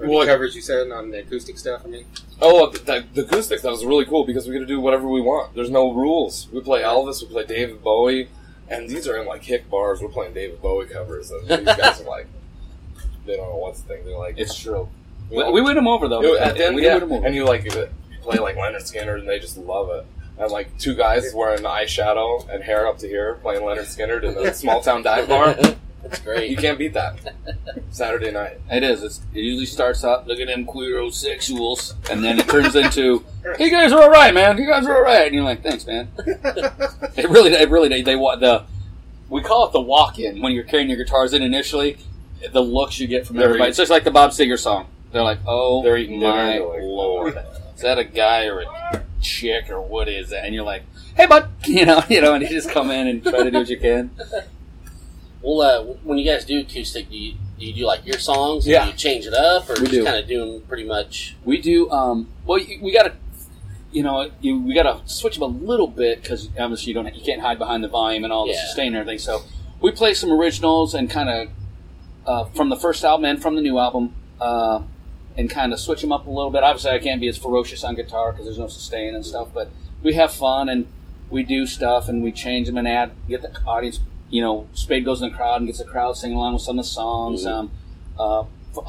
Or 0.00 0.08
Well, 0.08 0.20
the 0.20 0.26
covers 0.26 0.54
you 0.54 0.62
said 0.62 0.90
on 0.90 1.10
the 1.10 1.20
acoustic 1.20 1.58
stuff. 1.58 1.82
I 1.84 1.88
mean, 1.88 2.06
Oh, 2.40 2.70
the, 2.70 2.78
the, 2.78 3.04
the 3.14 3.22
acoustics, 3.26 3.62
that 3.62 3.70
was 3.70 3.84
really 3.84 4.04
cool 4.04 4.24
because 4.24 4.46
we 4.46 4.52
get 4.52 4.60
to 4.60 4.66
do 4.66 4.80
whatever 4.80 5.08
we 5.08 5.20
want. 5.20 5.54
There's 5.54 5.70
no 5.70 5.92
rules. 5.92 6.48
We 6.52 6.60
play 6.60 6.82
Elvis, 6.82 7.22
we 7.22 7.28
play 7.28 7.46
David 7.46 7.82
Bowie, 7.82 8.28
and 8.68 8.88
these 8.88 9.08
are 9.08 9.16
in 9.16 9.26
like 9.26 9.42
hick 9.42 9.68
bars. 9.70 10.00
We're 10.02 10.08
playing 10.08 10.34
David 10.34 10.60
Bowie 10.62 10.86
covers, 10.86 11.30
and 11.30 11.48
these 11.48 11.64
guys 11.76 12.00
are 12.00 12.04
like, 12.04 12.26
they 13.24 13.36
don't 13.36 13.48
know 13.48 13.56
what's 13.56 13.80
the 13.80 13.88
thing. 13.94 14.04
They're 14.04 14.18
like, 14.18 14.38
It's 14.38 14.56
true. 14.58 14.88
you 15.30 15.38
We, 15.38 15.42
know, 15.42 15.50
we 15.50 15.60
win 15.62 15.74
them 15.76 15.88
over 15.88 16.08
though. 16.08 16.22
it- 16.22 16.40
at 16.40 16.56
the 16.56 16.66
end, 16.66 16.76
we 16.76 16.84
yeah, 16.84 16.94
win 16.94 17.02
'em 17.04 17.12
over. 17.12 17.26
and 17.26 17.34
you 17.34 17.44
like 17.44 17.64
you 17.64 17.88
play 18.22 18.38
like 18.38 18.56
Lynyrd 18.56 18.82
Skynyrd, 18.82 19.20
and 19.20 19.28
they 19.28 19.38
just 19.38 19.56
love 19.56 19.88
it. 19.90 20.06
And 20.38 20.50
like 20.52 20.76
two 20.78 20.94
guys 20.94 21.32
wearing 21.34 21.62
eyeshadow 21.62 22.48
and 22.52 22.62
hair 22.62 22.86
up 22.86 22.98
to 22.98 23.08
here 23.08 23.34
playing 23.42 23.62
Lynyrd 23.62 23.86
Skynyrd 23.86 24.22
in 24.24 24.46
a 24.46 24.52
small 24.52 24.82
town 24.82 25.02
dive 25.02 25.28
bar. 25.28 25.54
That's 26.02 26.20
great. 26.20 26.50
You 26.50 26.56
can't 26.56 26.78
beat 26.78 26.92
that. 26.92 27.16
Saturday 27.90 28.30
night. 28.30 28.60
It 28.70 28.84
is. 28.84 29.02
It's, 29.02 29.20
it 29.34 29.40
usually 29.40 29.66
starts 29.66 30.04
out, 30.04 30.26
look 30.28 30.38
at 30.38 30.46
them 30.46 30.64
queerosexuals, 30.64 31.94
and 32.10 32.22
then 32.22 32.38
it 32.38 32.48
turns 32.48 32.76
into, 32.76 33.24
"You 33.58 33.70
guys 33.70 33.92
are 33.92 34.02
all 34.02 34.10
right, 34.10 34.32
man. 34.32 34.56
You 34.56 34.66
guys 34.68 34.86
are 34.86 34.94
all 34.94 35.02
right." 35.02 35.26
And 35.26 35.34
you're 35.34 35.42
like, 35.42 35.62
"Thanks, 35.64 35.84
man." 35.86 36.08
It 37.16 37.28
really, 37.30 37.52
it 37.54 37.70
really, 37.70 37.88
they, 37.88 38.02
they 38.02 38.14
wa- 38.14 38.36
the, 38.36 38.64
we 39.30 39.42
call 39.42 39.66
it 39.66 39.72
the 39.72 39.80
walk-in 39.80 40.40
when 40.42 40.52
you're 40.52 40.64
carrying 40.64 40.88
your 40.88 40.98
guitars 40.98 41.32
in 41.32 41.42
initially. 41.42 41.96
The 42.52 42.60
looks 42.62 43.00
you 43.00 43.06
get 43.08 43.26
from 43.26 43.36
They're 43.36 43.46
everybody. 43.46 43.70
It's 43.70 43.78
just 43.78 43.90
like 43.90 44.04
the 44.04 44.10
Bob 44.10 44.30
Seger 44.30 44.58
song. 44.58 44.86
They're 45.10 45.22
like, 45.24 45.38
"Oh, 45.46 45.82
They're 45.82 45.96
eating 45.96 46.20
my 46.20 46.52
they're 46.52 46.66
like, 46.66 46.82
lord." 46.82 47.38
is 47.76 47.82
that 47.82 47.98
a 47.98 48.04
guy 48.04 48.46
or 48.46 48.60
a 48.62 49.02
chick 49.20 49.70
or 49.70 49.80
what 49.80 50.08
is 50.08 50.30
that? 50.30 50.44
And 50.44 50.54
you're 50.54 50.64
like, 50.64 50.82
hey, 51.16 51.26
bud, 51.26 51.48
you 51.66 51.84
know, 51.86 52.02
you 52.08 52.20
know, 52.20 52.34
and 52.34 52.42
you 52.42 52.48
just 52.48 52.70
come 52.70 52.90
in 52.90 53.06
and 53.06 53.22
try 53.22 53.42
to 53.44 53.50
do 53.50 53.58
what 53.58 53.68
you 53.68 53.78
can. 53.78 54.10
Well, 55.42 55.60
uh, 55.60 55.94
when 56.02 56.18
you 56.18 56.24
guys 56.24 56.44
do 56.44 56.58
acoustic, 56.58 57.08
do 57.08 57.16
you 57.16 57.34
do 57.58 57.66
you 57.66 57.72
do 57.72 57.86
like 57.86 58.04
your 58.04 58.18
songs? 58.18 58.66
Yeah. 58.66 58.84
Do 58.84 58.90
you 58.90 58.96
change 58.96 59.26
it 59.26 59.34
up, 59.34 59.70
or 59.70 59.74
We 59.80 59.86
just 59.86 60.04
kind 60.04 60.16
of 60.18 60.26
do 60.26 60.40
them 60.40 60.62
pretty 60.62 60.82
much? 60.84 61.36
We 61.44 61.60
do. 61.60 61.88
Um, 61.90 62.28
well, 62.44 62.58
we 62.82 62.92
got 62.92 63.04
to, 63.04 63.12
you 63.92 64.02
know, 64.02 64.28
you, 64.40 64.60
we 64.60 64.74
got 64.74 64.82
to 64.84 65.08
switch 65.08 65.34
them 65.34 65.42
a 65.44 65.46
little 65.46 65.86
bit 65.86 66.20
because 66.20 66.48
obviously 66.58 66.88
you 66.88 66.94
don't, 66.94 67.14
you 67.14 67.22
can't 67.24 67.40
hide 67.42 67.58
behind 67.58 67.84
the 67.84 67.88
volume 67.88 68.24
and 68.24 68.32
all 68.32 68.46
the 68.46 68.54
Yeah. 68.54 68.60
sustain 68.64 68.88
and 68.88 68.96
everything. 68.96 69.20
So 69.20 69.42
we 69.80 69.92
play 69.92 70.14
some 70.14 70.32
originals 70.32 70.94
and 70.94 71.08
kind 71.08 71.28
of 71.28 71.48
uh, 72.26 72.44
from 72.46 72.68
the 72.68 72.76
first 72.76 73.04
album 73.04 73.24
and 73.26 73.40
from 73.40 73.54
the 73.54 73.62
new 73.62 73.78
album, 73.78 74.14
uh, 74.40 74.82
and 75.36 75.50
kind 75.50 75.72
of 75.72 75.78
switch 75.80 76.00
them 76.00 76.12
up 76.12 76.26
a 76.26 76.30
little 76.30 76.50
bit. 76.50 76.62
Obviously, 76.62 76.90
I 76.92 76.98
can't 76.98 77.20
be 77.20 77.28
as 77.28 77.36
ferocious 77.36 77.84
on 77.84 77.94
guitar 77.94 78.32
because 78.32 78.46
there's 78.46 78.58
no 78.58 78.68
sustain 78.68 79.14
and 79.14 79.24
stuff, 79.24 79.48
but 79.52 79.68
we 80.02 80.14
have 80.14 80.32
fun 80.32 80.68
and 80.68 80.86
we 81.30 81.42
do 81.42 81.66
stuff 81.66 82.08
and 82.08 82.22
we 82.22 82.32
change 82.32 82.66
them 82.68 82.76
and 82.76 82.86
add, 82.88 83.12
get 83.28 83.42
the 83.42 83.50
audience. 83.66 84.00
You 84.30 84.42
know, 84.42 84.66
Spade 84.74 85.04
goes 85.04 85.22
in 85.22 85.30
the 85.30 85.36
crowd 85.36 85.58
and 85.60 85.66
gets 85.66 85.78
the 85.78 85.84
crowd 85.84 86.16
singing 86.16 86.36
along 86.36 86.54
with 86.54 86.62
some 86.62 86.78
of 86.78 86.84
the 86.84 86.90
songs. 86.90 87.44
Mhm. 87.44 87.50
Um, 87.50 87.70
uh, 88.18 88.44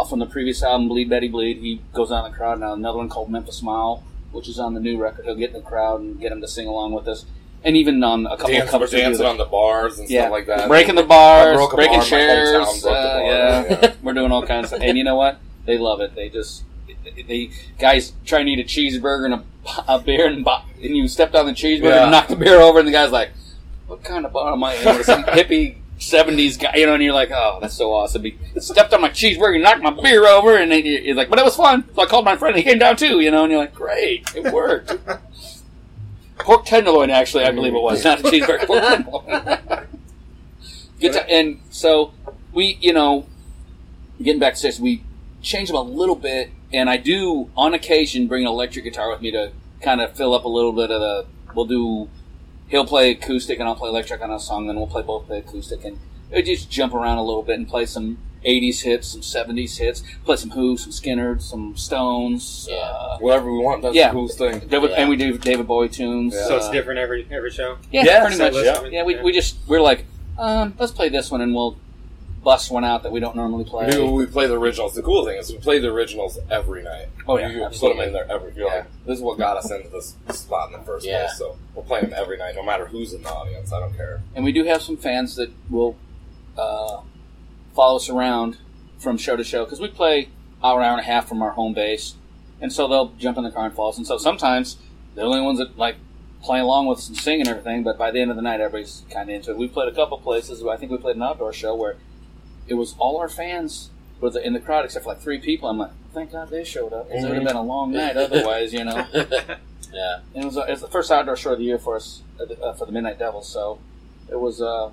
from 0.05 0.19
the 0.19 0.25
previous 0.25 0.61
album, 0.63 0.87
Bleed 0.89 1.09
Betty 1.09 1.27
Bleed, 1.27 1.57
he 1.57 1.81
goes 1.93 2.11
on 2.11 2.29
the 2.29 2.35
crowd. 2.35 2.59
Now 2.59 2.73
another 2.73 2.97
one 2.97 3.09
called 3.09 3.29
Memphis 3.29 3.57
Smile, 3.57 4.03
which 4.31 4.47
is 4.49 4.59
on 4.59 4.73
the 4.73 4.79
new 4.79 4.97
record. 4.97 5.25
He'll 5.25 5.35
get 5.35 5.49
in 5.51 5.55
the 5.55 5.61
crowd 5.61 6.01
and 6.01 6.19
get 6.19 6.29
them 6.29 6.41
to 6.41 6.47
sing 6.47 6.67
along 6.67 6.93
with 6.93 7.07
us. 7.07 7.25
And 7.63 7.75
even 7.75 8.03
on 8.03 8.25
a 8.25 8.37
couple 8.37 8.49
Dance, 8.53 8.65
of 8.65 8.69
covers, 8.69 8.91
dancing 8.91 9.25
on 9.25 9.37
the 9.37 9.45
bars 9.45 9.97
and 9.99 10.09
yeah, 10.09 10.23
stuff 10.23 10.31
like 10.31 10.45
that. 10.45 10.67
breaking 10.67 10.95
the 10.95 11.03
bars, 11.03 11.57
breaking 11.73 11.97
bar 11.99 12.05
chairs. 12.05 12.49
hometown, 12.49 12.81
broke 12.81 12.81
the 12.81 12.89
uh, 12.89 13.19
bar, 13.19 13.25
yeah, 13.25 13.79
yeah. 13.81 13.93
we're 14.03 14.13
doing 14.13 14.31
all 14.31 14.45
kinds 14.45 14.65
of 14.65 14.69
stuff. 14.77 14.81
And 14.81 14.97
you 14.97 15.03
know 15.03 15.15
what? 15.15 15.39
They 15.67 15.77
love 15.77 16.01
it. 16.01 16.15
They 16.15 16.29
just 16.29 16.63
the 17.27 17.51
guys 17.77 18.13
trying 18.25 18.45
to 18.47 18.51
eat 18.53 18.59
a 18.59 18.63
cheeseburger 18.63 19.25
and 19.25 19.33
a, 19.35 19.43
a 19.87 19.99
beer, 19.99 20.25
and, 20.27 20.43
bo- 20.43 20.61
and 20.81 20.95
you 20.95 21.07
stepped 21.07 21.35
on 21.35 21.45
the 21.45 21.51
cheeseburger 21.51 21.83
Yeah. 21.91 22.03
and 22.03 22.11
knocked 22.11 22.29
the 22.29 22.35
beer 22.35 22.59
over, 22.59 22.79
and 22.79 22.87
the 22.87 22.91
guy's 22.91 23.11
like, 23.11 23.31
"What 23.87 24.03
kind 24.03 24.25
of 24.25 24.31
bar 24.33 24.53
am 24.53 24.63
I 24.63 24.73
in?" 24.75 25.03
Some 25.03 25.23
hippie. 25.25 25.77
70s 25.99 26.59
guy, 26.59 26.75
you 26.75 26.85
know, 26.85 26.93
and 26.93 27.01
you're 27.01 27.11
like, 27.11 27.31
oh, 27.31 27.57
that's 27.59 27.73
so 27.73 27.91
awesome. 27.91 28.23
He 28.23 28.37
stepped 28.59 28.93
on 28.93 29.01
my 29.01 29.09
cheeseburger 29.09 29.55
and 29.55 29.63
knocked 29.63 29.81
my 29.81 29.89
beer 29.89 30.27
over, 30.27 30.55
and 30.55 30.71
he's 30.71 31.15
like, 31.15 31.27
but 31.27 31.39
it 31.39 31.43
was 31.43 31.55
fun. 31.55 31.85
So 31.95 32.03
I 32.03 32.05
called 32.05 32.23
my 32.23 32.35
friend, 32.35 32.55
and 32.55 32.63
he 32.63 32.69
came 32.69 32.77
down 32.77 32.97
too, 32.97 33.19
you 33.19 33.31
know, 33.31 33.41
and 33.45 33.51
you're 33.51 33.59
like, 33.59 33.73
great, 33.73 34.29
it 34.35 34.53
worked. 34.53 34.95
Pork 36.37 36.65
tenderloin, 36.65 37.09
actually, 37.09 37.45
I 37.45 37.51
believe 37.51 37.73
it 37.73 37.81
was, 37.81 38.03
not 38.03 38.19
a 38.19 38.23
cheeseburger. 38.23 38.67
Pork 38.67 38.83
tenderloin. 39.25 39.87
Good 41.01 41.15
and 41.15 41.61
so 41.71 42.13
we, 42.53 42.77
you 42.79 42.93
know, 42.93 43.25
getting 44.21 44.39
back 44.39 44.53
to 44.53 44.61
this, 44.61 44.79
we 44.79 45.01
change 45.47 45.69
them 45.69 45.77
a 45.77 45.81
little 45.81 46.15
bit, 46.15 46.51
and 46.73 46.89
I 46.89 46.97
do 46.97 47.49
on 47.55 47.73
occasion 47.73 48.27
bring 48.27 48.43
an 48.43 48.49
electric 48.51 48.83
guitar 48.85 49.09
with 49.09 49.21
me 49.21 49.31
to 49.31 49.51
kind 49.81 50.01
of 50.01 50.15
fill 50.15 50.33
up 50.33 50.43
a 50.43 50.49
little 50.49 50.73
bit 50.73 50.91
of 50.91 50.99
the. 51.01 51.25
We'll 51.55 51.65
do. 51.65 52.09
He'll 52.67 52.85
play 52.85 53.11
acoustic 53.11 53.59
and 53.59 53.67
I'll 53.69 53.75
play 53.75 53.89
electric 53.89 54.21
on 54.21 54.29
a 54.29 54.39
song. 54.39 54.67
Then 54.67 54.75
we'll 54.75 54.87
play 54.87 55.01
both 55.01 55.27
the 55.29 55.35
acoustic 55.35 55.85
and 55.85 55.97
we 56.33 56.41
just 56.41 56.69
jump 56.69 56.93
around 56.93 57.17
a 57.17 57.23
little 57.23 57.41
bit 57.41 57.57
and 57.57 57.65
play 57.67 57.85
some 57.85 58.17
'80s 58.45 58.81
hits, 58.81 59.07
some 59.07 59.21
'70s 59.21 59.77
hits, 59.77 60.03
play 60.25 60.35
some 60.35 60.49
Who, 60.51 60.75
some 60.75 60.91
Skynyrd, 60.91 61.41
some 61.41 61.77
Stones. 61.77 62.67
Yeah. 62.69 62.75
Uh, 62.79 63.17
Whatever 63.19 63.51
we 63.53 63.59
want. 63.59 63.81
That's 63.83 63.95
Yeah. 63.95 64.09
the 64.09 64.13
coolest 64.15 64.37
thing. 64.37 64.59
David, 64.67 64.89
Yeah. 64.91 64.97
and 64.97 65.09
we 65.09 65.15
do 65.15 65.37
David 65.37 65.65
Bowie 65.65 65.87
tunes. 65.87 66.33
Yeah. 66.33 66.45
So 66.47 66.57
it's 66.57 66.65
uh, 66.67 66.71
different 66.73 66.99
every 66.99 67.25
every 67.31 67.51
show. 67.51 67.77
Yeah, 67.91 68.03
Yeah, 68.03 68.19
pretty 68.21 68.35
so 68.35 68.43
much. 68.43 68.53
let's- 68.53 68.91
Yeah, 68.91 69.03
we, 69.03 69.15
we 69.21 69.31
just 69.31 69.55
we're 69.67 69.81
like, 69.81 70.03
um, 70.37 70.73
let's 70.77 70.91
play 70.91 71.07
this 71.07 71.31
one, 71.31 71.39
and 71.41 71.55
we'll 71.55 71.77
bust 72.47 72.71
one 72.71 72.85
out 72.85 73.03
that 73.03 73.11
we 73.11 73.19
don't 73.19 73.35
normally 73.35 73.65
play. 73.65 73.89
We, 73.89 74.09
we 74.09 74.25
play 74.25 74.47
the 74.47 74.57
originals. 74.57 74.93
The 74.95 75.01
cool 75.01 75.25
thing 75.25 75.37
is 75.37 75.51
we 75.51 75.57
play 75.57 75.79
the 75.79 75.89
originals 75.91 76.39
every 76.49 76.81
night. 76.81 77.07
Oh, 77.27 77.37
yeah, 77.37 77.49
you 77.49 77.59
put 77.77 77.89
them 77.93 77.99
in 77.99 78.13
there 78.13 78.25
every. 78.31 78.53
You're 78.55 78.69
like, 78.69 78.85
this 79.05 79.17
is 79.17 79.21
what 79.21 79.37
got 79.37 79.57
us 79.57 79.69
into 79.69 79.89
this 79.89 80.15
spot 80.29 80.71
in 80.71 80.79
the 80.79 80.85
first 80.85 81.05
Yeah. 81.05 81.25
place. 81.25 81.37
So 81.37 81.57
we're 81.75 81.83
playing 81.83 82.05
them 82.05 82.13
every 82.15 82.37
night, 82.37 82.55
no 82.55 82.63
matter 82.63 82.85
who's 82.85 83.11
in 83.11 83.21
the 83.21 83.29
audience. 83.29 83.73
I 83.73 83.81
don't 83.81 83.93
care. 83.97 84.21
And 84.33 84.45
we 84.45 84.53
do 84.53 84.63
have 84.63 84.81
some 84.81 84.95
fans 84.95 85.35
that 85.35 85.51
will 85.69 85.97
uh, 86.57 87.01
follow 87.75 87.97
us 87.97 88.07
around 88.09 88.59
from 88.97 89.17
show 89.17 89.35
to 89.35 89.43
show 89.43 89.65
because 89.65 89.81
we 89.81 89.89
play 89.89 90.29
hour, 90.63 90.81
hour 90.81 90.91
and 90.91 91.01
a 91.01 91.03
half 91.03 91.27
from 91.27 91.41
our 91.41 91.51
home 91.51 91.73
base, 91.73 92.15
and 92.61 92.71
so 92.71 92.87
they'll 92.87 93.09
jump 93.19 93.37
in 93.37 93.43
the 93.43 93.51
car 93.51 93.65
and 93.65 93.75
follow 93.75 93.89
us. 93.89 93.97
And 93.97 94.07
so 94.07 94.17
sometimes 94.17 94.77
they're 95.15 95.25
the 95.25 95.29
only 95.31 95.41
ones 95.41 95.59
that 95.59 95.77
like 95.77 95.97
play 96.41 96.61
along 96.61 96.87
with 96.87 96.99
us 96.99 97.09
and 97.09 97.17
sing 97.17 97.41
and 97.41 97.49
everything. 97.49 97.83
But 97.83 97.97
by 97.97 98.09
the 98.11 98.21
end 98.21 98.31
of 98.31 98.37
the 98.37 98.41
night, 98.41 98.61
everybody's 98.61 99.03
kind 99.11 99.29
of 99.29 99.35
into 99.35 99.51
it. 99.51 99.57
We 99.57 99.67
played 99.67 99.89
a 99.89 99.93
couple 99.93 100.17
places. 100.19 100.63
I 100.65 100.77
think 100.77 100.93
we 100.93 100.97
played 100.97 101.17
an 101.17 101.23
outdoor 101.23 101.51
show 101.51 101.75
where 101.75 101.97
it 102.67 102.73
was 102.75 102.95
all 102.99 103.17
our 103.17 103.29
fans 103.29 103.89
were 104.19 104.29
the- 104.29 104.45
in 104.45 104.53
the 104.53 104.59
crowd 104.59 104.85
except 104.85 105.03
for 105.03 105.09
like 105.13 105.21
three 105.21 105.39
people. 105.39 105.69
I'm 105.69 105.77
like, 105.77 105.91
thank 106.13 106.31
God 106.31 106.49
they 106.49 106.63
showed 106.63 106.93
up. 106.93 107.09
'cause 107.09 107.23
It 107.23 107.27
would 107.27 107.35
have 107.35 107.43
been 107.47 107.55
a 107.55 107.61
long 107.61 107.91
night 107.91 108.17
otherwise, 108.17 108.73
you 108.73 108.83
know. 108.83 109.05
yeah. 109.13 110.19
And 110.33 110.43
it 110.43 110.45
was, 110.45 110.57
uh, 110.57 110.61
it 110.67 110.71
was 110.71 110.81
the 110.81 110.87
first 110.87 111.11
outdoor 111.11 111.35
show 111.35 111.53
of 111.53 111.59
the 111.59 111.65
year 111.65 111.77
for 111.79 111.95
us 111.95 112.21
uh, 112.39 112.43
uh, 112.63 112.73
for 112.73 112.85
the 112.85 112.91
Midnight 112.91 113.19
Devils. 113.19 113.47
So 113.47 113.79
it 114.29 114.39
was, 114.39 114.61
uh, 114.61 114.89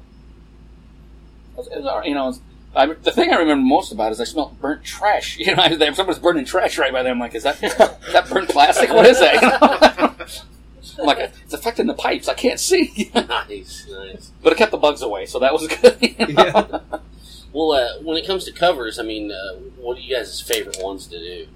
it 1.52 1.56
was, 1.58 1.66
it 1.68 1.82
was 1.82 2.06
you 2.06 2.14
know. 2.14 2.26
was- 2.26 2.40
I, 2.76 2.86
the 2.86 3.12
thing 3.12 3.32
I 3.32 3.36
remember 3.36 3.64
most 3.64 3.92
about 3.92 4.10
is 4.10 4.20
I 4.20 4.24
smelled 4.24 4.60
burnt 4.60 4.82
trash. 4.82 5.38
You 5.44 5.54
know, 5.54 5.62
I, 5.62 5.68
if 5.70 5.94
somebody's 5.94 6.20
burning 6.20 6.44
trash 6.44 6.76
right 6.76 6.92
by 6.92 7.02
there, 7.04 7.12
I'm 7.12 7.20
like, 7.20 7.34
is 7.36 7.44
that 7.44 7.62
is 7.62 7.72
that 7.76 8.28
burnt 8.28 8.48
plastic? 8.50 8.90
What 8.90 9.06
is 9.06 9.20
that? 9.20 9.34
You 9.40 9.48
know? 9.48 10.26
I'm 10.98 11.06
like, 11.06 11.18
it's 11.44 11.54
affecting 11.54 11.86
the 11.86 11.94
pipes. 11.94 12.28
I 12.28 12.34
can't 12.34 12.58
see, 12.60 13.10
nice, 13.14 13.86
nice. 13.90 14.30
but 14.42 14.52
it 14.52 14.56
kept 14.56 14.70
the 14.72 14.76
bugs 14.76 15.02
away, 15.02 15.26
so 15.26 15.38
that 15.40 15.52
was 15.52 15.66
good. 15.68 15.96
you 16.00 16.34
know? 16.34 16.82
Well, 17.54 17.72
uh, 17.72 18.02
when 18.02 18.16
it 18.18 18.26
comes 18.26 18.44
to 18.44 18.52
covers, 18.52 18.98
I 18.98 19.02
mean, 19.04 19.30
uh, 19.32 19.54
what 19.78 19.96
are 19.96 20.00
you 20.00 20.14
guys' 20.14 20.40
favorite 20.42 20.76
ones 20.82 21.06
to 21.06 21.18
do? 21.18 21.46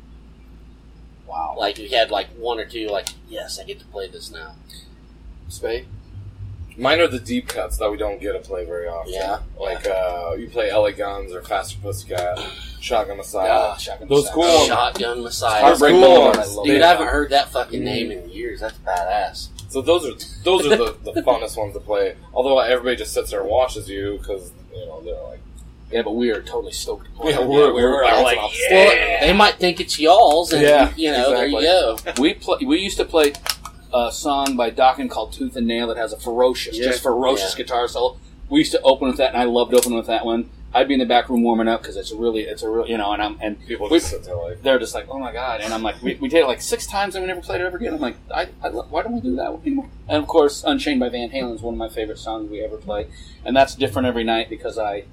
Wow, 1.26 1.56
Like, 1.58 1.76
you 1.78 1.90
had 1.90 2.10
like 2.10 2.28
one 2.38 2.58
or 2.58 2.64
two, 2.64 2.86
like, 2.88 3.08
yes, 3.28 3.58
I 3.58 3.64
get 3.64 3.78
to 3.80 3.84
play 3.86 4.08
this 4.08 4.30
now. 4.30 4.54
Spade. 5.48 5.86
Mine 6.76 7.00
are 7.00 7.08
the 7.08 7.18
deep 7.18 7.48
cuts 7.48 7.76
that 7.78 7.90
we 7.90 7.96
don't 7.96 8.20
get 8.20 8.32
to 8.34 8.38
play 8.38 8.64
very 8.64 8.86
often. 8.86 9.12
Yeah. 9.12 9.40
Like 9.58 9.84
uh, 9.86 10.36
you 10.38 10.48
play 10.48 10.72
LA 10.72 10.92
Guns 10.92 11.32
or 11.32 11.42
Faster 11.42 11.76
Pussycat, 11.82 12.38
Shotgun 12.80 13.16
Messiah. 13.16 13.50
Ah, 13.50 13.76
Shotgun 13.76 14.08
Messiah. 14.08 14.08
Those 14.08 14.24
Messiah. 14.26 14.34
cool 14.34 14.44
Oh, 14.44 14.56
ones. 14.58 14.68
Shotgun 14.68 15.22
Messiah. 15.24 15.60
Heartbreak 15.62 15.92
cool 15.94 16.20
ones. 16.26 16.56
Dude, 16.62 16.78
Yeah. 16.78 16.86
I 16.86 16.88
haven't 16.90 17.08
heard 17.08 17.30
that 17.30 17.48
fucking 17.48 17.82
name 17.82 18.12
in 18.12 18.30
years. 18.30 18.60
That's 18.60 18.78
badass. 18.78 19.48
So 19.70 19.82
those 19.82 20.06
are 20.06 20.14
those 20.44 20.66
are 20.66 20.76
the, 20.76 20.96
the 21.12 21.20
funnest 21.22 21.56
ones 21.58 21.74
to 21.74 21.80
play. 21.80 22.14
Although 22.32 22.60
everybody 22.60 22.94
just 22.94 23.12
sits 23.12 23.32
there 23.32 23.40
and 23.40 23.50
watches 23.50 23.88
you 23.88 24.18
because 24.18 24.52
you 24.72 24.86
know 24.86 25.02
they're 25.02 25.20
like, 25.24 25.37
Yeah, 25.90 26.02
but 26.02 26.14
we 26.14 26.30
are 26.30 26.42
totally 26.42 26.72
stoked. 26.72 27.08
Yeah, 27.24 27.40
we're- 27.40 27.68
we 27.72 27.82
we're 27.82 27.90
were 27.96 28.02
like, 28.04 28.36
yeah. 28.36 28.70
Well, 28.70 29.20
they 29.26 29.32
might 29.32 29.54
think 29.56 29.80
it's 29.80 29.98
y'all's, 29.98 30.52
and 30.52 30.62
Yeah, 30.62 30.92
you 30.96 31.10
know, 31.12 31.30
there 31.30 31.46
you 31.46 31.60
go. 31.60 31.96
We 32.20 32.34
play. 32.34 32.58
We 32.64 32.78
used 32.80 32.98
to 32.98 33.04
play 33.04 33.32
a 33.92 34.12
song 34.12 34.56
by 34.56 34.70
Dokken 34.70 35.08
called 35.10 35.32
"Tooth 35.32 35.56
and 35.56 35.66
Nail" 35.66 35.86
that 35.88 35.96
has 35.96 36.12
a 36.12 36.18
ferocious, 36.18 36.76
Yeah. 36.78 36.86
just 36.86 37.02
ferocious 37.02 37.54
Yeah. 37.56 37.64
guitar 37.64 37.88
solo. 37.88 38.18
We 38.50 38.58
used 38.60 38.72
to 38.72 38.80
open 38.82 39.08
with 39.08 39.16
that, 39.18 39.32
and 39.32 39.38
I 39.40 39.44
loved 39.44 39.74
opening 39.74 39.96
with 39.96 40.06
that 40.08 40.24
one. 40.26 40.50
I'd 40.74 40.86
be 40.88 40.92
in 40.94 41.00
the 41.00 41.06
back 41.06 41.30
room 41.30 41.42
warming 41.42 41.66
up 41.68 41.80
because 41.80 41.96
it's 41.96 42.12
a 42.12 42.16
really, 42.16 42.42
it's 42.42 42.62
a 42.62 42.68
real, 42.68 42.86
you 42.86 42.98
know, 42.98 43.12
and 43.12 43.22
I'm 43.22 43.38
and 43.40 43.58
people 43.66 43.88
we, 43.88 43.98
just 43.98 44.10
sit 44.10 44.24
there 44.24 44.36
like, 44.36 44.62
they're 44.62 44.78
just 44.78 44.94
like, 44.94 45.06
oh 45.08 45.18
my 45.18 45.32
god, 45.32 45.62
and 45.62 45.72
I'm 45.72 45.82
like, 45.82 46.02
we, 46.02 46.16
we 46.16 46.28
did 46.28 46.40
it 46.40 46.46
like 46.46 46.60
six 46.60 46.86
times 46.86 47.14
and 47.14 47.22
we 47.22 47.26
never 47.26 47.40
played 47.40 47.62
it 47.62 47.64
ever 47.64 47.78
again. 47.78 47.94
I'm 47.94 48.00
like, 48.00 48.16
I, 48.30 48.48
I 48.62 48.68
lo- 48.68 48.86
why 48.90 49.02
don't 49.02 49.14
we 49.14 49.20
do 49.22 49.34
that 49.36 49.50
anymore? 49.62 49.88
And 50.06 50.18
of 50.22 50.28
course, 50.28 50.62
"Unchained" 50.64 51.00
by 51.00 51.08
Van 51.08 51.30
Halen 51.30 51.54
is 51.54 51.62
one 51.62 51.72
of 51.72 51.78
my 51.78 51.88
favorite 51.88 52.18
songs 52.18 52.50
we 52.50 52.60
ever 52.60 52.76
play, 52.76 53.06
and 53.46 53.56
that's 53.56 53.74
different 53.74 54.06
every 54.08 54.24
night 54.24 54.50
because 54.50 54.76
I. 54.78 55.04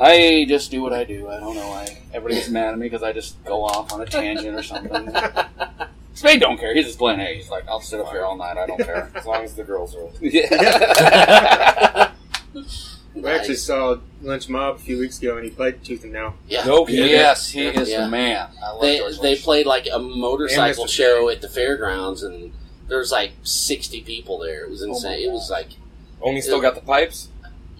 I 0.00 0.44
just 0.48 0.70
do 0.70 0.82
what 0.82 0.92
I 0.92 1.04
do. 1.04 1.28
I 1.28 1.38
don't 1.40 1.54
know. 1.54 1.68
I 1.72 1.86
everybody 2.12 2.34
gets 2.36 2.48
mad 2.48 2.72
at 2.72 2.78
me 2.78 2.86
because 2.86 3.02
I 3.02 3.12
just 3.12 3.42
go 3.44 3.64
off 3.64 3.92
on 3.92 4.00
a 4.00 4.06
tangent 4.06 4.56
or 4.56 4.62
something. 4.62 5.14
Spade 6.14 6.40
don't 6.40 6.58
care. 6.58 6.74
He's 6.74 6.86
just 6.86 6.98
playing. 6.98 7.18
Hey, 7.20 7.36
he's 7.36 7.48
like, 7.50 7.66
I'll 7.68 7.80
sit 7.80 8.00
up 8.00 8.10
here 8.10 8.24
all 8.24 8.36
night. 8.36 8.56
I 8.56 8.66
don't 8.66 8.78
care. 8.80 9.10
as 9.16 9.26
long 9.26 9.42
as 9.44 9.54
the 9.54 9.64
girls 9.64 9.96
are. 9.96 10.08
yeah. 10.20 12.12
We 13.14 13.30
actually 13.30 13.54
saw 13.56 13.98
Lynch 14.22 14.48
Mob 14.48 14.74
a 14.74 14.78
few 14.78 14.98
weeks 14.98 15.20
ago, 15.20 15.36
and 15.36 15.44
he 15.44 15.50
played 15.50 15.84
Tooth 15.84 16.02
and 16.02 16.12
Nail. 16.12 16.34
Yeah. 16.48 16.64
No 16.64 16.84
kidding. 16.84 17.10
yes, 17.10 17.48
he 17.48 17.64
is 17.68 17.88
Yeah. 17.88 18.02
the 18.04 18.08
man. 18.08 18.48
I 18.60 18.70
love 18.72 18.82
They 18.82 18.98
George 18.98 19.16
they 19.20 19.30
Lynch. 19.30 19.42
played 19.44 19.66
like 19.66 19.86
a 19.92 20.00
motorcycle 20.00 20.88
show 20.88 21.28
at 21.28 21.40
the 21.40 21.48
fairgrounds, 21.48 22.24
and 22.24 22.52
there's 22.88 23.12
like 23.12 23.30
60 23.44 24.00
people 24.02 24.40
there. 24.40 24.64
It 24.64 24.70
was 24.70 24.82
Oh 24.82 24.88
insane. 24.88 25.28
it 25.28 25.30
was 25.30 25.48
like, 25.48 25.68
Only 26.20 26.40
still 26.40 26.60
got 26.60 26.74
the 26.74 26.80
pipes. 26.80 27.28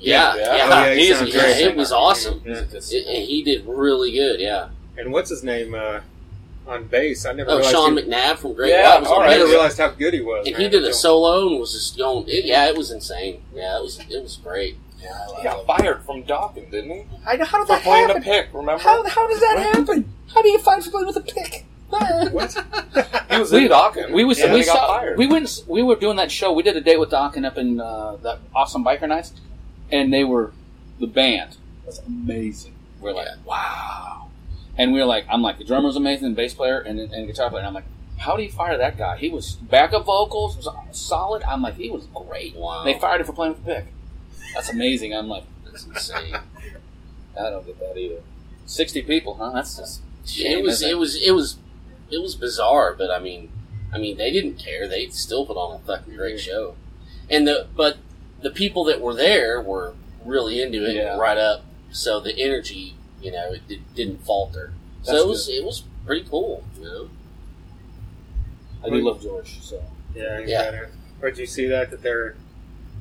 Yeah, 0.05 0.35
Yeah. 0.37 0.43
yeah, 0.57 0.65
Oh, 0.65 0.85
yeah, 0.87 0.95
he 0.95 1.07
He's- 1.07 1.19
sounds 1.19 1.35
yeah, 1.35 1.41
great. 1.43 1.57
it 1.67 1.77
was 1.77 1.93
awesome. 1.93 2.43
Yeah. 2.45 2.63
It- 2.73 3.27
he 3.27 3.43
did 3.43 3.67
really 3.67 4.13
good. 4.13 4.41
Yeah. 4.41 4.69
And 4.97 5.13
what's 5.13 5.31
his 5.31 5.43
name 5.43 5.75
uh, 5.75 6.01
on 6.67 6.85
bass? 6.85 7.27
I 7.27 7.33
never 7.33 7.51
Oh, 7.51 7.55
realized. 7.57 7.75
Sean 7.75 7.97
he, 7.97 8.03
McNabb 8.05 8.39
from 8.39 8.55
Great 8.55 8.71
Yeah, 8.71 8.91
White 8.95 9.01
was 9.01 9.09
all 9.11 9.21
I 9.21 9.29
never 9.29 9.47
realized 9.47 9.79
how 9.79 9.89
good 9.89 10.15
he 10.15 10.21
was. 10.21 10.47
And 10.47 10.53
man, 10.55 10.63
he 10.63 10.69
did 10.69 10.85
a 10.85 10.93
solo 10.95 11.49
and 11.49 11.59
was 11.61 11.73
just 11.73 11.97
going. 11.99 12.25
It, 12.29 12.45
yeah, 12.45 12.67
it 12.69 12.77
was 12.77 12.91
insane. 12.91 13.43
Yeah, 13.55 13.79
it 13.79 13.83
was 13.83 13.99
it 14.09 14.23
was 14.23 14.37
great. 14.37 14.77
He 15.37 15.43
got 15.45 15.67
fired 15.67 16.03
from 16.05 16.23
Dokken, 16.23 16.71
didn't 16.71 16.91
he? 16.91 17.03
I 17.27 17.37
know 17.37 17.45
how 17.45 17.59
did 17.59 17.67
For 17.67 17.73
that 17.75 17.83
playing 17.83 18.07
happen? 18.09 18.23
a 18.23 18.25
pick. 18.25 18.49
Remember? 18.55 18.83
How, 18.83 19.07
how 19.07 19.29
does 19.29 19.41
that 19.41 19.59
happen? 19.75 20.11
How 20.33 20.41
do 20.41 20.49
you 20.49 20.59
find 20.61 20.83
somebody 20.83 21.05
with 21.05 21.17
a 21.17 21.21
pick? 21.21 21.67
What? 21.91 22.65
he 23.31 23.39
was 23.39 23.53
We- 23.53 23.67
in 23.67 23.71
Dokken. 23.71 24.13
We 24.13 24.25
was 24.25 24.39
and 24.41 24.53
we 24.55 24.61
he 24.61 24.65
got 24.65 24.77
saw 24.77 24.97
fired. 24.99 25.19
we 25.19 25.27
went 25.27 25.63
we 25.67 25.83
were 25.83 25.97
doing 25.97 26.17
that 26.17 26.31
show. 26.33 26.53
We 26.53 26.63
did 26.63 26.77
a 26.77 26.81
date 26.81 26.99
with 26.99 27.11
Dokken 27.11 27.45
up 27.45 27.59
in 27.59 27.81
uh, 27.81 28.17
that 28.23 28.39
awesome 28.55 28.83
biker 28.85 29.07
nights, 29.09 29.33
and 29.91 30.13
they 30.13 30.25
were 30.25 30.53
the 31.01 31.07
band 31.07 31.57
was 31.85 32.01
amazing. 32.07 32.75
We're 33.01 33.13
like, 33.13 33.29
wow, 33.45 34.29
and 34.77 34.93
we 34.93 35.01
are 35.01 35.07
like, 35.07 35.27
I'm 35.29 35.43
like 35.43 35.59
the 35.59 35.65
drummer's 35.65 35.97
amazing, 35.97 36.31
the 36.31 36.37
bass 36.37 36.55
player 36.55 36.81
and, 36.81 36.99
and 36.99 37.27
guitar 37.27 37.51
player. 37.51 37.61
And 37.61 37.69
I'm 37.69 37.75
like, 37.75 37.85
how 38.19 38.37
do 38.37 38.43
you 38.43 38.51
fire 38.51 38.79
that 38.79 38.97
guy? 38.97 39.17
He 39.17 39.29
was 39.29 39.53
backup 39.57 40.05
vocals, 40.05 40.57
was 40.57 40.69
solid. 40.93 41.43
I'm 41.45 41.63
like, 41.63 41.75
he 41.75 41.91
was 41.91 42.07
great. 42.15 42.57
Wow. 42.57 42.85
They 42.85 42.99
fired 42.99 43.21
him 43.21 43.27
for 43.27 43.33
playing 43.33 43.55
with 43.55 43.65
Pick. 43.65 43.87
That's 44.55 44.71
amazing. 44.71 45.15
I'm 45.15 45.29
like, 45.29 45.45
That's 45.65 45.87
insane. 45.87 46.37
I 47.39 47.51
don't 47.51 47.67
get 47.67 47.79
that 47.81 47.97
either. 47.97 48.21
Sixty 48.67 49.03
people, 49.03 49.35
huh? 49.35 49.51
That's 49.55 49.77
just 49.77 50.01
shame, 50.25 50.59
it 50.59 50.63
was 50.63 50.83
it 50.83 50.97
was 50.97 51.17
it 51.17 51.33
was 51.33 51.59
it 52.11 52.23
was 52.23 52.35
bizarre, 52.35 52.95
but 52.97 53.11
I 53.11 53.19
mean, 53.19 53.51
I 53.93 53.99
mean 53.99 54.17
they 54.17 54.31
didn't 54.31 54.55
care. 54.55 54.89
They 54.89 55.09
still 55.09 55.45
put 55.45 55.57
on 55.57 55.75
a 55.75 55.79
fucking 55.81 56.17
great 56.17 56.41
show, 56.41 56.77
and 57.29 57.47
the 57.47 57.67
but 57.77 57.99
the 58.45 58.51
people 58.51 58.85
that 58.85 59.01
were 59.01 59.15
there 59.15 59.61
were 59.61 59.95
really 60.25 60.63
into 60.63 60.89
it 60.89 60.95
Yeah. 60.95 61.17
right 61.17 61.37
up. 61.37 61.65
So 61.91 62.21
the 62.21 62.39
energy, 62.39 62.95
you 63.21 63.33
know, 63.33 63.53
it, 63.55 63.67
did, 63.67 63.95
didn't 63.95 64.25
falter. 64.25 64.73
So 65.03 65.17
it 65.17 65.27
was 65.27 65.49
it 65.49 65.65
was 65.65 65.83
pretty 66.07 66.27
cool. 66.29 66.63
You 66.79 66.85
know, 66.85 67.09
I 68.85 68.91
do 68.91 68.97
love 69.01 69.21
George. 69.23 69.61
So 69.63 69.83
Yeah, 70.15 70.41
he's 70.41 70.51
Yeah. 70.51 70.63
better. 70.63 70.91
Or 71.23 71.31
did 71.31 71.39
you 71.39 71.47
see 71.47 71.67
that 71.67 71.91
that 71.91 72.03
they're 72.03 72.37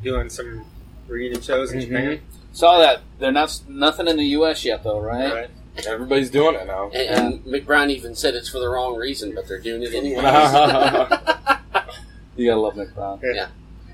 doing 0.04 0.30
some 0.30 0.66
reunion 1.08 1.42
shows 1.42 1.72
in 1.72 1.80
Mhm. 1.80 1.84
Japan? 1.88 2.22
saw 2.54 2.78
that. 2.80 3.02
They're 3.20 3.32
not 3.32 3.60
nothing 3.68 4.08
in 4.08 4.16
the 4.18 4.26
U.S. 4.38 4.64
yet, 4.64 4.84
though, 4.84 5.00
right? 5.00 5.34
Right. 5.34 5.88
Everybody's 5.88 6.30
doing 6.30 6.54
it 6.56 6.68
now. 6.68 6.92
and, 6.94 7.44
and 7.44 7.46
McBride 7.46 7.90
even 7.90 8.14
said 8.16 8.36
it's 8.36 8.48
for 8.48 8.60
the 8.60 8.70
wrong 8.70 8.96
reason, 8.96 9.34
but 9.34 9.48
they're 9.48 9.60
doing 9.60 9.82
it 9.84 9.94
anyway. 9.96 10.22
You 12.36 12.48
gotta 12.48 12.62
love 12.62 12.76
Nick 12.76 12.90
yeah. 13.36 13.48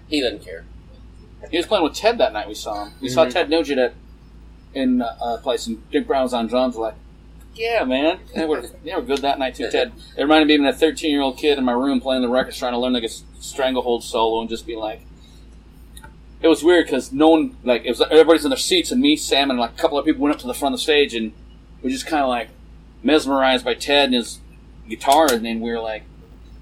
he 0.07 0.21
doesn't 0.21 0.43
care. 0.45 0.63
He 1.51 1.57
was 1.57 1.65
playing 1.65 1.83
with 1.83 1.93
Ted 1.95 2.17
that 2.17 2.33
night. 2.33 2.47
We 2.47 2.53
saw 2.53 2.85
him. 2.85 2.93
We 3.01 3.09
saw 3.09 3.25
Mhm. 3.25 3.31
Ted 3.31 3.49
Nugent 3.49 3.79
at 3.79 3.93
in 4.73 5.01
uh, 5.01 5.15
a 5.21 5.37
place, 5.41 5.65
and 5.67 5.81
Mick 5.91 6.05
Brown 6.05 6.23
was 6.23 6.33
on 6.33 6.47
drums. 6.47 6.75
We're 6.75 6.83
like, 6.87 6.95
yeah, 7.55 7.83
man, 7.83 8.19
they 8.35 8.45
were 8.45 8.63
they 8.83 8.93
were 8.93 9.01
good 9.01 9.19
that 9.19 9.39
night 9.39 9.55
too. 9.55 9.69
Ted, 9.69 9.91
it 10.17 10.21
reminded 10.21 10.47
me 10.47 10.67
of 10.67 10.75
a 10.75 10.77
13 10.77 11.11
year 11.11 11.21
old 11.21 11.37
kid 11.37 11.57
in 11.57 11.63
my 11.65 11.71
room 11.71 11.99
playing 11.99 12.21
the 12.21 12.27
records, 12.29 12.57
trying 12.57 12.73
to 12.73 12.77
learn 12.79 12.93
like 12.93 13.03
a 13.03 13.09
stranglehold 13.09 14.03
solo, 14.03 14.41
and 14.41 14.49
just 14.49 14.65
be 14.67 14.75
like. 14.75 15.01
It 16.41 16.47
was 16.47 16.63
weird 16.63 16.85
because 16.85 17.11
no 17.11 17.27
one 17.29 17.57
like 17.65 17.83
it 17.83 17.89
was 17.89 18.01
everybody's 18.01 18.45
in 18.45 18.49
their 18.49 18.57
seats, 18.57 18.91
and 18.91 19.01
me, 19.01 19.17
Sam, 19.17 19.49
and 19.49 19.59
like 19.59 19.71
a 19.71 19.77
couple 19.77 19.97
of 19.97 20.05
people 20.05 20.21
went 20.21 20.33
up 20.35 20.39
to 20.41 20.47
the 20.47 20.53
front 20.53 20.73
of 20.73 20.79
the 20.79 20.83
stage, 20.83 21.13
and 21.13 21.33
we 21.81 21.91
just 21.91 22.07
kind 22.07 22.23
of 22.23 22.29
like 22.29 22.47
mesmerized 23.03 23.65
by 23.65 23.73
Ted 23.73 24.05
and 24.05 24.13
his 24.13 24.39
guitar, 24.87 25.27
and 25.33 25.45
then 25.45 25.59
we 25.59 25.69
were 25.69 25.81
like, 25.81 26.03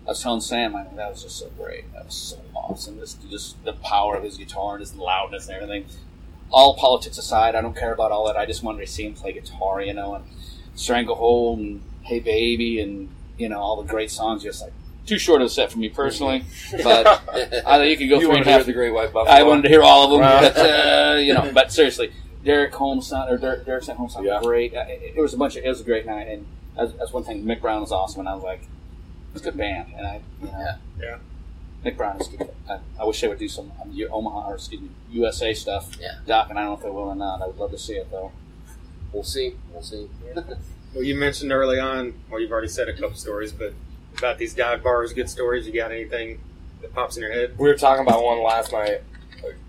I 0.07 0.11
was 0.11 0.23
telling 0.23 0.39
Sam, 0.41 0.75
I 0.75 0.83
mean, 0.85 0.95
that 0.95 1.09
was 1.11 1.23
just 1.23 1.37
so 1.37 1.49
great. 1.57 1.91
That 1.93 2.05
was 2.05 2.15
so 2.15 2.39
awesome. 2.55 2.97
Just, 2.99 3.29
just 3.29 3.61
the 3.65 3.73
power 3.73 4.15
of 4.15 4.23
his 4.23 4.37
guitar 4.37 4.75
and 4.75 4.79
his 4.79 4.95
loudness 4.95 5.47
and 5.49 5.61
everything. 5.61 5.85
All 6.49 6.75
politics 6.77 7.17
aside, 7.17 7.55
I 7.55 7.61
don't 7.61 7.75
care 7.75 7.93
about 7.93 8.11
all 8.13 8.25
that. 8.27 8.37
I 8.37 8.45
just 8.45 8.63
wanted 8.63 8.79
to 8.85 8.87
see 8.87 9.05
him 9.05 9.13
play 9.13 9.33
guitar, 9.33 9.81
you 9.81 9.93
know, 9.93 10.15
and 10.15 10.23
Stranglehold 10.75 11.59
and 11.59 11.83
Hey 12.03 12.19
Baby 12.19 12.79
and, 12.79 13.09
you 13.37 13.49
know, 13.49 13.59
all 13.59 13.81
the 13.81 13.87
great 13.87 14.09
songs. 14.11 14.43
Just 14.43 14.61
like, 14.61 14.71
too 15.05 15.17
short 15.19 15.41
of 15.41 15.47
a 15.47 15.49
set 15.49 15.71
for 15.71 15.79
me 15.79 15.89
personally. 15.89 16.43
But 16.83 17.21
I, 17.65 17.83
you 17.83 17.97
could 17.97 18.09
go 18.09 18.19
you 18.19 18.27
three 18.27 18.37
and 18.37 18.47
a 18.47 18.49
half. 18.51 18.65
the 18.65 18.73
Great 18.73 18.91
White 18.93 19.11
Buffalo? 19.11 19.35
I 19.35 19.43
wanted 19.43 19.63
to 19.63 19.69
hear 19.69 19.83
all 19.83 20.05
of 20.05 20.11
them, 20.11 20.21
Wow. 20.21 20.41
but, 20.41 20.57
uh, 20.57 21.17
you 21.19 21.33
know, 21.33 21.51
but 21.53 21.71
seriously, 21.71 22.11
Derek 22.45 22.73
Holmes, 22.73 23.07
sound- 23.07 23.29
or 23.29 23.37
Derek, 23.37 23.65
Derek 23.65 23.83
Holmes 23.85 24.13
sounded 24.13 24.29
Yeah. 24.29 24.39
great. 24.41 24.73
Uh, 24.75 24.85
It, 24.87 25.15
it 25.17 25.21
was 25.21 25.33
a 25.33 25.37
bunch 25.37 25.57
of, 25.57 25.65
it 25.65 25.69
was 25.69 25.81
a 25.81 25.83
great 25.83 26.05
night, 26.05 26.27
and 26.27 26.45
that's, 26.77 26.93
that's 26.93 27.11
one 27.11 27.23
thing. 27.25 27.43
Mick 27.43 27.59
Brown 27.61 27.81
was 27.81 27.91
awesome, 27.91 28.21
and 28.21 28.29
I 28.29 28.35
was 28.35 28.43
like, 28.43 28.61
it's 29.33 29.41
a 29.41 29.45
good 29.51 29.57
band, 29.57 29.93
and 29.97 30.05
I, 30.07 30.21
you 30.41 30.47
know, 30.47 30.75
Yeah. 31.01 31.17
Mick 31.85 31.95
Brown 31.95 32.19
is 32.19 32.27
good. 32.27 32.49
I, 32.69 32.79
I 32.99 33.05
wish 33.05 33.21
they 33.21 33.27
would 33.27 33.37
do 33.39 33.47
some 33.47 33.71
um, 33.81 33.91
U- 33.93 34.09
Omaha 34.09 34.49
or 34.49 34.55
excuse 34.55 34.81
me 34.81 34.89
USA 35.11 35.53
stuff. 35.53 35.95
Yeah. 36.01 36.15
Doc, 36.25 36.49
and 36.49 36.57
I 36.57 36.63
don't 36.63 36.71
know 36.71 36.77
if 36.77 36.83
they 36.83 36.89
will 36.89 37.03
or 37.09 37.15
not. 37.15 37.41
I 37.41 37.47
would 37.47 37.57
love 37.57 37.71
to 37.71 37.77
see 37.77 37.93
it 37.93 38.09
though. 38.11 38.31
We'll 39.13 39.23
see. 39.23 39.55
We'll 39.71 39.83
see. 39.83 40.07
Well, 40.95 41.03
you 41.03 41.15
mentioned 41.15 41.51
early 41.51 41.79
on, 41.79 42.13
well, 42.31 42.39
you've 42.39 42.51
already 42.51 42.69
said 42.69 42.87
a 42.87 42.93
couple 42.93 43.13
stories, 43.17 43.51
but 43.51 43.73
about 44.17 44.37
these 44.39 44.53
dive 44.55 44.81
bars, 44.81 45.11
good 45.13 45.29
stories. 45.29 45.67
You 45.67 45.73
got 45.73 45.91
anything 45.91 46.39
that 46.81 46.93
pops 46.95 47.17
in 47.17 47.23
your 47.23 47.31
head? 47.31 47.55
We 47.59 47.67
were 47.67 47.75
talking 47.75 48.07
about 48.07 48.23
one 48.23 48.41
last 48.41 48.71
night. 48.71 49.01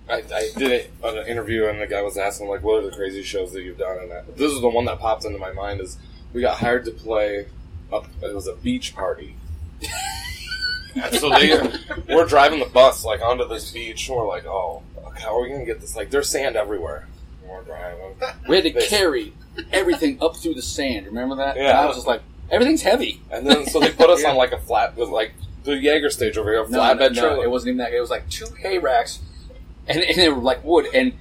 I, 0.08 0.22
I 0.32 0.50
did 0.56 0.70
it 0.70 0.90
on 1.02 1.18
an 1.18 1.26
interview, 1.26 1.66
and 1.66 1.82
the 1.82 1.86
guy 1.88 2.00
was 2.02 2.16
asking 2.16 2.48
like, 2.48 2.62
"What 2.62 2.82
are 2.82 2.88
the 2.88 2.96
crazy 2.96 3.22
shows 3.24 3.52
that 3.52 3.62
you've 3.62 3.76
done?" 3.78 3.98
And 3.98 4.10
that, 4.12 4.36
this 4.38 4.50
is 4.52 4.60
the 4.60 4.68
one 4.68 4.84
that 4.86 5.00
popped 5.00 5.24
into 5.26 5.38
my 5.38 5.52
mind. 5.52 5.80
Is 5.80 5.98
we 6.32 6.40
got 6.40 6.58
hired 6.58 6.84
to 6.86 6.92
play. 6.92 7.48
Up, 7.92 8.06
it 8.22 8.34
was 8.34 8.46
a 8.46 8.54
beach 8.54 8.94
party. 8.94 9.34
And 10.94 11.14
so 11.20 11.30
they, 11.30 11.56
we're 12.14 12.26
driving 12.26 12.58
the 12.60 12.66
bus 12.72 13.04
like 13.04 13.20
onto 13.22 13.46
this 13.48 13.70
beach. 13.70 14.08
And 14.08 14.16
we're 14.18 14.26
like, 14.26 14.46
"Oh, 14.46 14.82
okay, 15.06 15.22
how 15.22 15.36
are 15.38 15.42
we 15.42 15.48
gonna 15.50 15.64
get 15.64 15.80
this?" 15.80 15.94
Like, 15.96 16.10
there's 16.10 16.28
sand 16.28 16.56
everywhere. 16.56 17.06
And 17.42 17.50
we're 17.50 17.62
driving. 17.62 18.14
We 18.48 18.56
had 18.56 18.64
to 18.64 18.72
They- 18.72 18.86
carry 18.86 19.32
everything 19.72 20.18
up 20.20 20.36
through 20.36 20.54
the 20.54 20.62
sand. 20.62 21.06
Remember 21.06 21.36
that? 21.36 21.56
Yeah. 21.56 21.70
And 21.70 21.78
I 21.78 21.86
was 21.86 21.96
just 21.96 22.06
like, 22.06 22.22
everything's 22.50 22.82
heavy. 22.82 23.20
And 23.30 23.46
then 23.46 23.66
so 23.66 23.80
they 23.80 23.90
put 23.90 24.10
us 24.10 24.24
on 24.24 24.36
like 24.42 24.52
a 24.52 24.58
flat, 24.58 24.96
with 24.96 25.08
like 25.08 25.32
the 25.64 25.76
Jaeger 25.76 26.10
stage 26.10 26.36
over 26.38 26.50
here, 26.52 26.62
a 26.62 26.68
No, 26.68 26.78
flatbed 26.80 27.14
no, 27.14 27.20
trailer. 27.22 27.44
it 27.44 27.50
wasn't 27.50 27.68
even 27.68 27.78
that. 27.78 27.92
It 27.92 28.00
was 28.00 28.10
like 28.10 28.28
two 28.30 28.46
hay 28.60 28.78
racks, 28.78 29.18
and, 29.86 30.00
and 30.02 30.16
they 30.16 30.28
were 30.28 30.40
like 30.40 30.64
wood. 30.64 30.86
And 30.94 31.12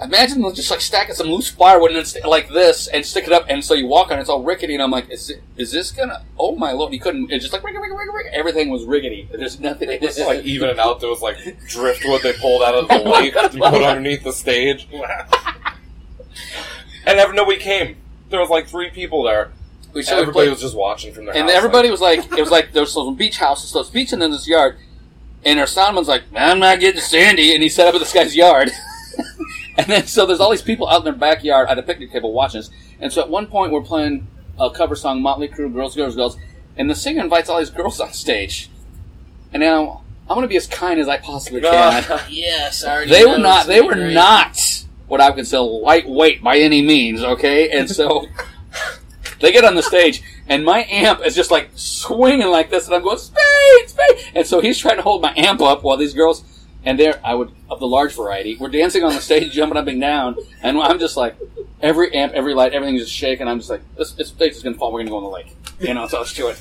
imagine 0.00 0.42
just 0.54 0.70
like 0.70 0.80
stacking 0.80 1.14
some 1.14 1.28
loose 1.28 1.48
firewood 1.48 1.90
and 1.90 1.98
it's 1.98 2.16
like 2.24 2.48
this 2.48 2.86
and 2.88 3.04
stick 3.04 3.26
it 3.26 3.32
up. 3.32 3.46
And 3.48 3.64
so 3.64 3.74
you 3.74 3.86
walk 3.86 4.10
on 4.10 4.18
it, 4.18 4.20
it's 4.20 4.30
all 4.30 4.42
rickety. 4.42 4.74
And 4.74 4.82
I'm 4.82 4.90
like, 4.90 5.10
is 5.10 5.30
it, 5.30 5.42
is 5.56 5.72
this 5.72 5.90
gonna? 5.90 6.24
Oh 6.38 6.56
my 6.56 6.72
lord! 6.72 6.92
You 6.92 7.00
couldn't. 7.00 7.32
It's 7.32 7.44
just 7.44 7.52
like 7.52 7.64
rig, 7.64 7.74
rig, 7.74 7.90
rig. 7.90 8.26
everything 8.32 8.70
was 8.70 8.84
rickety. 8.84 9.28
There's 9.30 9.60
nothing. 9.60 9.90
It 9.90 10.00
was 10.00 10.18
like 10.18 10.44
even 10.44 10.68
it 10.68 10.78
out. 10.78 11.00
There 11.00 11.10
was 11.10 11.22
like 11.22 11.36
driftwood 11.68 12.22
they 12.22 12.32
pulled 12.34 12.62
out 12.62 12.74
of 12.74 12.88
the 12.88 12.98
lake 12.98 13.34
to 13.34 13.48
put 13.48 13.82
underneath 13.82 14.24
the 14.24 14.32
stage. 14.32 14.88
And 17.06 17.18
ever, 17.18 17.32
nobody 17.32 17.58
came. 17.58 17.96
There 18.28 18.40
was 18.40 18.50
like 18.50 18.68
three 18.68 18.90
people 18.90 19.22
there. 19.22 19.50
we 19.94 20.00
And 20.00 20.10
everybody 20.10 20.50
was 20.50 20.60
just 20.60 20.76
watching 20.76 21.14
from 21.14 21.24
their 21.24 21.34
and 21.34 21.44
house, 21.44 21.56
everybody 21.56 21.90
was 21.90 22.02
like, 22.02 22.20
it 22.32 22.40
was 22.40 22.50
like 22.50 22.72
there 22.72 22.82
was 22.82 22.92
some 22.92 23.14
beach 23.14 23.38
houses, 23.38 23.70
so 23.70 23.80
it's 23.80 23.88
beach 23.88 24.12
and 24.12 24.20
then 24.20 24.30
this 24.30 24.46
yard. 24.46 24.76
And 25.44 25.58
our 25.58 25.66
soundman's 25.66 26.08
like, 26.08 26.30
Man 26.30 26.50
I'm 26.50 26.58
not 26.58 26.80
getting 26.80 27.00
Sandy, 27.00 27.54
and 27.54 27.62
he 27.62 27.68
set 27.68 27.88
up 27.88 27.94
at 27.94 27.98
this 27.98 28.12
guy's 28.12 28.36
yard. 28.36 28.70
and 29.82 29.86
then 29.86 30.06
so 30.06 30.26
there's 30.26 30.40
all 30.40 30.50
these 30.50 30.60
people 30.60 30.88
out 30.88 30.98
in 30.98 31.04
their 31.04 31.12
backyard 31.12 31.68
at 31.68 31.78
a 31.78 31.82
picnic 31.82 32.10
table 32.10 32.32
watching 32.32 32.58
us. 32.58 32.70
And 33.00 33.12
so 33.12 33.22
at 33.22 33.30
one 33.30 33.46
point 33.46 33.72
we're 33.72 33.80
playing 33.80 34.26
a 34.58 34.70
cover 34.70 34.96
song, 34.96 35.22
Motley 35.22 35.48
Crue, 35.48 35.72
Girls, 35.72 35.94
Girls, 35.94 36.16
Girls, 36.16 36.36
and 36.76 36.90
the 36.90 36.96
singer 36.96 37.22
invites 37.22 37.48
all 37.48 37.60
these 37.60 37.70
girls 37.70 38.00
on 38.00 38.12
stage. 38.12 38.70
And 39.52 39.60
now 39.60 40.02
I'm 40.28 40.34
going 40.34 40.42
to 40.42 40.48
be 40.48 40.56
as 40.56 40.66
kind 40.66 40.98
as 40.98 41.08
I 41.08 41.18
possibly 41.18 41.60
can. 41.60 42.04
yes, 42.28 42.84
I 42.84 42.92
already 42.92 43.10
they 43.10 43.24
know 43.24 43.32
were 43.32 43.38
not. 43.38 43.66
They 43.66 43.80
were 43.80 43.94
great. 43.94 44.14
not 44.14 44.84
what 45.06 45.20
I 45.20 45.28
would 45.28 45.36
consider 45.36 45.62
lightweight 45.62 46.42
by 46.42 46.58
any 46.58 46.82
means. 46.82 47.22
Okay, 47.22 47.70
and 47.70 47.88
so 47.88 48.26
they 49.40 49.52
get 49.52 49.64
on 49.64 49.76
the 49.76 49.82
stage, 49.82 50.22
and 50.48 50.64
my 50.64 50.84
amp 50.90 51.24
is 51.24 51.36
just 51.36 51.52
like 51.52 51.70
swinging 51.76 52.48
like 52.48 52.68
this, 52.68 52.86
and 52.86 52.96
I'm 52.96 53.02
going 53.02 53.18
spade, 53.18 53.88
spade, 53.88 54.32
and 54.34 54.46
so 54.46 54.60
he's 54.60 54.76
trying 54.76 54.96
to 54.96 55.02
hold 55.02 55.22
my 55.22 55.32
amp 55.36 55.62
up 55.62 55.84
while 55.84 55.96
these 55.96 56.14
girls. 56.14 56.42
And 56.88 56.98
there, 56.98 57.20
I 57.22 57.34
would 57.34 57.52
of 57.68 57.80
the 57.80 57.86
large 57.86 58.14
variety. 58.14 58.56
We're 58.56 58.70
dancing 58.70 59.04
on 59.04 59.12
the 59.12 59.20
stage, 59.20 59.52
jumping 59.52 59.76
up 59.76 59.86
and 59.88 60.00
down, 60.00 60.36
and 60.62 60.78
I'm 60.78 60.98
just 60.98 61.18
like, 61.18 61.36
every 61.82 62.14
amp, 62.14 62.32
every 62.32 62.54
light, 62.54 62.72
everything's 62.72 63.02
just 63.02 63.12
shaking. 63.12 63.46
I'm 63.46 63.58
just 63.58 63.68
like, 63.68 63.82
this, 63.98 64.12
this 64.12 64.28
stage 64.28 64.52
is 64.52 64.62
gonna 64.62 64.78
fall. 64.78 64.90
We're 64.90 65.00
gonna 65.00 65.10
go 65.10 65.18
in 65.18 65.24
the 65.24 65.28
lake, 65.28 65.54
you 65.80 65.92
know. 65.92 66.08
So 66.08 66.20
let's 66.20 66.32
do 66.32 66.48
it. 66.48 66.58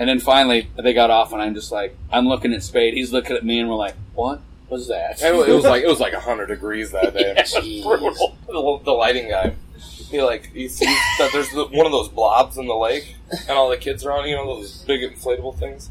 And 0.00 0.08
then 0.08 0.18
finally, 0.18 0.68
they 0.74 0.92
got 0.92 1.10
off, 1.10 1.32
and 1.32 1.40
I'm 1.40 1.54
just 1.54 1.70
like, 1.70 1.96
I'm 2.10 2.26
looking 2.26 2.52
at 2.54 2.64
Spade. 2.64 2.94
He's 2.94 3.12
looking 3.12 3.36
at 3.36 3.44
me, 3.44 3.60
and 3.60 3.68
we're 3.68 3.76
like, 3.76 3.94
what 4.14 4.40
was 4.68 4.88
that? 4.88 5.22
And 5.22 5.36
it 5.36 5.54
was 5.54 5.64
like 5.64 5.84
it 5.84 5.88
was 5.88 6.00
like 6.00 6.12
hundred 6.14 6.46
degrees 6.46 6.90
that 6.90 7.14
day. 7.14 7.32
Jeez. 7.38 7.84
Brutal. 7.84 8.36
The, 8.48 8.80
the 8.84 8.92
lighting 8.92 9.28
guy, 9.28 9.54
he 9.78 10.20
like 10.22 10.52
he 10.52 10.66
sees 10.66 10.88
that 11.20 11.30
there's 11.32 11.50
the, 11.50 11.66
one 11.66 11.86
of 11.86 11.92
those 11.92 12.08
blobs 12.08 12.58
in 12.58 12.66
the 12.66 12.74
lake, 12.74 13.14
and 13.30 13.50
all 13.50 13.70
the 13.70 13.76
kids 13.76 14.04
are 14.04 14.10
on. 14.10 14.28
You 14.28 14.34
know 14.34 14.56
those 14.56 14.82
big 14.82 15.02
inflatable 15.02 15.56
things. 15.56 15.88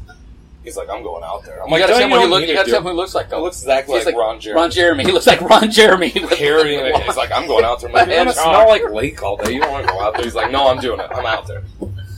He's 0.66 0.76
like, 0.76 0.90
I'm 0.90 1.02
going 1.02 1.22
out 1.24 1.44
there. 1.44 1.62
I'm 1.62 1.68
You 1.68 1.72
like, 1.72 1.80
gotta 1.82 1.92
"No, 1.92 1.98
tell 2.00 2.08
me 2.08 2.12
what 2.12 2.18
he 2.18 2.22
don't 2.24 2.30
look- 2.32 2.40
need 2.42 2.48
you 2.48 2.54
gotta 2.56 2.70
tell 2.70 2.80
me 2.80 2.84
what 2.86 2.90
he 2.90 2.96
looks 2.96 3.14
like 3.14 3.28
though. 3.30 3.42
looks 3.42 3.60
exactly 3.62 3.94
like, 3.94 4.04
like 4.06 4.14
Ron 4.16 4.40
Jeremy. 4.40 4.60
Ron 4.60 4.70
Jeremy. 4.72 5.04
He 5.04 5.12
looks 5.12 5.26
like 5.28 5.40
Ron 5.40 5.70
Jeremy. 5.70 6.08
Harry, 6.38 6.76
and 6.76 7.02
he's 7.04 7.16
like, 7.16 7.30
I'm 7.32 7.46
going 7.46 7.64
out 7.64 7.80
there. 7.80 7.88
I'm 7.88 7.94
like, 7.94 8.08
man, 8.08 8.26
it's 8.28 8.38
smell 8.40 8.66
like 8.68 8.82
lake 8.90 9.22
all 9.22 9.36
day. 9.36 9.52
You 9.52 9.60
don't 9.60 9.70
want 9.70 9.86
to 9.86 9.92
go 9.92 10.00
out 10.02 10.14
there. 10.14 10.24
He's 10.24 10.34
like, 10.34 10.50
no, 10.50 10.66
I'm 10.68 10.80
doing 10.80 11.00
it. 11.00 11.06
I'm 11.10 11.24
out 11.24 11.46
there. 11.46 11.62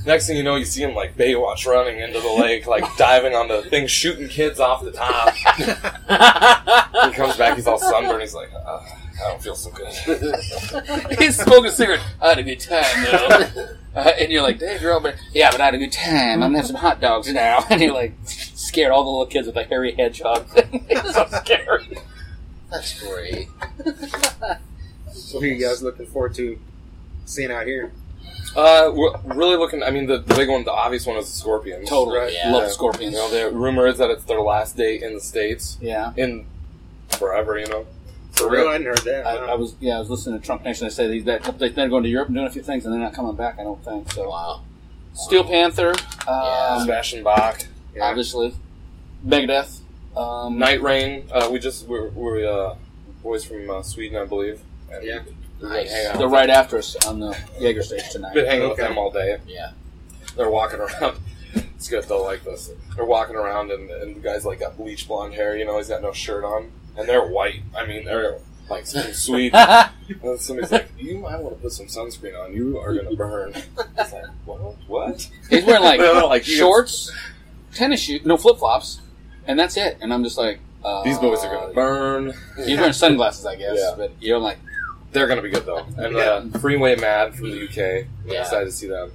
Next 0.07 0.26
thing 0.26 0.38
you 0.38 0.42
know, 0.42 0.57
you 0.57 0.64
see 0.64 0.82
him 0.82 0.94
like 0.94 1.16
Baywatch 1.18 1.66
running 1.66 2.01
into 2.01 2.18
the 2.20 2.32
lake, 2.32 2.66
like 2.66 2.84
diving 2.96 3.34
on 3.34 3.49
the 3.49 3.61
thing, 3.62 3.86
shooting 3.86 4.28
kids 4.28 4.59
off 4.59 4.82
the 4.82 4.92
top. 4.92 5.34
he 7.05 7.12
comes 7.14 7.36
back, 7.36 7.57
he's 7.57 7.66
all 7.66 7.78
sunburned. 7.78 8.22
He's 8.22 8.32
like, 8.34 8.51
uh, 8.55 8.80
I 9.24 9.28
don't 9.30 9.42
feel 9.42 9.55
so 9.55 9.70
good. 9.70 9.92
He's 11.18 11.36
smoking 11.38 11.66
a 11.66 11.70
cigarette. 11.72 12.01
I 12.22 12.28
had 12.30 12.38
a 12.38 12.42
good 12.42 12.61
time 12.61 13.05
though. 13.05 13.68
Uh, 13.99 14.11
and 14.20 14.30
you're 14.32 14.42
like, 14.42 14.59
Dave, 14.59 14.80
you're 14.80 14.92
all 14.92 15.01
but 15.01 15.16
yeah, 15.32 15.51
but 15.51 15.61
I 15.61 15.66
had 15.66 15.74
a 15.74 15.78
good 15.78 15.92
time. 15.92 16.42
I'm 16.42 16.51
gonna 16.51 16.59
have 16.59 16.66
some 16.66 16.76
hot 16.76 17.01
dogs 17.01 17.32
now. 17.32 17.64
And 17.70 17.80
you're 17.80 17.94
like, 17.94 18.14
scared 18.24 18.92
all 18.92 19.05
the 19.05 19.11
little 19.11 19.26
kids 19.26 19.46
with 19.46 19.57
a 19.57 19.64
hairy 19.64 19.92
hedgehog. 19.92 20.46
it's 20.55 21.14
so 21.14 21.26
scary. 21.42 21.99
That's 22.70 23.01
great. 23.03 23.49
So, 25.12 25.38
who 25.40 25.44
are 25.44 25.46
you 25.49 25.61
guys 25.61 25.82
looking 25.82 26.07
forward 26.07 26.34
to 26.36 26.59
seeing 27.24 27.51
out 27.51 27.66
here? 27.66 27.92
Uh, 28.57 28.90
we're 28.94 29.12
really 29.34 29.57
looking. 29.57 29.82
I 29.82 29.90
mean, 29.90 30.07
the, 30.07 30.18
the 30.18 30.34
big 30.34 30.49
one, 30.49 30.64
the 30.64 30.72
obvious 30.72 31.07
one 31.07 31.16
is 31.16 31.26
the 31.26 31.32
Scorpions. 31.32 31.88
Totally. 31.88 32.18
Right? 32.18 32.32
Yeah. 32.32 32.51
Love 32.53 32.64
You 32.64 32.70
scorpions. 32.70 33.14
know, 33.14 33.30
the 33.30 33.51
rumor 33.55 33.86
is 33.86 33.99
that 33.99 34.11
it's 34.11 34.24
their 34.24 34.40
last 34.40 34.76
date 34.76 35.03
in 35.03 35.14
the 35.14 35.20
states 35.20 35.76
Yeah. 35.80 36.12
in 36.16 36.46
forever. 37.11 37.59
You 37.59 37.66
know, 37.68 37.86
For 38.39 38.49
real, 38.51 38.68
I 38.68 38.72
hadn't 38.72 38.86
heard 38.86 38.99
that. 38.99 39.26
I, 39.26 39.36
I 39.53 39.55
was 39.55 39.74
yeah, 39.80 39.97
I 39.97 39.99
was 39.99 40.11
listening 40.11 40.39
to 40.41 40.45
Trunk 40.47 40.64
Nation. 40.64 40.86
They 40.86 40.91
say 40.95 41.09
these 41.09 41.24
that 41.24 41.59
they- 41.59 41.70
they're 41.70 41.89
going 41.89 42.05
to 42.05 42.09
Europe 42.09 42.28
and 42.28 42.36
doing 42.36 42.47
a 42.47 42.51
few 42.51 42.62
things, 42.62 42.84
and 42.84 42.95
they're 42.95 43.01
not 43.01 43.14
coming 43.14 43.34
back. 43.36 43.59
I 43.59 43.64
don't 43.64 43.84
think 43.84 44.12
so. 44.12 44.28
Wow. 44.30 44.62
Steel 45.14 45.43
Panther, 45.45 45.95
Yeah. 46.26 46.68
um, 46.76 46.80
Sebastian 46.82 47.24
Bach, 47.24 47.61
obviously, 48.01 48.55
Megadeth, 49.26 49.80
um, 50.16 50.59
Night 50.59 50.80
Rain. 50.80 51.24
Uh, 51.32 51.49
we 51.51 51.59
just 51.59 51.86
we're, 51.89 52.09
we're 52.11 52.47
uh, 52.47 52.76
boys 53.22 53.45
from 53.45 53.68
uh, 53.68 53.82
Sweden, 53.82 54.16
I 54.20 54.24
believe. 54.26 54.61
And 54.93 55.03
Yeah. 55.05 55.20
we're 55.61 55.68
gonna 55.70 55.89
hang 55.89 56.07
out. 56.07 56.18
They're 56.18 56.28
right 56.28 56.51
after 56.51 56.78
us 56.78 56.95
on 57.07 57.18
the 57.18 57.36
Jaeger 57.59 57.82
stage 57.82 58.09
tonight. 58.12 58.34
Been 58.34 58.47
hanging 58.47 58.68
with 58.68 58.78
them 58.78 58.97
all 58.97 59.11
day. 59.11 59.39
Yeah. 59.49 59.72
They're 60.36 60.51
walking 60.51 60.80
around. 60.80 61.16
It's 61.76 61.89
good 61.89 62.05
though, 62.05 62.24
like 62.24 62.45
this. 62.45 62.70
They're 62.97 63.05
walking 63.05 63.36
around 63.36 63.70
and, 63.70 63.89
and 63.89 64.16
the 64.16 64.20
guy's 64.20 64.45
like 64.45 64.59
got 64.61 64.76
bleach 64.76 65.07
blonde 65.09 65.34
hair. 65.34 65.57
You 65.57 65.64
know, 65.64 65.78
he's 65.78 65.89
got 65.89 66.03
no 66.03 66.12
shirt 66.12 66.43
on, 66.45 66.70
and 66.99 67.09
they're 67.09 67.26
white. 67.26 67.62
I 67.76 67.86
mean, 67.86 68.05
they're 68.05 68.38
like 68.68 68.86
some 68.86 69.12
sweet. 69.12 69.55
and 69.55 70.40
somebody's 70.40 70.72
like, 70.72 70.88
"You 70.99 71.18
might 71.18 71.40
want 71.40 71.57
to 71.57 71.62
put 71.62 71.72
some 71.72 71.86
sunscreen 71.86 72.38
on. 72.38 72.53
You 72.55 72.78
are 72.78 72.94
gonna 72.94 73.14
burn." 73.16 73.53
It's 73.55 74.12
like, 74.12 74.26
what? 74.44 74.76
What? 74.86 75.30
He's 75.49 75.64
wearing 75.64 75.82
like, 75.82 76.01
No, 76.09 76.20
no, 76.20 76.26
like, 76.26 76.46
you 76.46 76.57
shorts, 76.57 77.11
tennis 77.74 78.01
shoes, 78.01 78.24
no 78.26 78.36
flip 78.36 78.59
flops, 78.59 79.01
and 79.46 79.59
that's 79.59 79.76
it. 79.76 79.99
And 80.01 80.12
I'm 80.12 80.24
just 80.24 80.36
like, 80.36 80.59
uh, 80.84 81.03
These 81.05 81.18
boys 81.18 81.42
are 81.44 81.55
gonna 81.55 81.72
burn. 81.72 82.34
He's 82.57 82.76
wearing 82.78 82.92
sunglasses, 82.92 83.46
I 83.46 83.57
guess, 83.57 83.76
Yeah. 83.78 83.94
but 83.96 84.12
you're 84.20 84.38
like, 84.38 84.59
They're 85.12 85.26
gonna 85.28 85.42
be 85.42 85.51
good 85.51 85.64
though. 85.64 85.86
And 85.96 86.16
uh, 86.16 86.59
Freeway 86.59 86.96
Mad 86.96 87.34
from 87.34 87.51
the 87.51 87.64
UK. 87.64 88.07
I'm 88.24 88.30
Yeah. 88.32 88.40
excited 88.42 88.66
to 88.66 88.72
see 88.72 88.88
them. 88.88 89.12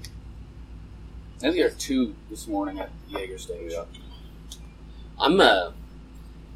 I 1.37 1.47
think 1.47 1.55
there 1.55 1.67
are 1.67 1.71
two 1.71 2.15
this 2.29 2.47
morning 2.47 2.79
at 2.79 2.89
Jaeger 3.09 3.37
stage. 3.37 3.73
Yeah. 3.73 3.83
I'm 5.19 5.39
uh, 5.41 5.71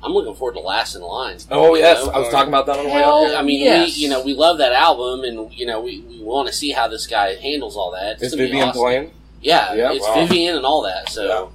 I'm 0.07 0.13
looking 0.13 0.35
forward 0.35 0.53
to 0.53 0.61
Last 0.61 0.95
in 0.95 1.01
Line. 1.01 1.37
Oh 1.51 1.75
You 1.75 1.81
yes, 1.81 2.05
know? 2.05 2.13
I 2.13 2.19
was 2.19 2.29
talking 2.29 2.47
about 2.47 2.65
that 2.67 2.77
on 2.79 2.85
the 2.85 2.91
way 2.91 3.03
up 3.03 3.27
here. 3.27 3.35
I 3.37 3.41
mean, 3.41 3.59
Yes. 3.59 3.97
we 3.97 4.03
you 4.03 4.09
know 4.09 4.21
we 4.23 4.33
love 4.33 4.57
that 4.59 4.71
album, 4.71 5.25
and 5.25 5.53
you 5.53 5.65
know 5.65 5.81
we, 5.81 5.99
we 6.01 6.21
want 6.23 6.47
to 6.47 6.53
see 6.53 6.71
how 6.71 6.87
this 6.87 7.05
guy 7.07 7.35
handles 7.35 7.75
all 7.75 7.91
that. 7.91 8.13
It's 8.13 8.23
Is 8.23 8.33
Vivian 8.35 8.69
awesome. 8.69 8.81
playing? 8.81 9.11
Yeah, 9.41 9.73
Yeah, 9.73 9.91
it's 9.91 10.07
wow. 10.07 10.25
Vivian 10.25 10.55
and 10.55 10.65
all 10.65 10.81
that. 10.83 11.09
So, 11.09 11.51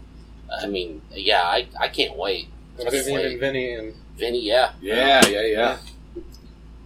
I 0.63 0.67
mean, 0.67 1.01
yeah, 1.13 1.43
I, 1.43 1.67
I 1.81 1.89
can't 1.89 2.17
wait. 2.17 2.49
Vivian 2.77 3.21
and 3.27 3.41
Vinny 3.41 3.73
and 3.73 3.95
Vinny, 4.19 4.41
yeah, 4.41 4.73
Yeah, 4.83 5.27
yeah, 5.27 5.43
yeah. 5.47 5.79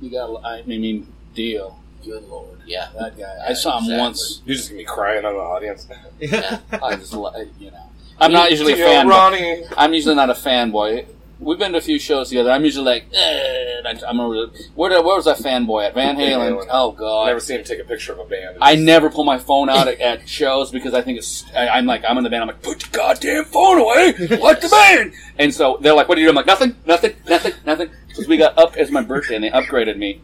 You 0.00 0.10
got, 0.10 0.44
I 0.44 0.62
mean, 0.62 1.06
Dio. 1.34 1.76
good 2.04 2.22
lord, 2.28 2.60
yeah, 2.66 2.88
That 2.98 3.18
guy. 3.18 3.24
I 3.24 3.48
Yeah, 3.48 3.54
saw 3.54 3.78
him 3.78 3.84
exactly. 3.84 4.00
once. 4.00 4.42
You're 4.46 4.56
just 4.56 4.68
gonna 4.68 4.78
be 4.78 4.84
crying 4.84 5.24
on 5.24 5.34
the 5.34 5.40
audience. 5.40 5.88
yeah. 6.20 6.60
I 6.82 6.96
just, 6.96 7.12
you 7.12 7.70
know. 7.72 7.82
I'm 8.20 8.32
not 8.32 8.50
usually 8.50 8.72
a 8.74 8.76
Yo, 8.78 8.86
fan. 8.86 9.08
Ronnie. 9.08 9.64
I'm 9.76 9.92
usually 9.92 10.14
not 10.14 10.30
a 10.30 10.34
fanboy. 10.34 11.06
We've 11.38 11.58
been 11.58 11.72
to 11.72 11.78
a 11.78 11.82
few 11.82 11.98
shows 11.98 12.30
together. 12.30 12.50
I'm 12.50 12.64
usually 12.64 12.86
like, 12.86 13.04
eh, 13.12 13.82
I'm 14.08 14.18
a, 14.20 14.28
where, 14.74 14.88
did- 14.90 15.04
where 15.04 15.16
was 15.16 15.26
that 15.26 15.36
fanboy 15.36 15.86
at? 15.88 15.94
Van 15.94 16.16
Halen. 16.16 16.52
Halen. 16.62 16.66
Oh 16.70 16.92
I've 16.92 16.96
god. 16.96 17.26
never 17.26 17.40
seen 17.40 17.58
him 17.58 17.64
take 17.64 17.78
a 17.78 17.84
picture 17.84 18.12
of 18.14 18.20
a 18.20 18.24
band. 18.24 18.56
I 18.60 18.74
never 18.74 19.10
pull 19.10 19.24
my 19.24 19.38
phone 19.38 19.68
out 19.68 19.86
at, 19.86 20.00
at 20.00 20.28
shows 20.28 20.70
because 20.70 20.94
I 20.94 21.02
think 21.02 21.18
it's. 21.18 21.44
I, 21.54 21.68
I'm 21.68 21.84
like, 21.84 22.04
I'm 22.08 22.16
in 22.16 22.24
the 22.24 22.30
band. 22.30 22.42
I'm 22.42 22.48
like, 22.48 22.62
put 22.62 22.82
your 22.82 22.90
goddamn 22.92 23.44
phone 23.44 23.78
away. 23.78 24.14
Like 24.38 24.60
the 24.62 24.68
band. 24.70 25.12
And 25.38 25.52
so 25.52 25.78
they're 25.82 25.92
like, 25.94 26.08
what 26.08 26.16
are 26.16 26.20
you 26.22 26.26
doing? 26.26 26.38
I'm 26.38 26.46
like, 26.46 26.46
nothing, 26.46 26.74
nothing, 26.86 27.14
nothing, 27.28 27.52
nothing. 27.66 27.90
Because 28.08 28.26
we 28.26 28.38
got 28.38 28.56
up 28.58 28.76
as 28.76 28.90
my 28.90 29.02
birthday 29.02 29.34
and 29.34 29.44
they 29.44 29.50
upgraded 29.50 29.98
me. 29.98 30.22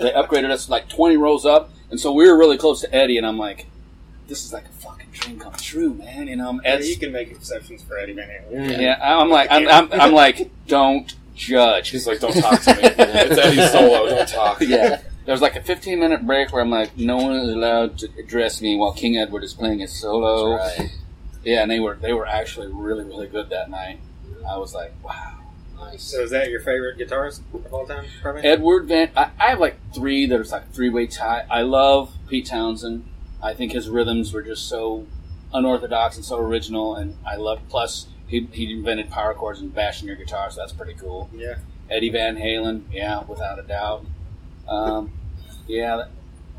They 0.00 0.10
upgraded 0.10 0.50
us 0.50 0.68
like 0.68 0.88
20 0.88 1.16
rows 1.16 1.46
up. 1.46 1.70
And 1.90 2.00
so 2.00 2.12
we 2.12 2.26
were 2.28 2.36
really 2.36 2.58
close 2.58 2.80
to 2.80 2.92
Eddie. 2.92 3.18
And 3.18 3.26
I'm 3.26 3.38
like, 3.38 3.66
this 4.26 4.44
is 4.44 4.52
like 4.52 4.64
a 4.64 4.72
fucking 4.72 5.08
dream 5.12 5.38
come 5.38 5.52
true, 5.54 5.94
man. 5.94 6.28
You 6.28 6.36
know, 6.36 6.48
I'm 6.48 6.60
Yeah, 6.64 6.78
you 6.78 6.96
can 6.96 7.12
make 7.12 7.30
exceptions 7.30 7.82
for 7.82 7.98
Eddie 7.98 8.14
Van 8.14 8.28
Halen. 8.28 8.80
yeah, 8.80 8.98
I'm 9.00 9.28
like, 9.28 9.48
I'm, 9.50 9.68
I'm, 9.68 10.00
I'm 10.00 10.12
like, 10.12 10.50
don't 10.66 11.14
judge. 11.34 11.90
He's 11.90 12.06
like, 12.06 12.20
don't 12.20 12.32
talk 12.32 12.60
to 12.62 12.74
me. 12.74 12.82
it's 12.84 13.38
Eddie 13.38 13.66
Solo. 13.68 14.08
Don't 14.08 14.28
talk. 14.28 14.60
yeah. 14.60 15.00
There 15.24 15.32
was 15.32 15.40
like 15.40 15.56
a 15.56 15.62
15 15.62 15.98
minute 15.98 16.26
break 16.26 16.52
where 16.52 16.62
I'm 16.62 16.70
like, 16.70 16.96
no 16.96 17.16
one 17.16 17.32
is 17.32 17.54
allowed 17.54 17.98
to 17.98 18.08
address 18.18 18.60
me 18.60 18.76
while 18.76 18.92
King 18.92 19.16
Edward 19.16 19.42
is 19.42 19.54
playing 19.54 19.78
his 19.78 19.98
solo. 19.98 20.56
That's 20.58 20.78
right. 20.78 20.90
Yeah, 21.44 21.62
and 21.62 21.70
they 21.70 21.80
were 21.80 21.96
they 21.96 22.12
were 22.12 22.26
actually 22.26 22.68
really 22.72 23.04
really 23.04 23.26
good 23.26 23.50
that 23.50 23.70
night. 23.70 24.00
I 24.48 24.56
was 24.58 24.74
like, 24.74 24.92
wow. 25.02 25.38
Nice. 25.78 26.02
So 26.04 26.20
is 26.20 26.30
that 26.30 26.50
your 26.50 26.60
favorite 26.60 26.98
guitarist 26.98 27.40
of 27.52 27.72
all 27.72 27.86
time? 27.86 28.06
Probably. 28.22 28.42
Edward 28.42 28.86
Van, 28.86 29.10
I, 29.16 29.30
I 29.38 29.48
have 29.50 29.60
like 29.60 29.76
three 29.94 30.26
that 30.26 30.38
are 30.38 30.44
like 30.44 30.72
three 30.72 30.88
way 30.88 31.06
tie. 31.06 31.44
I 31.50 31.62
love 31.62 32.14
Pete 32.28 32.46
Townshend. 32.46 33.04
I 33.44 33.52
think 33.54 33.72
his 33.72 33.88
rhythms 33.90 34.32
were 34.32 34.42
just 34.42 34.68
so 34.68 35.06
unorthodox 35.52 36.16
and 36.16 36.24
so 36.24 36.38
original, 36.38 36.96
and 36.96 37.16
I 37.26 37.36
love. 37.36 37.60
Plus, 37.68 38.06
he 38.26 38.48
he 38.52 38.72
invented 38.72 39.10
power 39.10 39.34
chords 39.34 39.60
and 39.60 39.72
bashing 39.74 40.08
your 40.08 40.16
guitar, 40.16 40.50
so 40.50 40.60
that's 40.60 40.72
pretty 40.72 40.94
cool. 40.94 41.28
Yeah. 41.34 41.56
Eddie 41.90 42.08
Van 42.10 42.36
Halen, 42.36 42.84
yeah, 42.90 43.22
without 43.24 43.58
a 43.58 43.62
doubt. 43.62 44.06
Um, 44.66 45.12
yeah, 45.68 46.04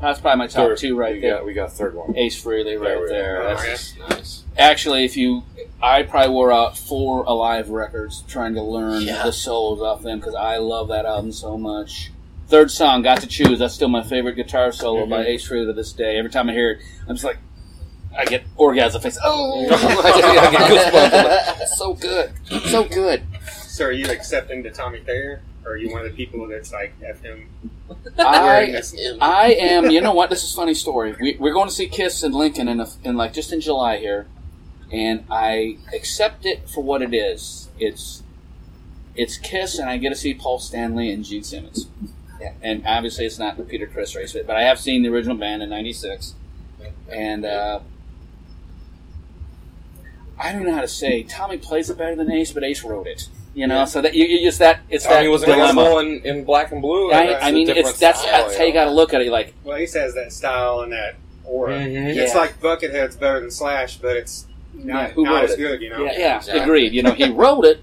that's 0.00 0.20
probably 0.20 0.38
my 0.38 0.46
top 0.46 0.68
Third. 0.68 0.78
two 0.78 0.96
right 0.96 1.14
we 1.16 1.20
there. 1.20 1.34
Got, 1.38 1.46
we 1.46 1.52
got 1.54 1.72
third 1.72 1.94
one. 1.96 2.16
Ace 2.16 2.40
Frehley 2.42 2.78
right 2.80 2.96
There 2.96 3.08
there. 3.08 3.36
go. 3.42 3.48
That's- 3.48 3.96
nice, 3.98 4.08
nice. 4.10 4.44
actually, 4.56 5.04
if 5.04 5.16
you, 5.16 5.42
I 5.82 6.04
probably 6.04 6.32
wore 6.32 6.52
out 6.52 6.78
four 6.78 7.24
Alive 7.24 7.68
records 7.70 8.22
trying 8.28 8.54
to 8.54 8.62
learn 8.62 9.02
Yeah. 9.02 9.24
the 9.24 9.32
solos 9.32 9.80
off 9.82 10.02
them 10.02 10.20
because 10.20 10.36
I 10.36 10.58
love 10.58 10.86
that 10.88 11.04
album 11.04 11.32
so 11.32 11.58
much. 11.58 12.12
Third 12.48 12.70
song, 12.70 13.02
"Got 13.02 13.20
to 13.22 13.26
Choose." 13.26 13.58
That's 13.58 13.74
still 13.74 13.88
my 13.88 14.02
favorite 14.02 14.34
guitar 14.34 14.70
solo 14.70 15.06
by 15.06 15.18
mm-hmm. 15.18 15.28
Ace 15.30 15.48
Frehley 15.48 15.66
to 15.66 15.72
this 15.72 15.92
day. 15.92 16.16
Every 16.18 16.30
time 16.30 16.48
I 16.48 16.52
hear 16.52 16.72
it, 16.72 16.78
I'm 17.08 17.16
just 17.16 17.24
like, 17.24 17.38
I 18.16 18.24
get 18.24 18.44
orgasm 18.56 19.02
face. 19.02 19.18
Oh, 19.22 19.66
I 19.70 20.50
get 20.50 20.70
goosebumps. 20.70 21.58
Like, 21.58 21.68
so 21.68 21.94
good, 21.94 22.32
so 22.66 22.84
good. 22.84 23.22
So 23.50 23.86
are 23.86 23.92
you 23.92 24.06
accepting 24.10 24.62
to 24.62 24.70
Tommy 24.70 25.00
Thayer, 25.00 25.42
or 25.64 25.72
are 25.72 25.76
you 25.76 25.90
one 25.90 26.06
of 26.06 26.10
the 26.10 26.16
people 26.16 26.46
that's 26.46 26.72
like 26.72 26.94
f 27.04 27.20
him? 27.20 27.48
I, 28.18 28.82
I 29.20 29.46
am. 29.58 29.90
You 29.90 30.00
know 30.00 30.14
what? 30.14 30.30
This 30.30 30.44
is 30.44 30.52
a 30.52 30.56
funny 30.56 30.74
story. 30.74 31.14
We, 31.20 31.36
we're 31.38 31.52
going 31.52 31.68
to 31.68 31.74
see 31.74 31.88
Kiss 31.88 32.22
in 32.22 32.32
Lincoln 32.32 32.68
in, 32.68 32.80
a, 32.80 32.88
in 33.04 33.16
like 33.16 33.32
just 33.32 33.52
in 33.52 33.60
July 33.60 33.98
here, 33.98 34.26
and 34.90 35.24
I 35.30 35.78
accept 35.92 36.46
it 36.46 36.68
for 36.68 36.82
what 36.82 37.02
it 37.02 37.12
is. 37.12 37.68
It's 37.78 38.22
it's 39.14 39.36
Kiss, 39.36 39.78
and 39.78 39.90
I 39.90 39.98
get 39.98 40.10
to 40.10 40.14
see 40.14 40.32
Paul 40.32 40.58
Stanley 40.58 41.10
and 41.10 41.24
Gene 41.24 41.42
Simmons. 41.42 41.88
Yeah. 42.40 42.52
And 42.62 42.86
obviously, 42.86 43.24
it's 43.26 43.38
not 43.38 43.56
the 43.56 43.62
Peter 43.64 43.86
Criss 43.86 44.14
race, 44.14 44.32
but 44.46 44.50
I 44.56 44.62
have 44.62 44.78
seen 44.78 45.02
the 45.02 45.08
original 45.08 45.36
band 45.36 45.62
in 45.62 45.70
'96, 45.70 46.34
and 47.10 47.44
uh, 47.44 47.80
I 50.38 50.52
don't 50.52 50.64
know 50.64 50.74
how 50.74 50.82
to 50.82 50.88
say. 50.88 51.22
Tommy 51.22 51.56
plays 51.56 51.88
it 51.90 51.96
better 51.98 52.14
than 52.14 52.30
Ace, 52.30 52.52
but 52.52 52.62
Ace 52.62 52.84
wrote 52.84 53.06
it. 53.06 53.28
You 53.54 53.66
know, 53.66 53.86
so 53.86 54.02
that 54.02 54.14
you, 54.14 54.26
you 54.26 54.44
just 54.44 54.58
that 54.58 54.80
it's 54.90 55.04
Tommy 55.06 55.24
that 55.24 55.30
was 55.30 55.42
dilemma. 55.42 55.68
incredible 55.80 55.98
in, 56.00 56.26
in 56.26 56.44
black 56.44 56.72
and 56.72 56.82
blue. 56.82 57.10
and 57.10 57.18
I, 57.18 57.26
that's 57.32 57.52
mean, 57.54 57.70
it's 57.70 57.98
that's, 57.98 58.20
style, 58.20 58.44
that's 58.44 58.58
how 58.58 58.64
you 58.64 58.72
got 58.74 58.84
to 58.84 58.90
look 58.90 59.14
at 59.14 59.22
it. 59.22 59.32
Like, 59.32 59.54
Well, 59.64 59.78
he 59.78 59.86
says 59.86 60.14
that 60.14 60.30
style 60.30 60.80
and 60.80 60.92
that 60.92 61.14
aura. 61.46 61.78
Mhm. 61.78 62.14
It's 62.16 62.34
Yeah. 62.34 62.38
like 62.38 62.60
Buckethead's 62.60 63.16
better 63.16 63.40
than 63.40 63.50
Slash, 63.50 63.96
but 63.96 64.14
it's 64.14 64.46
not, 64.74 65.08
Yeah, 65.08 65.14
who 65.14 65.24
not 65.24 65.34
wrote 65.36 65.44
as 65.44 65.52
it? 65.52 65.56
good, 65.56 65.80
you 65.80 65.88
know. 65.88 66.04
yeah, 66.04 66.18
yeah, 66.18 66.36
exactly. 66.36 66.62
agreed. 66.64 66.92
You 66.92 67.02
know, 67.02 67.12
he 67.12 67.30
wrote 67.30 67.64
it, 67.64 67.80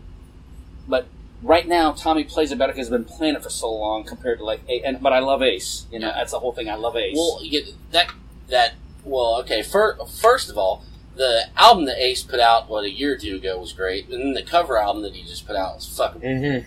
but 0.88 1.08
right 1.44 1.68
now 1.68 1.92
Tommy 1.92 2.24
plays 2.24 2.52
it 2.52 2.58
better 2.58 2.74
because 2.74 2.88
he's 2.88 2.92
been 2.92 3.06
playing 3.06 3.36
it 3.36 3.44
for 3.44 3.50
so 3.50 3.72
long 3.72 4.04
compared 4.04 4.40
to 4.40 4.46
like, 4.46 4.62
and 4.86 5.02
but 5.02 5.14
I 5.14 5.20
love 5.20 5.42
Ace. 5.44 5.86
You 5.92 6.00
know, 6.00 6.08
Yeah. 6.08 6.14
that's 6.18 6.32
the 6.32 6.40
whole 6.40 6.54
thing. 6.54 6.70
I 6.70 6.76
love 6.76 6.96
Ace. 6.96 7.16
Well, 7.18 7.40
you, 7.44 7.64
that 7.92 8.08
that 8.50 8.74
well, 9.04 9.40
okay. 9.42 9.62
Fir- 9.62 9.98
first 10.06 10.50
of 10.50 10.58
all, 10.58 10.84
the 11.16 11.44
album 11.58 11.86
that 11.86 11.98
Ace 12.04 12.24
put 12.24 12.40
out 12.40 12.70
what 12.70 12.84
a 12.86 12.90
year 12.90 13.14
or 13.14 13.18
two 13.18 13.36
ago 13.36 13.60
was 13.60 13.74
great, 13.74 14.10
and 14.10 14.20
then 14.20 14.34
the 14.34 14.44
cover 14.44 14.78
album 14.78 15.04
that 15.04 15.14
he 15.14 15.24
just 15.24 15.46
put 15.46 15.56
out 15.56 15.76
was 15.76 15.88
fucking 15.98 16.22
Mhm. 16.22 16.66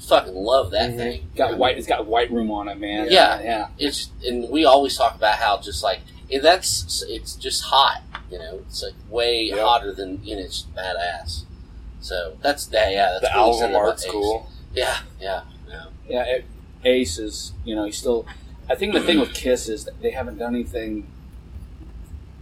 fucking 0.00 0.34
love 0.34 0.70
that 0.70 0.90
Mhm. 0.92 0.96
thing. 0.96 1.30
got 1.36 1.58
white. 1.58 1.76
It's 1.78 1.86
got 1.86 2.06
white 2.06 2.30
room 2.30 2.50
on 2.50 2.68
it, 2.68 2.78
man. 2.78 3.08
Yeah. 3.10 3.40
yeah. 3.42 3.68
It's 3.78 4.10
and 4.26 4.48
we 4.50 4.64
always 4.64 4.96
talk 4.96 5.14
about 5.14 5.36
how 5.36 5.58
just 5.58 5.82
like 5.82 6.00
that's 6.40 7.04
it's 7.08 7.34
just 7.34 7.64
hot. 7.64 8.02
You 8.30 8.38
know, 8.38 8.60
it's 8.66 8.82
like 8.82 8.94
way 9.10 9.42
Yep. 9.44 9.58
hotter 9.58 9.92
than 9.92 10.20
you 10.24 10.36
know, 10.36 10.42
it's 10.42 10.64
badass. 10.74 11.42
So 12.02 12.36
that's 12.42 12.66
that. 12.66 12.92
Yeah, 12.92 13.12
that's 13.12 13.22
The 13.22 13.28
cool 13.32 13.40
album 13.40 13.58
said 13.58 13.70
about 13.70 13.82
art's 13.82 14.06
cool. 14.10 14.50
Yeah, 14.74 14.98
yeah, 15.20 15.42
yeah. 15.68 15.84
Yeah, 16.08 16.24
it, 16.24 16.44
Ace 16.84 17.18
is, 17.18 17.52
you 17.64 17.74
know, 17.74 17.84
he's 17.84 17.96
still. 17.96 18.26
I 18.68 18.74
think 18.74 18.92
the 18.92 19.00
thing 19.00 19.18
with 19.20 19.32
Kiss 19.34 19.68
is 19.68 19.84
that 19.84 20.00
they 20.02 20.10
haven't 20.10 20.38
done 20.38 20.54
anything. 20.54 21.06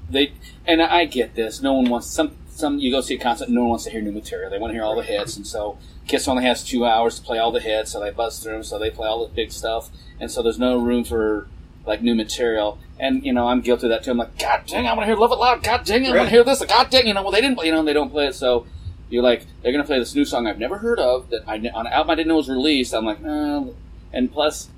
They 0.09 0.33
and 0.67 0.83
I 0.83 1.05
get 1.05 1.35
this. 1.35 1.63
No 1.63 1.75
one 1.75 1.89
wants 1.89 2.09
some. 2.09 2.37
Some 2.51 2.79
you 2.79 2.91
go 2.91 3.01
see 3.01 3.15
a 3.15 3.19
concert, 3.19 3.49
no 3.49 3.61
one 3.63 3.71
wants 3.71 3.85
to 3.85 3.91
hear 3.91 4.03
new 4.03 4.13
material. 4.13 4.51
They 4.51 4.59
want 4.59 4.71
to 4.73 4.75
hear 4.75 4.83
all 4.83 4.97
the 4.97 5.03
hits, 5.03 5.37
and 5.37 5.47
so 5.47 5.79
Kiss 6.07 6.29
only 6.29 6.45
has 6.45 6.63
two 6.65 6.85
hours 6.85 7.19
to 7.19 7.23
play 7.25 7.39
all 7.39 7.53
the 7.53 7.61
hits, 7.61 7.93
so 7.93 8.01
they 8.01 8.11
buzz 8.11 8.43
through 8.43 8.53
them. 8.53 8.63
So 8.65 8.79
they 8.79 8.91
play 8.91 9.09
all 9.09 9.27
the 9.27 9.33
big 9.33 9.51
stuff, 9.53 9.89
and 10.19 10.31
so 10.31 10.43
there's 10.43 10.59
no 10.59 10.77
room 10.79 11.05
for 11.05 11.47
like 11.87 12.03
new 12.03 12.15
material. 12.15 12.79
And 12.99 13.25
you 13.25 13.33
know, 13.33 13.47
I'm 13.49 13.61
guilty 13.63 13.87
of 13.87 13.91
that 13.91 14.03
too. 14.05 14.11
I'm 14.11 14.19
like, 14.19 14.37
God 14.39 14.65
dang, 14.67 14.87
I 14.87 14.93
want 14.93 15.03
to 15.03 15.07
hear 15.07 15.17
Love 15.17 15.33
It 15.33 15.37
Loud. 15.37 15.63
God 15.63 15.85
dang, 15.85 16.05
I 16.05 16.09
want 16.09 16.17
Right. 16.19 16.25
to 16.25 16.31
hear 16.31 16.45
this. 16.45 16.63
God 16.67 16.91
dang, 16.91 17.07
you 17.07 17.15
know, 17.15 17.23
well 17.23 17.31
they 17.31 17.41
didn't, 17.41 17.57
play, 17.57 17.67
you 17.67 17.73
know, 17.73 17.83
they 17.83 17.95
don't 17.95 18.11
play 18.11 18.27
it. 18.27 18.35
So 18.35 18.67
you're 19.11 19.23
like, 19.23 19.45
they're 19.63 19.73
gonna 19.73 19.85
play 19.85 19.99
this 19.99 20.15
new 20.15 20.25
song 20.25 20.47
I've 20.47 20.59
never 20.59 20.79
heard 20.79 20.99
of 20.99 21.29
that 21.31 21.43
I 21.47 21.57
on 21.57 21.87
an 21.87 21.93
album 21.93 22.11
I 22.11 22.15
didn't 22.15 22.29
know 22.29 22.37
was 22.37 22.49
released. 22.49 22.95
I'm 22.95 23.05
like, 23.05 23.21
no. 23.21 23.75
And 24.13 24.33
plus, 24.33 24.69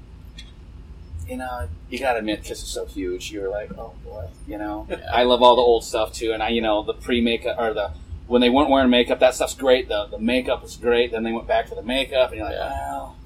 you 1.29 1.37
know, 1.37 1.69
you 1.89 1.99
gotta 1.99 2.19
admit, 2.19 2.43
Kiss 2.43 2.63
is 2.63 2.69
so 2.69 2.87
huge. 2.87 3.31
You're 3.31 3.49
like, 3.49 3.71
oh 3.79 3.95
boy, 4.05 4.29
you 4.47 4.59
know. 4.59 4.89
I 5.13 5.23
love 5.25 5.43
all 5.43 5.55
the 5.57 5.63
old 5.63 5.85
stuff 5.85 6.13
too, 6.13 6.33
and 6.33 6.43
I, 6.43 6.49
you 6.49 6.61
know, 6.61 6.83
the 6.83 6.95
pre 6.95 7.21
makeup 7.21 7.57
or 7.59 7.73
the 7.73 7.93
when 8.27 8.41
they 8.41 8.51
weren't 8.51 8.71
wearing 8.71 8.91
makeup, 8.91 9.21
that 9.21 9.35
stuff's 9.35 9.55
great. 9.55 9.89
The 9.89 10.07
the 10.07 10.19
makeup 10.19 10.63
was 10.63 10.77
great. 10.77 11.13
Then 11.13 11.23
they 11.23 11.33
went 11.33 11.47
back 11.47 11.69
to 11.69 11.75
the 11.75 11.83
makeup, 11.83 12.31
and 12.31 12.39
you're 12.39 12.47
like, 12.47 12.57
Yeah. 12.57 12.71
well, 12.71 13.17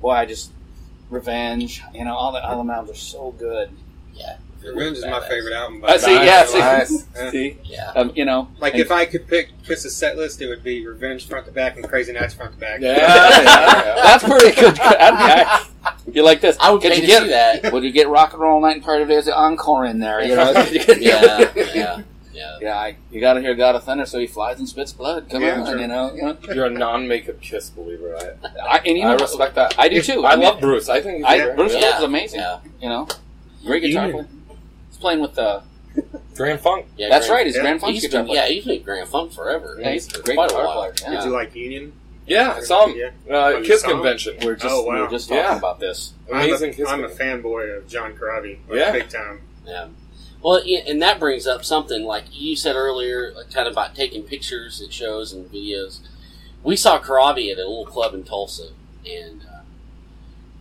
boy, 0.00 0.10
I 0.10 0.26
just 0.26 0.52
revenge. 1.08 1.82
You 1.94 2.04
know, 2.04 2.14
all 2.14 2.32
the 2.32 2.44
all 2.44 2.62
the 2.62 2.72
albums 2.72 2.90
are 2.96 3.00
so 3.00 3.32
good. 3.32 3.70
Yeah, 4.14 4.36
Revenge 4.62 4.98
is 4.98 5.04
my 5.06 5.20
favorite 5.28 5.54
album. 5.54 5.80
By 5.80 5.88
I 5.88 5.96
see. 5.96 6.14
Nice, 6.14 6.54
Yeah. 6.54 6.84
See. 6.84 6.98
Yeah. 7.14 7.30
see. 7.30 7.58
Yeah. 7.64 7.92
Um, 7.96 8.12
you 8.14 8.24
know, 8.24 8.48
Like 8.58 8.74
and- 8.74 8.82
if 8.82 8.90
I 8.90 9.06
could 9.06 9.26
pick 9.26 9.50
Chris's 9.64 9.96
set 9.96 10.16
list, 10.16 10.40
it 10.42 10.48
would 10.48 10.62
be 10.62 10.86
Revenge 10.86 11.26
front 11.26 11.46
to 11.46 11.52
back 11.52 11.76
and 11.76 11.88
Crazy 11.88 12.12
Nights 12.12 12.34
front 12.34 12.52
to 12.52 12.58
back. 12.58 12.80
Yeah, 12.80 12.96
yeah, 12.96 13.40
yeah. 13.42 13.94
that's 14.02 14.24
pretty 14.24 14.60
good. 14.60 14.78
I, 14.80 15.66
I, 15.84 15.92
you 16.12 16.22
like 16.22 16.40
this? 16.40 16.56
I 16.60 16.70
would 16.70 16.82
Could 16.82 16.92
pay 16.92 16.96
you 16.96 17.02
to 17.02 17.06
get, 17.06 17.22
see 17.22 17.28
that. 17.30 17.72
Would 17.72 17.84
you 17.84 17.90
get 17.92 18.08
Rock 18.08 18.32
and 18.32 18.42
Roll 18.42 18.60
Night 18.60 18.76
and 18.76 18.84
Party 18.84 19.02
of 19.02 19.08
Days 19.08 19.24
the 19.26 19.36
encore 19.36 19.86
in 19.86 19.98
there? 19.98 20.22
You 20.22 20.34
know. 20.36 20.50
Yeah, 20.98 21.50
yeah, 21.54 22.02
yeah. 22.32 22.58
Yeah, 22.60 22.76
I, 22.78 22.96
you 23.10 23.20
got 23.20 23.34
to 23.34 23.40
hear 23.40 23.54
God 23.54 23.74
of 23.74 23.84
Thunder, 23.84 24.04
so 24.06 24.18
he 24.18 24.26
flies 24.26 24.58
and 24.58 24.68
spits 24.68 24.92
blood. 24.92 25.28
Come 25.30 25.42
Yeah, 25.42 25.62
on, 25.62 25.78
you 25.78 25.86
know. 25.86 26.14
You 26.14 26.22
know? 26.22 26.38
You're 26.54 26.66
a 26.66 26.70
non-makeup 26.70 27.40
Kiss 27.40 27.70
believer. 27.70 28.16
I, 28.16 28.76
I, 28.76 28.78
and 28.78 28.96
you 28.98 29.04
know, 29.04 29.12
I 29.12 29.14
respect 29.16 29.54
that. 29.56 29.74
I 29.78 29.88
do 29.88 30.00
too. 30.02 30.24
I 30.26 30.36
mean, 30.36 30.44
love 30.44 30.60
Bruce. 30.60 30.88
I 30.88 31.00
think 31.00 31.18
he's 31.18 31.26
I. 31.26 31.54
Bruce 31.54 31.74
Yeah. 31.74 31.98
Is 31.98 32.02
amazing. 32.04 32.40
Yeah. 32.40 32.60
You 32.80 32.88
know, 32.88 33.08
great 33.64 33.82
guitar 33.82 34.06
Union. 34.08 34.39
Player. 35.00 35.16
He's 35.16 35.20
playing 35.20 35.20
with 35.20 35.34
the 35.34 35.62
Grand 36.36 36.60
Funk. 36.60 36.86
yeah 36.96 37.08
That's 37.08 37.26
Grand- 37.26 37.38
right. 37.38 37.46
He's 37.46 37.56
Yeah. 37.56 37.62
Grand 37.62 37.80
Funk's 37.80 37.94
He's 37.94 38.02
guitar 38.02 38.20
been, 38.22 38.28
player. 38.28 38.42
yeah, 38.42 38.48
he's 38.48 38.64
been 38.64 38.82
Grand 38.82 39.08
Funk 39.08 39.32
forever. 39.32 39.76
Yeah, 39.80 39.92
he's 39.92 40.06
a 40.06 40.10
For 40.10 40.22
great 40.22 40.36
quite 40.36 40.50
a 40.50 40.54
guitar 40.54 40.64
while. 40.66 40.74
player. 40.76 40.94
Yeah. 41.02 41.10
Did 41.10 41.24
you 41.24 41.30
like 41.30 41.54
Union? 41.54 41.92
Yeah, 42.26 42.54
I 42.56 42.60
saw 42.60 42.86
him. 42.86 42.96
Yeah. 42.96 43.06
Uh, 43.28 43.52
Oh, 43.56 43.62
Kiss 43.62 43.80
saw 43.80 43.88
him? 43.90 43.94
convention. 43.96 44.36
We're 44.44 44.54
just 44.54 44.72
Oh, 44.74 44.82
we 44.82 44.88
wow. 44.94 45.02
were 45.02 45.08
just 45.10 45.28
talking 45.28 45.42
Yeah. 45.44 45.58
about 45.58 45.80
this. 45.80 46.12
Amazing 46.30 46.74
I'm 46.78 46.86
a, 46.86 46.88
I'm 46.90 47.04
a 47.04 47.08
fanboy 47.14 47.76
of 47.78 47.88
John 47.88 48.12
Corabi. 48.14 48.58
Like, 48.68 48.78
Yeah. 48.78 48.92
Big 48.92 49.08
time. 49.08 49.40
Yeah. 49.66 49.88
Well, 50.42 50.62
and 50.86 51.02
that 51.02 51.18
brings 51.18 51.46
up 51.46 51.64
something 51.64 52.04
like 52.04 52.24
you 52.32 52.56
said 52.56 52.76
earlier, 52.76 53.32
like, 53.36 53.52
kind 53.52 53.66
of 53.66 53.72
about 53.72 53.94
taking 53.94 54.22
pictures 54.22 54.80
at 54.80 54.92
shows 54.92 55.32
and 55.32 55.50
videos. 55.52 55.98
We 56.62 56.76
saw 56.76 56.98
Corabi 57.00 57.50
at 57.50 57.58
a 57.58 57.66
little 57.68 57.84
club 57.84 58.14
in 58.14 58.22
Tulsa, 58.24 58.68
and 59.04 59.42
uh, 59.42 59.60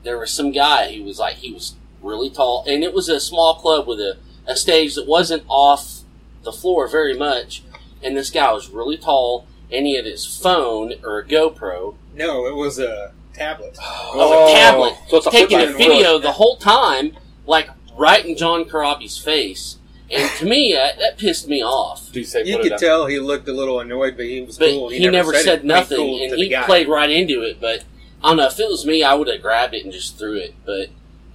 there 0.03 0.17
was 0.17 0.31
some 0.31 0.51
guy 0.51 0.91
who 0.93 1.03
was 1.03 1.19
like 1.19 1.35
he 1.35 1.53
was 1.53 1.75
really 2.01 2.29
tall, 2.29 2.63
and 2.67 2.83
it 2.83 2.93
was 2.93 3.07
a 3.09 3.19
small 3.19 3.53
club 3.55 3.87
with 3.87 3.99
a, 3.99 4.17
a 4.47 4.55
stage 4.55 4.95
that 4.95 5.07
wasn't 5.07 5.43
off 5.47 5.99
the 6.43 6.51
floor 6.51 6.87
very 6.87 7.17
much, 7.17 7.63
and 8.03 8.15
this 8.17 8.29
guy 8.29 8.51
was 8.51 8.69
really 8.69 8.97
tall, 8.97 9.45
and 9.71 9.85
he 9.85 9.95
had 9.95 10.05
his 10.05 10.25
phone 10.25 10.93
or 11.03 11.19
a 11.19 11.25
GoPro 11.25 11.95
No, 12.15 12.45
it 12.47 12.55
was 12.55 12.79
a 12.79 13.11
tablet. 13.33 13.77
of 13.77 13.83
Oh. 14.15 14.47
a 14.47 14.51
tablet 14.53 14.93
So 15.09 15.17
it's 15.17 15.27
a 15.27 15.31
taking 15.31 15.59
a 15.59 15.65
flip 15.67 15.77
video 15.77 16.17
the 16.17 16.31
whole 16.33 16.57
time, 16.57 17.15
like 17.45 17.69
right 17.97 18.25
in 18.25 18.35
John 18.37 18.65
Corabi's 18.65 19.17
face. 19.17 19.77
And 20.11 20.27
to 20.39 20.45
me, 20.45 20.73
that, 20.73 20.97
that 20.97 21.19
pissed 21.19 21.47
me 21.47 21.61
off. 21.63 22.11
Do 22.11 22.19
you 22.19 22.25
say 22.25 22.43
You 22.43 22.57
could 22.57 22.73
up? 22.73 22.79
tell 22.79 23.05
he 23.05 23.19
looked 23.19 23.47
a 23.47 23.53
little 23.53 23.79
annoyed, 23.79 24.15
but 24.17 24.25
he 24.25 24.41
was 24.41 24.57
But 24.57 24.69
cool. 24.71 24.89
he, 24.89 25.07
never, 25.07 25.33
said, 25.35 25.59
it. 25.59 25.61
He 25.61 25.67
nothing, 25.67 25.97
cool 25.97 26.23
and 26.23 26.33
he 26.35 26.49
guy. 26.49 26.63
played 26.63 26.87
right 26.87 27.09
into 27.11 27.43
it. 27.43 27.61
But 27.61 27.83
I 28.23 28.29
don't 28.29 28.37
know 28.37 28.47
if 28.47 28.59
it 28.59 28.67
was 28.67 28.87
me, 28.87 29.03
I 29.03 29.13
would 29.13 29.27
have 29.27 29.41
grabbed 29.41 29.75
it 29.75 29.83
and 29.83 29.93
just 29.93 30.17
threw 30.17 30.33
it. 30.37 30.55
But 30.65 30.87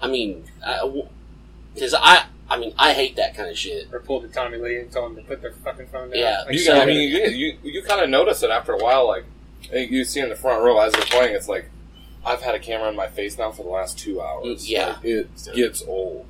I 0.02 0.08
mean, 0.08 0.44
because 1.74 1.94
I, 1.94 2.00
I 2.00 2.24
mean, 2.58 2.74
I 2.78 2.92
hate 2.92 3.16
that 3.16 3.36
kind 3.36 3.48
of 3.50 3.56
shit. 3.58 3.88
Or 3.92 4.00
pulled 4.00 4.24
the 4.24 4.28
Tommy 4.28 4.58
Lee 4.58 4.78
and 4.78 4.90
told 4.90 5.10
him 5.10 5.16
to 5.16 5.22
put 5.22 5.40
their 5.42 5.52
fucking 5.52 5.86
phone 5.88 6.10
down. 6.10 6.18
Yeah. 6.18 6.42
Like, 6.46 6.52
You, 6.54 6.58
So- 6.60 6.78
I 6.80 6.86
mean, 6.86 7.10
you, 7.10 7.24
you, 7.28 7.58
you 7.62 7.82
kind 7.82 8.00
of 8.02 8.10
notice 8.10 8.42
it 8.42 8.50
after 8.50 8.72
a 8.72 8.78
while. 8.78 9.06
Like 9.06 9.24
you 9.72 10.04
see 10.04 10.20
in 10.20 10.28
the 10.28 10.36
front 10.36 10.62
row 10.62 10.78
as 10.80 10.92
they're 10.92 11.02
playing, 11.02 11.34
it's 11.34 11.48
like 11.48 11.70
I've 12.24 12.42
had 12.42 12.54
a 12.54 12.58
camera 12.58 12.88
in 12.88 12.96
my 12.96 13.08
face 13.08 13.36
now 13.38 13.50
for 13.50 13.62
the 13.62 13.68
last 13.70 13.98
two 13.98 14.20
hours. 14.20 14.64
Mm, 14.66 14.70
yeah. 14.70 14.86
Like, 14.96 15.04
it 15.04 15.28
gets 15.54 15.82
old. 15.86 16.26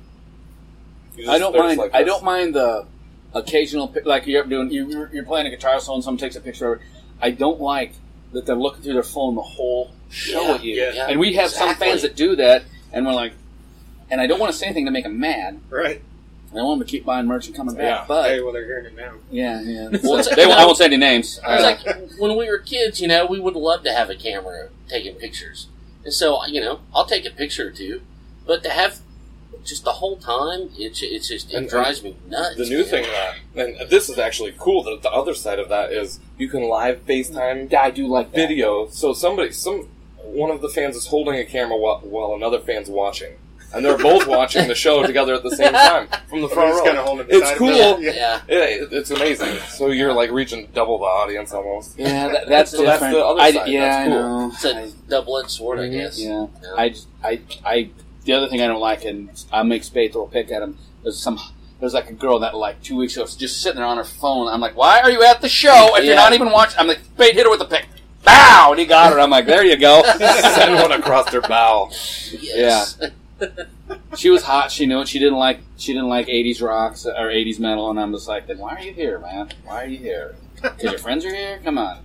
You 1.15 1.29
I 1.29 1.37
don't 1.39 1.53
there's 1.53 1.63
mind. 1.63 1.77
like 1.79 1.93
I 1.93 2.03
this- 2.03 2.07
don't 2.11 2.23
mind 2.23 2.55
the 2.55 2.85
occasional 3.33 3.87
pi- 3.89 4.01
like 4.05 4.25
you're 4.27 4.43
doing. 4.45 4.71
You're, 4.71 5.09
you're 5.13 5.25
playing 5.25 5.47
a 5.47 5.49
guitar 5.49 5.79
solo 5.79 5.95
and 5.95 6.03
someone 6.03 6.19
takes 6.19 6.35
a 6.35 6.41
picture 6.41 6.73
of 6.73 6.81
it. 6.81 6.87
I 7.21 7.31
don't 7.31 7.59
like 7.61 7.93
that 8.33 8.45
they're 8.45 8.55
looking 8.55 8.83
through 8.83 8.93
their 8.93 9.03
phone 9.03 9.35
the 9.35 9.41
whole 9.41 9.91
show 10.09 10.41
Yeah, 10.41 10.53
at 10.55 10.63
you. 10.63 10.75
yeah. 10.75 11.07
And 11.09 11.19
we 11.19 11.33
have 11.35 11.49
some 11.49 11.69
Exactly. 11.69 11.87
fans 11.87 12.01
that 12.01 12.15
do 12.17 12.35
that, 12.35 12.63
and 12.91 13.05
we're 13.05 13.13
like, 13.13 13.31
and 14.09 14.19
I 14.19 14.27
don't 14.27 14.39
want 14.39 14.51
to 14.51 14.57
say 14.57 14.65
anything 14.65 14.85
to 14.85 14.91
make 14.91 15.05
them 15.05 15.17
mad. 15.19 15.61
Right. 15.69 16.01
I 16.57 16.63
want 16.63 16.79
them 16.79 16.87
to 16.87 16.91
keep 16.91 17.05
buying 17.05 17.25
merch 17.27 17.47
and 17.47 17.55
coming 17.55 17.75
back. 17.75 17.83
Yeah. 17.83 18.05
But 18.07 18.29
Hey, 18.29 18.41
well, 18.41 18.53
they're 18.53 18.65
hearing 18.65 18.85
it 18.85 18.95
now. 18.95 19.13
yeah, 19.31 19.61
yeah. 19.61 19.89
Well, 20.03 20.23
they, 20.35 20.43
I 20.43 20.65
won't 20.65 20.77
say 20.81 20.85
any 20.85 20.97
names. 20.97 21.37
It 21.37 21.43
was 21.47 21.61
Uh, 21.61 21.63
like 21.63 22.19
when 22.19 22.37
we 22.37 22.47
were 22.49 22.57
kids, 22.59 22.99
you 23.01 23.07
know, 23.07 23.25
we 23.25 23.39
would 23.39 23.55
love 23.55 23.83
to 23.83 23.91
have 23.93 24.09
a 24.09 24.15
camera 24.15 24.69
taking 24.87 25.15
pictures. 25.15 25.67
And 26.03 26.13
so, 26.13 26.45
you 26.45 26.61
know, 26.61 26.79
I'll 26.93 27.05
take 27.05 27.25
a 27.25 27.31
picture 27.31 27.67
or 27.67 27.71
two. 27.71 28.01
But 28.45 28.63
to 28.63 28.69
have 28.69 28.99
just 29.63 29.83
the 29.83 29.93
whole 29.93 30.17
time, 30.17 30.69
it's 30.77 31.01
it's 31.01 31.27
just 31.27 31.51
it 31.51 31.55
And- 31.57 31.67
drives 31.69 32.03
me 32.03 32.15
nuts. 32.27 32.57
The 32.57 32.65
new 32.65 32.81
man. 32.81 32.85
thing 32.85 33.03
that, 33.03 33.35
and 33.81 33.89
this 33.89 34.09
is 34.09 34.19
actually 34.19 34.53
cool. 34.59 34.83
That 34.83 35.01
the 35.01 35.09
other 35.11 35.33
side 35.33 35.57
of 35.57 35.69
that 35.69 35.91
is 35.91 36.19
you 36.37 36.47
can 36.47 36.69
live 36.69 37.03
FaceTime 37.07 37.71
yeah, 37.71 37.81
I 37.81 37.89
do 37.89 38.05
like 38.05 38.31
that. 38.31 38.37
video. 38.37 38.87
So 38.89 39.13
somebody, 39.13 39.51
some 39.51 39.89
one 40.23 40.51
of 40.51 40.61
the 40.61 40.69
fans 40.69 40.95
is 40.95 41.07
holding 41.07 41.35
a 41.39 41.45
camera 41.45 41.77
while, 41.77 41.99
while 42.03 42.35
another 42.35 42.59
fan's 42.59 42.89
watching, 42.89 43.33
and 43.75 43.85
they're 43.85 43.97
both 43.97 44.25
watching 44.27 44.67
the 44.67 44.75
show 44.75 45.05
together 45.05 45.33
at 45.35 45.43
the 45.43 45.55
same 45.55 45.73
time 45.73 46.07
from 46.29 46.41
the 46.41 46.49
front 46.49 46.73
row. 46.75 46.83
kinda 46.83 47.03
holding 47.03 47.27
It's 47.29 47.51
cool. 47.57 47.69
Yeah, 47.69 47.97
Yeah. 47.99 48.11
yeah. 48.11 48.41
Yeah, 48.47 48.63
it- 48.63 48.93
it's 48.93 49.11
amazing. 49.11 49.57
So 49.69 49.87
you're 49.87 50.13
like 50.13 50.31
reaching 50.31 50.67
double 50.73 50.97
the 50.99 51.05
audience 51.05 51.53
almost. 51.53 51.97
Yeah, 51.99 52.29
that, 52.29 52.47
that's 52.47 52.71
So 52.71 52.83
that's 52.83 53.01
the 53.01 53.23
other 53.25 53.41
I, 53.41 53.51
side. 53.51 53.67
Yeah, 53.67 53.81
That's 53.81 53.97
I 53.97 54.05
cool. 54.11 54.39
know. 54.39 54.51
It's 54.53 54.65
a 54.65 54.75
I- 54.77 54.91
double-edged 55.09 55.51
sword, 55.51 55.79
I 55.79 55.83
Mhm. 55.83 55.91
guess. 55.91 56.19
Yeah, 56.19 56.47
Yeah. 56.63 56.69
I, 56.77 56.95
I, 57.23 57.39
I. 57.65 57.89
The 58.23 58.33
other 58.33 58.47
thing 58.47 58.61
I 58.61 58.67
don't 58.67 58.79
like, 58.81 59.05
and 59.05 59.29
I 59.53 59.61
make 59.63 59.83
Spade 59.83 60.13
throw 60.13 60.23
a 60.23 60.27
pick 60.27 60.51
at 60.51 60.61
him. 60.63 60.77
There's 61.03 61.19
some. 61.21 61.39
There's 61.79 61.93
like 61.93 62.09
a 62.09 62.13
girl 62.13 62.39
that 62.39 62.55
like 62.55 62.81
two 62.81 62.95
weeks 62.95 63.13
ago 63.13 63.23
was 63.23 63.35
just 63.35 63.61
sitting 63.61 63.75
there 63.77 63.85
on 63.85 63.97
her 63.97 64.03
phone. 64.05 64.47
I'm 64.47 64.61
like, 64.61 64.75
why 64.77 65.01
are 65.01 65.11
you 65.11 65.21
at 65.23 65.41
the 65.41 65.49
show 65.49 65.95
if 65.97 66.05
you're 66.05 66.15
not 66.15 66.33
even 66.33 66.49
watching? 66.49 66.79
I'm 66.79 66.87
like, 66.87 66.99
Spade, 67.15 67.35
hit 67.35 67.43
her 67.45 67.49
with 67.51 67.61
a 67.61 67.65
pick. 67.65 67.85
Bow, 68.23 68.69
and 68.71 68.79
he 68.79 68.85
got 68.87 69.13
her. 69.13 69.19
I'm 69.19 69.29
like, 69.29 69.45
there 69.45 69.63
you 69.63 69.75
go. 69.77 70.01
Send 70.17 70.73
one 70.75 70.91
across 70.93 71.29
their 71.29 71.41
bow. 71.41 71.89
Yes. 72.41 72.97
she 74.17 74.29
was 74.29 74.43
hot. 74.43 74.71
She 74.71 74.85
knew 74.85 75.01
it. 75.01 75.07
She 75.07 75.19
didn't 75.19 75.37
like. 75.37 75.59
She 75.77 75.93
didn't 75.93 76.09
like 76.09 76.27
80s 76.27 76.61
rocks 76.61 77.05
or 77.05 77.13
80s 77.13 77.59
metal. 77.59 77.89
And 77.89 77.99
I'm 77.99 78.11
just 78.13 78.27
like, 78.27 78.47
then 78.47 78.57
why 78.59 78.75
are 78.75 78.81
you 78.81 78.93
here, 78.93 79.19
man? 79.19 79.51
Why 79.65 79.83
are 79.83 79.87
you 79.87 79.97
here? 79.97 80.35
Because 80.55 80.83
your 80.83 80.97
friends 80.97 81.25
are 81.25 81.33
here. 81.35 81.59
Come 81.63 81.77
on. 81.77 81.99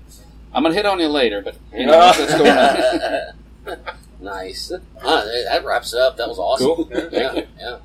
I'm 0.52 0.62
gonna 0.64 0.74
hit 0.74 0.86
on 0.86 0.98
you 0.98 1.06
later, 1.08 1.40
but 1.42 1.56
you 1.72 1.86
know 1.86 1.96
what's 1.98 2.18
what's 2.18 2.34
going 2.34 2.50
on. 2.50 3.78
nice. 4.20 4.68
That 4.68 4.82
that 5.02 5.64
wraps 5.64 5.94
it 5.94 6.00
up. 6.00 6.16
That 6.16 6.28
was 6.28 6.38
awesome. 6.38 6.66
Cool. 6.66 6.88
Yeah, 7.12 7.44
yeah, 7.58 7.78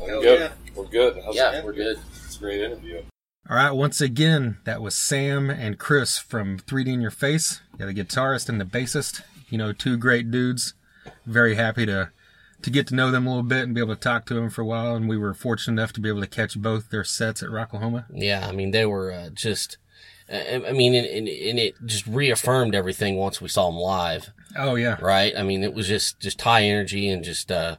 We're 0.00 0.20
good. 0.20 0.40
yeah. 0.40 0.52
We're 0.74 0.84
good. 0.86 1.16
That 1.16 1.26
was- 1.26 1.36
yeah. 1.36 1.64
We're 1.64 1.72
good. 1.72 1.98
It's 2.26 2.36
a 2.36 2.40
great 2.40 2.60
interview. 2.60 3.02
All 3.50 3.56
right, 3.56 3.70
once 3.70 4.00
again, 4.02 4.58
that 4.64 4.82
was 4.82 4.94
Sam 4.94 5.48
and 5.48 5.78
Chris 5.78 6.18
from 6.18 6.58
3D 6.58 6.88
in 6.88 7.00
Your 7.00 7.10
Face. 7.10 7.62
Yeah, 7.78 7.86
the 7.86 7.94
guitarist 7.94 8.50
and 8.50 8.60
the 8.60 8.66
bassist. 8.66 9.22
You 9.48 9.56
know, 9.56 9.72
two 9.72 9.96
great 9.96 10.30
dudes. 10.30 10.74
Very 11.24 11.54
happy 11.54 11.86
to 11.86 12.10
to 12.62 12.70
get 12.70 12.86
to 12.88 12.94
know 12.94 13.10
them 13.10 13.26
a 13.26 13.30
little 13.30 13.42
bit 13.42 13.64
and 13.64 13.74
be 13.74 13.80
able 13.80 13.94
to 13.94 14.00
talk 14.00 14.26
to 14.26 14.34
them 14.34 14.50
for 14.50 14.62
a 14.62 14.66
while. 14.66 14.96
And 14.96 15.08
we 15.08 15.16
were 15.16 15.34
fortunate 15.34 15.80
enough 15.80 15.92
to 15.94 16.00
be 16.00 16.08
able 16.08 16.20
to 16.20 16.26
catch 16.26 16.58
both 16.60 16.90
their 16.90 17.04
sets 17.04 17.42
at 17.42 17.50
Rocklahoma. 17.50 18.06
Yeah, 18.12 18.46
I 18.48 18.52
mean 18.52 18.70
they 18.72 18.86
were 18.86 19.12
uh, 19.12 19.30
just. 19.30 19.78
I 20.30 20.72
mean, 20.72 20.94
and, 20.94 21.06
and, 21.06 21.26
and 21.26 21.58
it 21.58 21.74
just 21.86 22.06
reaffirmed 22.06 22.74
everything 22.74 23.16
once 23.16 23.40
we 23.40 23.48
saw 23.48 23.70
them 23.70 23.78
live, 23.78 24.30
Oh 24.56 24.74
yeah, 24.74 24.98
right? 25.00 25.32
I 25.36 25.42
mean, 25.42 25.62
it 25.62 25.72
was 25.72 25.88
just 25.88 26.20
just 26.20 26.40
high 26.42 26.64
energy 26.64 27.08
and 27.08 27.24
just 27.24 27.50
uh, 27.50 27.76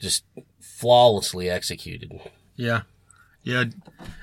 just 0.00 0.24
flawlessly 0.60 1.48
executed. 1.48 2.20
yeah, 2.56 2.82
yeah. 3.42 3.64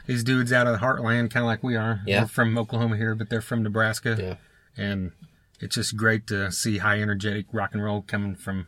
These 0.07 0.23
dudes 0.23 0.51
out 0.51 0.67
of 0.67 0.73
the 0.73 0.85
heartland, 0.85 1.31
kind 1.31 1.43
of 1.43 1.45
like 1.45 1.63
we 1.63 1.75
are. 1.75 2.01
Yeah. 2.05 2.21
We're 2.23 2.27
from 2.27 2.57
Oklahoma 2.57 2.97
here, 2.97 3.15
but 3.15 3.29
they're 3.29 3.41
from 3.41 3.63
Nebraska. 3.63 4.17
Yeah. 4.19 4.35
And 4.83 5.11
it's 5.59 5.75
just 5.75 5.95
great 5.95 6.25
to 6.27 6.51
see 6.51 6.79
high 6.79 6.99
energetic 7.01 7.45
rock 7.51 7.73
and 7.73 7.83
roll 7.83 8.01
coming 8.01 8.35
from 8.35 8.67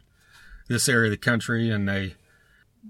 this 0.72 0.90
area 0.90 1.08
of 1.08 1.12
the 1.12 1.18
country. 1.18 1.70
And 1.70 1.88
they, 1.88 2.16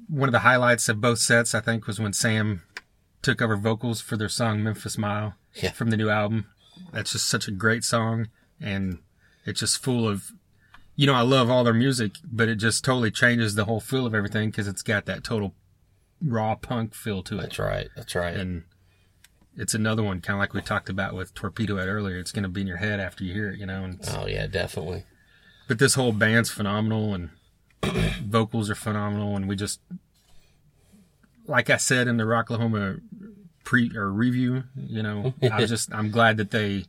one 0.08 0.30
of 0.30 0.34
the 0.34 0.40
highlights 0.40 0.88
of 0.90 1.02
both 1.02 1.20
sets, 1.20 1.54
I 1.56 1.60
think, 1.62 1.88
was 1.88 2.00
when 2.00 2.14
Sam 2.14 2.64
took 3.22 3.42
over 3.42 3.56
vocals 3.56 4.02
for 4.02 4.18
their 4.18 4.30
song 4.30 4.64
Memphis 4.64 4.98
Mile 4.98 5.36
Yeah. 5.56 5.72
from 5.72 5.90
the 5.90 5.98
new 5.98 6.10
album. 6.10 6.46
That's 6.92 7.12
just 7.14 7.28
such 7.30 7.48
a 7.48 7.52
great 7.52 7.84
song. 7.84 8.28
And 8.60 9.00
it's 9.46 9.60
just 9.60 9.82
full 9.84 10.08
of, 10.08 10.32
you 10.96 11.06
know, 11.08 11.14
I 11.14 11.22
love 11.22 11.50
all 11.50 11.64
their 11.64 11.74
music, 11.74 12.14
but 12.24 12.48
it 12.50 12.56
just 12.56 12.84
totally 12.84 13.12
changes 13.12 13.56
the 13.56 13.66
whole 13.66 13.80
feel 13.80 14.06
of 14.06 14.16
everything 14.16 14.50
because 14.50 14.68
it's 14.68 14.82
got 14.82 15.06
that 15.06 15.24
total 15.24 15.54
raw 16.24 16.56
punk 16.56 16.94
feel 16.94 17.24
to 17.24 17.38
it. 17.40 17.42
That's 17.42 17.60
right. 17.60 17.88
That's 17.96 18.16
right. 18.16 18.36
And 18.36 18.64
it's 19.58 19.74
another 19.74 20.02
one, 20.04 20.22
kind 20.22 20.36
of 20.38 20.40
like 20.40 20.54
we 20.54 20.62
talked 20.62 20.90
about 20.90 21.14
with 21.16 21.34
Torpedo 21.34 21.78
Head 21.78 21.88
earlier. 21.88 22.18
It's 22.18 22.32
going 22.32 22.44
to 22.44 22.50
be 22.50 22.62
in 22.62 22.68
your 22.68 22.78
head 22.78 23.00
after 23.00 23.24
you 23.24 23.34
hear 23.34 23.50
it, 23.50 23.60
you 23.60 23.66
know. 23.66 23.84
And 23.84 24.00
oh 24.10 24.28
yeah, 24.28 24.48
definitely. 24.48 25.04
but 25.68 25.78
this 25.80 25.96
whole 25.96 26.12
band's 26.14 26.50
phenomenal, 26.52 27.14
and 27.14 27.30
vocals 28.24 28.70
are 28.70 28.76
phenomenal, 28.76 29.36
and 29.36 29.48
we 29.48 29.56
just, 29.56 29.80
like 31.48 31.70
I 31.70 31.78
said 31.78 32.08
in 32.08 32.18
the 32.18 32.24
Rocklahoma 32.24 33.02
pre 33.64 33.92
or 33.96 34.10
review, 34.10 34.64
you 34.76 35.04
know, 35.04 35.34
I 35.52 35.66
just 35.66 35.94
I'm 35.94 36.12
glad 36.12 36.38
that 36.38 36.52
they 36.52 36.86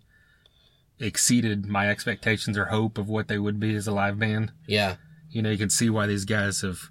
exceeded 0.99 1.67
my 1.67 1.89
expectations 1.89 2.57
or 2.57 2.67
hope 2.67 2.97
of 2.99 3.09
what 3.09 3.29
they 3.29 3.39
would 3.39 3.59
be 3.59 3.75
as 3.75 3.87
a 3.87 3.93
live 3.93 4.19
band. 4.19 4.53
Yeah. 4.67 4.97
You 5.31 5.43
know, 5.43 5.51
you 5.51 5.59
can 5.59 5.71
see 5.71 5.91
why 5.91 6.07
these 6.07 6.25
guys 6.25 6.61
have 6.61 6.91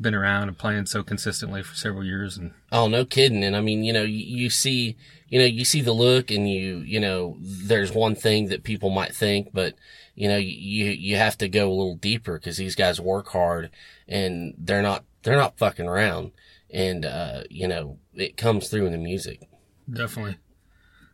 been 0.00 0.14
around 0.14 0.48
and 0.48 0.58
playing 0.58 0.86
so 0.86 1.02
consistently 1.02 1.62
for 1.62 1.74
several 1.74 2.04
years, 2.04 2.36
and 2.36 2.52
Oh, 2.70 2.86
no 2.88 3.04
kidding. 3.04 3.42
And 3.42 3.56
I 3.56 3.60
mean, 3.60 3.82
you 3.82 3.92
know, 3.92 4.02
you, 4.02 4.18
you 4.42 4.50
see, 4.50 4.96
you 5.28 5.38
know, 5.38 5.46
you 5.46 5.64
see 5.64 5.80
the 5.80 5.92
look 5.92 6.30
and 6.30 6.48
you, 6.48 6.78
you 6.78 7.00
know, 7.00 7.36
there's 7.40 7.92
one 7.92 8.14
thing 8.14 8.48
that 8.48 8.62
people 8.62 8.90
might 8.90 9.14
think, 9.14 9.50
but 9.52 9.74
you 10.16 10.28
know, 10.28 10.36
you, 10.36 10.86
you 10.86 11.16
have 11.16 11.38
to 11.38 11.48
go 11.48 11.68
a 11.68 11.70
little 11.70 11.94
deeper 11.94 12.38
because 12.38 12.56
these 12.56 12.74
guys 12.74 13.00
work 13.00 13.28
hard 13.28 13.70
and 14.08 14.54
they're 14.58 14.82
not, 14.82 15.04
they're 15.22 15.36
not 15.36 15.58
fucking 15.58 15.86
around. 15.86 16.32
and 16.70 17.04
uh, 17.04 17.42
you 17.48 17.68
know 17.68 17.98
it 18.14 18.36
comes 18.36 18.68
through 18.68 18.86
in 18.86 18.92
the 18.92 18.98
music. 18.98 19.48
Definitely. 19.90 20.38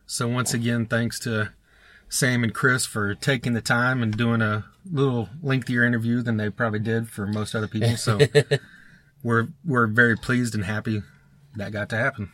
So 0.05 0.27
once 0.27 0.53
again, 0.53 0.85
thanks 0.85 1.19
to 1.21 1.53
Sam 2.09 2.43
and 2.43 2.53
Chris 2.53 2.85
for 2.85 3.15
taking 3.15 3.53
the 3.53 3.61
time 3.61 4.01
and 4.01 4.15
doing 4.15 4.41
a 4.41 4.65
little 4.89 5.29
lengthier 5.41 5.83
interview 5.83 6.21
than 6.21 6.37
they 6.37 6.49
probably 6.49 6.79
did 6.79 7.09
for 7.09 7.25
most 7.25 7.55
other 7.55 7.67
people. 7.67 7.95
So 7.97 8.19
we're 9.23 9.49
we're 9.65 9.87
very 9.87 10.17
pleased 10.17 10.55
and 10.55 10.65
happy 10.65 11.01
that 11.55 11.71
got 11.71 11.89
to 11.89 11.97
happen. 11.97 12.31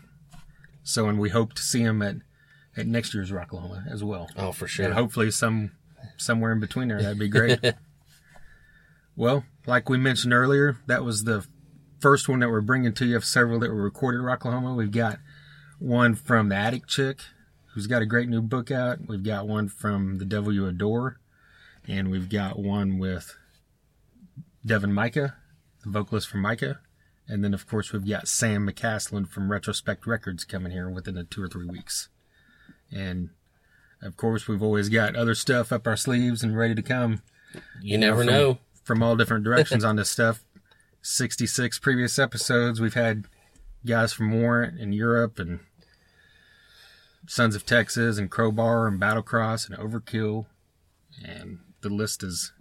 So 0.84 1.08
and 1.08 1.20
we 1.20 1.30
hope 1.30 1.54
to 1.54 1.62
see 1.62 1.84
them 1.84 2.02
at 2.02 2.18
at 2.78 2.88
next 2.88 3.14
year's 3.14 3.32
Rocklahoma 3.32 3.92
as 3.92 4.04
well. 4.04 4.30
Oh, 4.38 4.52
for 4.52 4.68
sure. 4.68 4.86
And 4.86 4.94
sure. 4.94 5.02
hopefully 5.02 5.32
some 5.32 5.72
somewhere 6.20 6.52
in 6.52 6.60
between 6.60 6.88
there. 6.88 7.02
That'd 7.02 7.20
be 7.20 7.30
great. 7.30 7.60
well, 9.16 9.46
like 9.66 9.90
we 9.90 9.98
mentioned 9.98 10.34
earlier, 10.34 10.78
that 10.88 11.04
was 11.04 11.24
the 11.24 11.46
first 12.00 12.30
one 12.30 12.40
that 12.40 12.50
we're 12.50 12.62
bringing 12.62 12.94
to 12.94 13.06
you 13.06 13.16
of 13.16 13.26
several 13.26 13.60
that 13.60 13.70
were 13.70 13.84
recorded 13.84 14.20
at 14.20 14.40
Rocklahoma. 14.40 14.76
We've 14.76 14.92
got 14.92 15.20
one 15.80 16.16
from 16.16 16.50
the 16.50 16.56
Attic 16.56 16.88
Chick, 16.88 17.20
who's 17.74 17.88
got 17.88 18.02
a 18.02 18.06
great 18.06 18.30
new 18.30 18.42
book 18.42 18.72
out. 18.72 19.08
We've 19.08 19.24
got 19.24 19.48
one 19.48 19.68
from 19.68 20.18
The 20.18 20.26
Devil 20.26 20.54
You 20.54 20.68
Adore, 20.68 21.20
and 21.88 22.12
we've 22.12 22.30
got 22.30 22.60
one 22.60 23.00
with 23.00 23.36
Devin 24.66 24.94
Micah, 24.94 25.36
the 25.84 25.90
vocalist 25.90 26.28
from 26.28 26.42
Micah. 26.42 26.80
And 27.28 27.44
then, 27.44 27.54
of 27.54 27.68
course, 27.68 27.94
we've 27.94 28.08
got 28.08 28.28
Sam 28.28 28.68
McCaslin 28.68 29.30
from 29.30 29.52
Retrospect 29.52 30.08
Records 30.08 30.44
coming 30.44 30.72
here 30.72 30.90
within 30.90 31.16
a 31.16 31.24
two 31.24 31.44
or 31.44 31.48
three 31.48 31.68
weeks. 31.68 32.10
And 32.92 33.30
of 34.02 34.18
course, 34.18 34.48
we've 34.48 34.64
always 34.64 34.90
got 34.90 35.16
other 35.16 35.36
stuff 35.36 35.72
up 35.72 35.86
our 35.88 35.98
sleeves 35.98 36.44
and 36.44 36.58
ready 36.58 36.76
to 36.76 36.82
come 36.82 37.22
You 37.82 37.98
never 37.98 38.20
from, 38.20 38.28
know. 38.28 38.58
from 38.84 39.04
all 39.04 39.16
different 39.16 39.44
directions 39.44 39.84
on 39.86 39.96
this 39.96 40.10
stuff. 40.10 40.44
66 41.02 41.80
previous 41.80 42.18
episodes. 42.20 42.80
We've 42.82 42.94
had 42.94 43.26
guys 43.86 44.12
from 44.14 44.32
Warrant 44.32 44.80
and 44.80 44.94
Europe 44.94 45.40
and 45.40 45.60
Sons 47.28 47.56
of 47.56 47.66
Texas 47.66 48.18
and 48.18 48.30
Crowbar 48.32 48.88
and 48.88 49.00
Battlecross 49.00 49.70
and 49.70 49.78
Overkill. 49.78 50.46
And 51.24 51.60
the 51.82 51.90
list 51.90 52.24
is, 52.24 52.52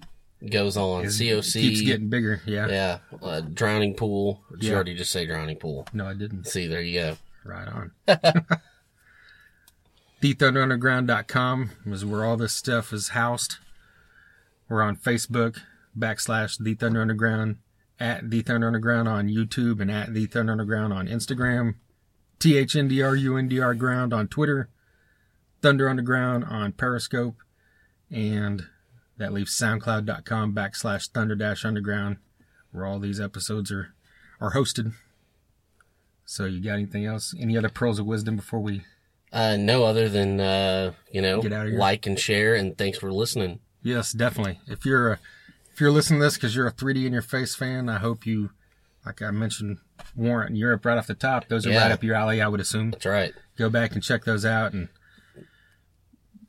Goes 0.51 0.76
on. 0.76 1.05
is 1.05 1.18
COC. 1.20 1.53
keeps 1.53 1.80
getting 1.82 2.09
bigger. 2.09 2.41
Yeah. 2.47 2.68
yeah. 2.68 2.99
Uh, 3.22 3.41
drowning 3.41 3.95
pool. 3.95 4.43
Did 4.53 4.64
you 4.64 4.74
already 4.74 4.95
just 4.95 5.11
say 5.12 5.26
drowning 5.26 5.57
pool? 5.57 5.86
No, 5.93 6.07
I 6.07 6.14
didn't. 6.14 6.47
See, 6.47 6.66
there 6.66 6.82
you 6.82 7.01
go. 7.01 7.16
Right 7.45 7.68
on. 7.68 7.93
TheThunderUnderground.com 10.20 11.70
is 11.86 12.04
where 12.04 12.24
all 12.24 12.36
this 12.36 12.52
stuff 12.52 12.92
is 12.92 13.10
housed. 13.10 13.58
We're 14.68 14.82
on 14.82 14.96
Facebook, 14.96 15.60
backslash 15.96 16.58
The 16.58 16.74
Thunder 16.74 17.00
Underground, 17.00 17.58
at 18.00 18.28
The 18.28 18.42
Thunder 18.42 18.66
Underground 18.66 19.06
on 19.06 19.28
YouTube, 19.28 19.80
and 19.80 19.92
at 19.92 20.12
The 20.14 20.26
Thunder 20.26 20.50
Underground 20.50 20.92
on 20.92 21.06
Instagram, 21.06 21.76
THNDRUNDR 22.40 23.78
Ground 23.78 24.12
on 24.12 24.26
Twitter, 24.26 24.68
Thunder 25.62 25.88
Underground 25.88 26.42
on 26.44 26.72
Periscope, 26.72 27.36
and 28.10 28.64
that 29.18 29.32
leaves 29.32 29.56
SoundCloud.com 29.56 30.52
backslash 30.52 31.10
Thunder 31.10 31.36
Dash 31.36 31.64
Underground, 31.64 32.16
where 32.72 32.84
all 32.84 32.98
these 32.98 33.20
episodes 33.20 33.70
are, 33.70 33.94
are 34.40 34.52
hosted. 34.52 34.94
So 36.24 36.44
you 36.44 36.60
got 36.60 36.72
anything 36.72 37.06
else? 37.06 37.36
Any 37.38 37.56
other 37.56 37.68
pearls 37.68 38.00
of 38.00 38.06
wisdom 38.06 38.34
before 38.34 38.60
we? 38.60 38.82
Uh, 39.32 39.56
no 39.58 39.84
other 39.84 40.08
than, 40.08 40.40
uh, 40.40 40.92
you 41.12 41.20
know, 41.20 41.42
Get 41.42 41.52
outta 41.52 41.70
here. 41.70 41.78
like 41.78 42.06
and 42.06 42.18
share, 42.18 42.54
and 42.54 42.76
thanks 42.78 42.98
for 42.98 43.12
listening. 43.12 43.60
Yes, 43.82 44.12
definitely. 44.12 44.58
If 44.66 44.84
you're 44.86 45.12
a, 45.12 45.18
if 45.72 45.80
you're 45.80 45.90
listening 45.90 46.20
to 46.20 46.24
this 46.26 46.34
because 46.34 46.56
you're 46.56 46.66
a 46.66 46.72
3D 46.72 47.04
in 47.06 47.12
your 47.12 47.22
face 47.22 47.54
fan, 47.54 47.88
I 47.88 47.98
hope 47.98 48.24
you, 48.26 48.50
like 49.04 49.20
I 49.22 49.30
mentioned, 49.30 49.78
Warrant 50.16 50.50
in 50.50 50.56
Europe 50.56 50.84
right 50.84 50.96
off 50.98 51.06
the 51.06 51.14
top. 51.14 51.48
Those 51.48 51.66
are 51.66 51.70
Yeah. 51.70 51.82
right 51.82 51.92
up 51.92 52.02
your 52.02 52.14
alley, 52.14 52.40
I 52.40 52.48
would 52.48 52.60
assume. 52.60 52.90
That's 52.92 53.04
right. 53.06 53.32
Go 53.56 53.68
back 53.68 53.92
and 53.92 54.02
check 54.02 54.24
those 54.24 54.44
out. 54.44 54.72
And 54.72 54.88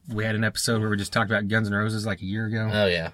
we 0.08 0.24
had 0.26 0.36
an 0.36 0.44
episode 0.44 0.82
where 0.82 0.90
we 0.90 0.98
just 0.98 1.14
talked 1.14 1.30
about 1.30 1.48
Guns 1.48 1.68
N' 1.68 1.74
Roses 1.74 2.06
like 2.06 2.22
a 2.22 2.26
year 2.26 2.46
ago. 2.48 2.70
Oh, 2.72 2.88
yeah. 2.88 3.12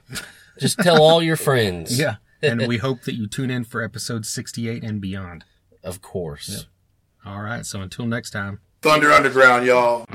Just 0.59 0.79
tell 0.79 1.01
all 1.01 1.21
your 1.21 1.35
friends. 1.35 1.97
yeah, 1.99 2.15
and 2.41 2.65
we 2.67 2.77
hope 2.77 3.01
that 3.03 3.15
you 3.15 3.27
tune 3.27 3.49
in 3.51 3.63
for 3.65 3.81
episode 3.81 4.25
68 4.25 4.83
and 4.83 5.01
beyond. 5.01 5.43
Of 5.83 6.01
course. 6.01 6.67
All 7.25 7.41
right. 7.41 7.65
So 7.65 7.81
until 7.81 8.05
next 8.05 8.29
time. 8.31 8.59
Thunder 8.81 9.11
Underground, 9.11 9.65
y'all. 9.65 10.05